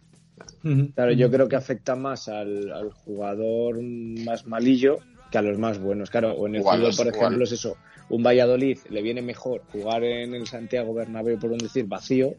[0.95, 4.97] Claro, yo creo que afecta más al, al jugador más malillo
[5.31, 6.09] que a los más buenos.
[6.09, 7.07] Claro, o en el fútbol, por igual.
[7.15, 7.77] ejemplo, es eso.
[8.09, 12.33] Un Valladolid le viene mejor jugar en el Santiago Bernabéu, por un decir, vacío,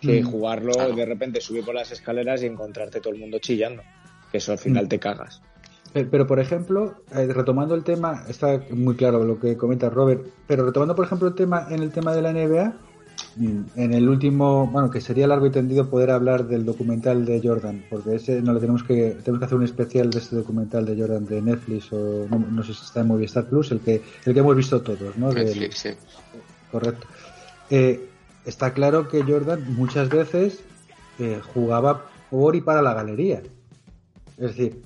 [0.00, 0.94] que jugarlo Claro.
[0.94, 3.82] de repente subir por las escaleras y encontrarte todo el mundo chillando.
[4.32, 5.40] Que eso al final te cagas.
[5.92, 10.66] Pero, por ejemplo, eh, retomando el tema, está muy claro lo que comenta Robert, pero
[10.66, 12.74] retomando, por ejemplo, el tema en el tema de la NBA,
[13.38, 17.84] en el último, bueno, que sería largo y tendido poder hablar del documental de Jordan,
[17.90, 20.98] porque ese no lo tenemos que tenemos que hacer un especial de este documental de
[20.98, 24.32] Jordan de Netflix o no, no sé si está en Movistar Plus, el que el
[24.34, 25.32] que hemos visto todos, ¿no?
[25.32, 25.90] Del- Netflix, sí.
[26.72, 27.06] Correcto.
[27.70, 28.08] Eh,
[28.46, 30.60] está claro que Jordan muchas veces
[31.18, 33.42] eh, jugaba por y para la galería.
[34.38, 34.82] Es decir,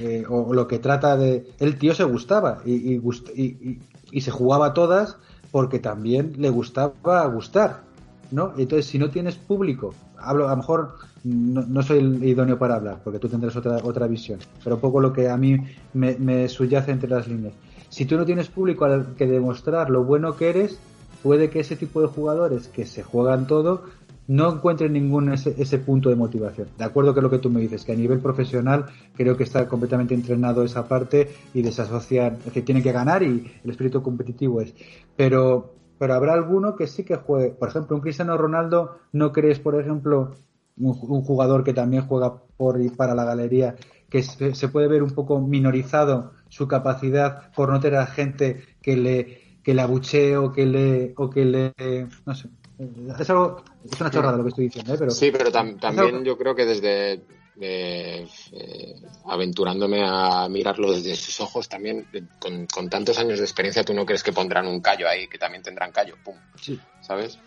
[0.00, 1.46] eh, o lo que trata de...
[1.58, 3.00] El tío se gustaba y, y-
[3.34, 3.78] y-
[4.10, 5.16] y se jugaba todas
[5.50, 7.82] porque también le gustaba gustar,
[8.30, 8.52] ¿no?
[8.56, 10.94] Entonces, si no tienes público, hablo, a lo mejor
[11.24, 15.00] no, soy el idóneo para hablar, porque tú tendrás otra, otra visión, pero un poco
[15.00, 15.58] lo que a mí
[15.94, 17.54] me, me subyace entre las líneas.
[17.88, 20.78] Si tú no tienes público al que demostrar lo bueno que eres,
[21.22, 23.84] puede que ese tipo de jugadores que se juegan todo
[24.28, 26.68] no encuentren ningún ese, ese punto de motivación.
[26.76, 29.68] De acuerdo con lo que tú me dices, que a nivel profesional creo que está
[29.68, 34.60] completamente entrenado esa parte y desasociar, es que tiene que ganar y el espíritu competitivo
[34.60, 34.74] es.
[35.16, 37.50] Pero, pero habrá alguno que sí que juegue.
[37.50, 40.34] Por ejemplo, un Cristiano Ronaldo, ¿no crees, por ejemplo,
[40.78, 43.76] un, un jugador que también juega por y para la galería,
[44.08, 48.62] que se, se puede ver un poco minorizado su capacidad por no tener a gente
[48.82, 51.74] que le que le abuchee o que le o que le
[52.24, 52.48] no sé
[52.78, 54.96] es algo es una chorrada lo que estoy diciendo ¿eh?
[54.98, 57.22] pero Sí, pero tam- también yo creo que desde
[57.58, 58.94] eh, eh,
[59.24, 63.94] aventurándome a mirarlo desde sus ojos, también eh, con, con tantos años de experiencia, tú
[63.94, 66.78] no crees que pondrán un callo ahí, que también tendrán callo, pum, sí.
[67.00, 67.38] ¿sabes?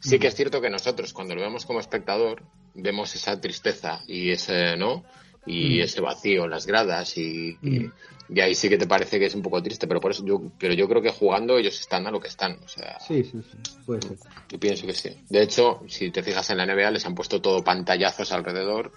[0.00, 2.44] Sí que es cierto que nosotros, cuando lo vemos como espectador,
[2.74, 5.04] vemos esa tristeza y ese, ¿no?
[5.44, 5.82] Y Mm.
[5.82, 7.92] ese vacío en las gradas y, y- Mm.
[8.15, 10.40] y ahí sí que te parece que es un poco triste, pero por eso yo,
[10.58, 13.40] pero yo creo que jugando ellos están a lo que están, o sea, sí sí
[13.42, 14.16] sí puede ser
[14.48, 15.10] yo pienso que sí.
[15.28, 18.92] De hecho, si te fijas en la NBA, les han puesto todo pantallazos alrededor,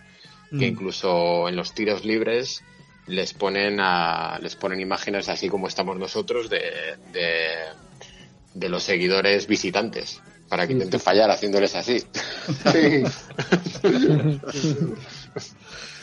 [0.49, 0.63] que Mm.
[0.63, 2.63] incluso en los tiros libres
[3.07, 6.61] les ponen a, les ponen imágenes así como estamos nosotros de,
[7.11, 7.49] de,
[8.53, 10.99] de los seguidores visitantes para que sí.
[10.99, 11.99] fallar haciéndoles así.
[11.99, 13.03] Sí.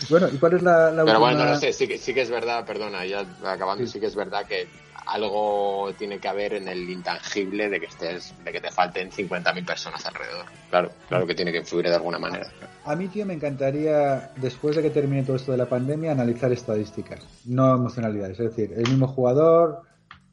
[0.09, 2.23] bueno y cuál es la, la Pero última bueno, no sé, sí que, sí que
[2.23, 3.93] es verdad, perdona, ya acabando, Sí.
[3.95, 4.01] sí.
[4.01, 4.67] que es verdad que
[5.07, 9.65] algo tiene que haber en el intangible de que estés, de que te falten 50.000
[9.65, 10.45] personas alrededor.
[10.71, 12.51] Claro, claro que tiene que influir de alguna manera.
[12.85, 16.51] A mí, tío, me encantaría, después de que termine todo esto de la pandemia, analizar
[16.53, 18.41] estadísticas, no emocionalidades.
[18.41, 19.83] Es decir, el mismo jugador,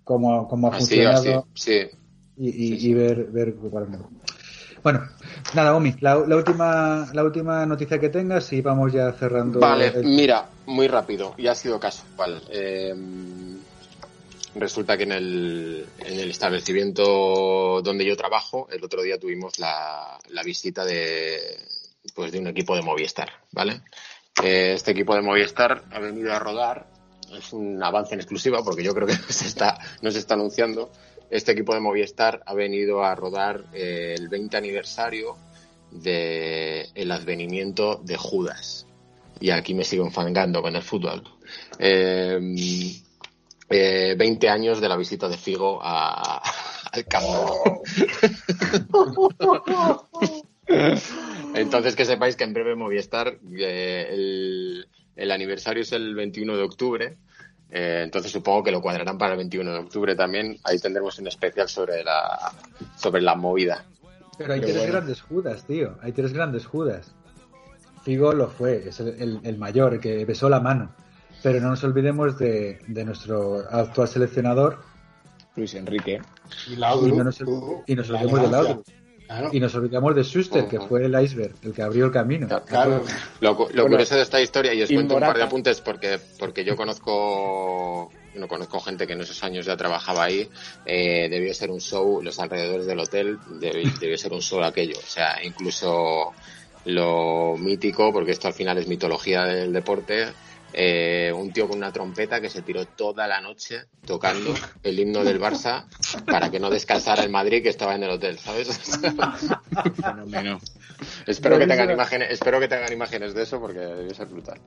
[0.03, 1.81] cómo, cómo ha Así, así, funcionado sí.
[2.37, 3.87] Y, y- Sí, y ver, ver cuál.
[4.83, 5.07] Bueno,
[5.53, 9.59] nada, Omi, la, la última, la última noticia que tengas y vamos ya cerrando.
[9.59, 12.41] Vale, el- mira, muy rápido, y ha sido casual.
[12.49, 12.93] Eh,
[14.55, 20.19] resulta que en el, en el establecimiento donde yo trabajo, el otro día tuvimos la,
[20.29, 21.39] la visita de,
[22.13, 23.81] pues de un equipo de Movistar, ¿vale?
[24.43, 26.87] Eh, este equipo de Movistar ha venido a rodar,
[27.37, 30.91] es un avance en exclusiva porque yo creo que se está, no se está anunciando.
[31.33, 35.35] Este equipo de Movistar ha venido a rodar eh, el 20 aniversario
[35.89, 38.85] del advenimiento de Judas.
[39.39, 41.23] y aquí me sigo enfangando con el fútbol.
[41.79, 42.39] Eh,
[43.67, 46.39] eh, 20 años de la visita de Figo a,
[46.91, 47.81] al campo.
[51.55, 56.63] Entonces que sepáis que en breve Movistar, eh, el, el aniversario es el 21 de
[56.63, 57.17] octubre.
[57.75, 60.59] Eh, entonces supongo que lo cuadrarán para el 21 de octubre también.
[60.63, 62.51] Ahí tendremos un especial sobre la,
[62.95, 63.83] sobre la movida.
[64.37, 64.91] Pero hay Qué tres bueno.
[64.93, 65.97] grandes Judas, tío.
[66.01, 67.11] Hay tres grandes Judas.
[68.03, 70.91] Figo lo fue, es el, el- el mayor, que besó la mano.
[71.41, 74.79] Pero no nos olvidemos de, de nuestro actual seleccionador
[75.55, 76.21] Luis Enrique.
[76.67, 77.41] Y, y no nos,
[77.87, 78.87] y nos olvidemos de Laudrup.
[79.27, 79.49] Claro.
[79.53, 82.47] Y nos olvidamos de Schuster, que fue el iceberg, el que abrió el camino.
[82.65, 83.03] Claro.
[83.39, 85.81] Lo, cu- lo Bueno, curioso de esta historia, y os cuento un par de apuntes
[85.81, 90.49] porque, porque yo conozco, no conozco gente que en esos años ya trabajaba ahí,
[90.85, 94.97] eh, debió ser un show, los alrededores del hotel, debió, debió ser un show aquello.
[94.99, 96.33] O sea, incluso
[96.85, 100.27] lo mítico, porque esto al final es mitología del deporte,
[100.73, 105.23] eh, un tío con una trompeta que se tiró toda la noche tocando el himno
[105.23, 105.85] del Barça
[106.25, 108.67] para que no descansara el Madrid que estaba en el hotel, ¿sabes?
[111.27, 114.59] Espero que tengan imágenes, espero que tengan imágenes de eso porque debió ser brutal.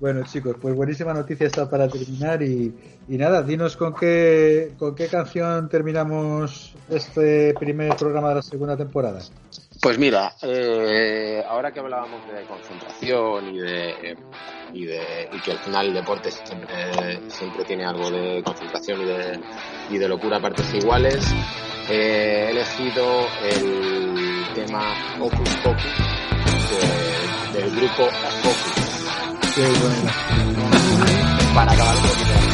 [0.00, 2.40] Bueno, chicos, pues buenísima noticia esta para terminar.
[2.42, 2.72] Y,
[3.08, 8.76] y nada, dinos con qué, con qué canción terminamos este primer programa de la segunda
[8.76, 9.20] temporada.
[9.80, 14.16] Pues mira, eh, ahora que hablábamos de concentración y de,
[14.72, 19.04] y de y que al final el deporte siempre, siempre tiene algo de concentración y
[19.04, 19.40] de,
[19.90, 21.24] y de locura a partes iguales,
[21.88, 24.82] eh, he elegido el tema
[25.20, 25.96] Ocus Pocus
[27.52, 28.04] de- del grupo
[28.42, 30.12] Focus Qué buena.
[31.54, 32.47] para acabar un poquito.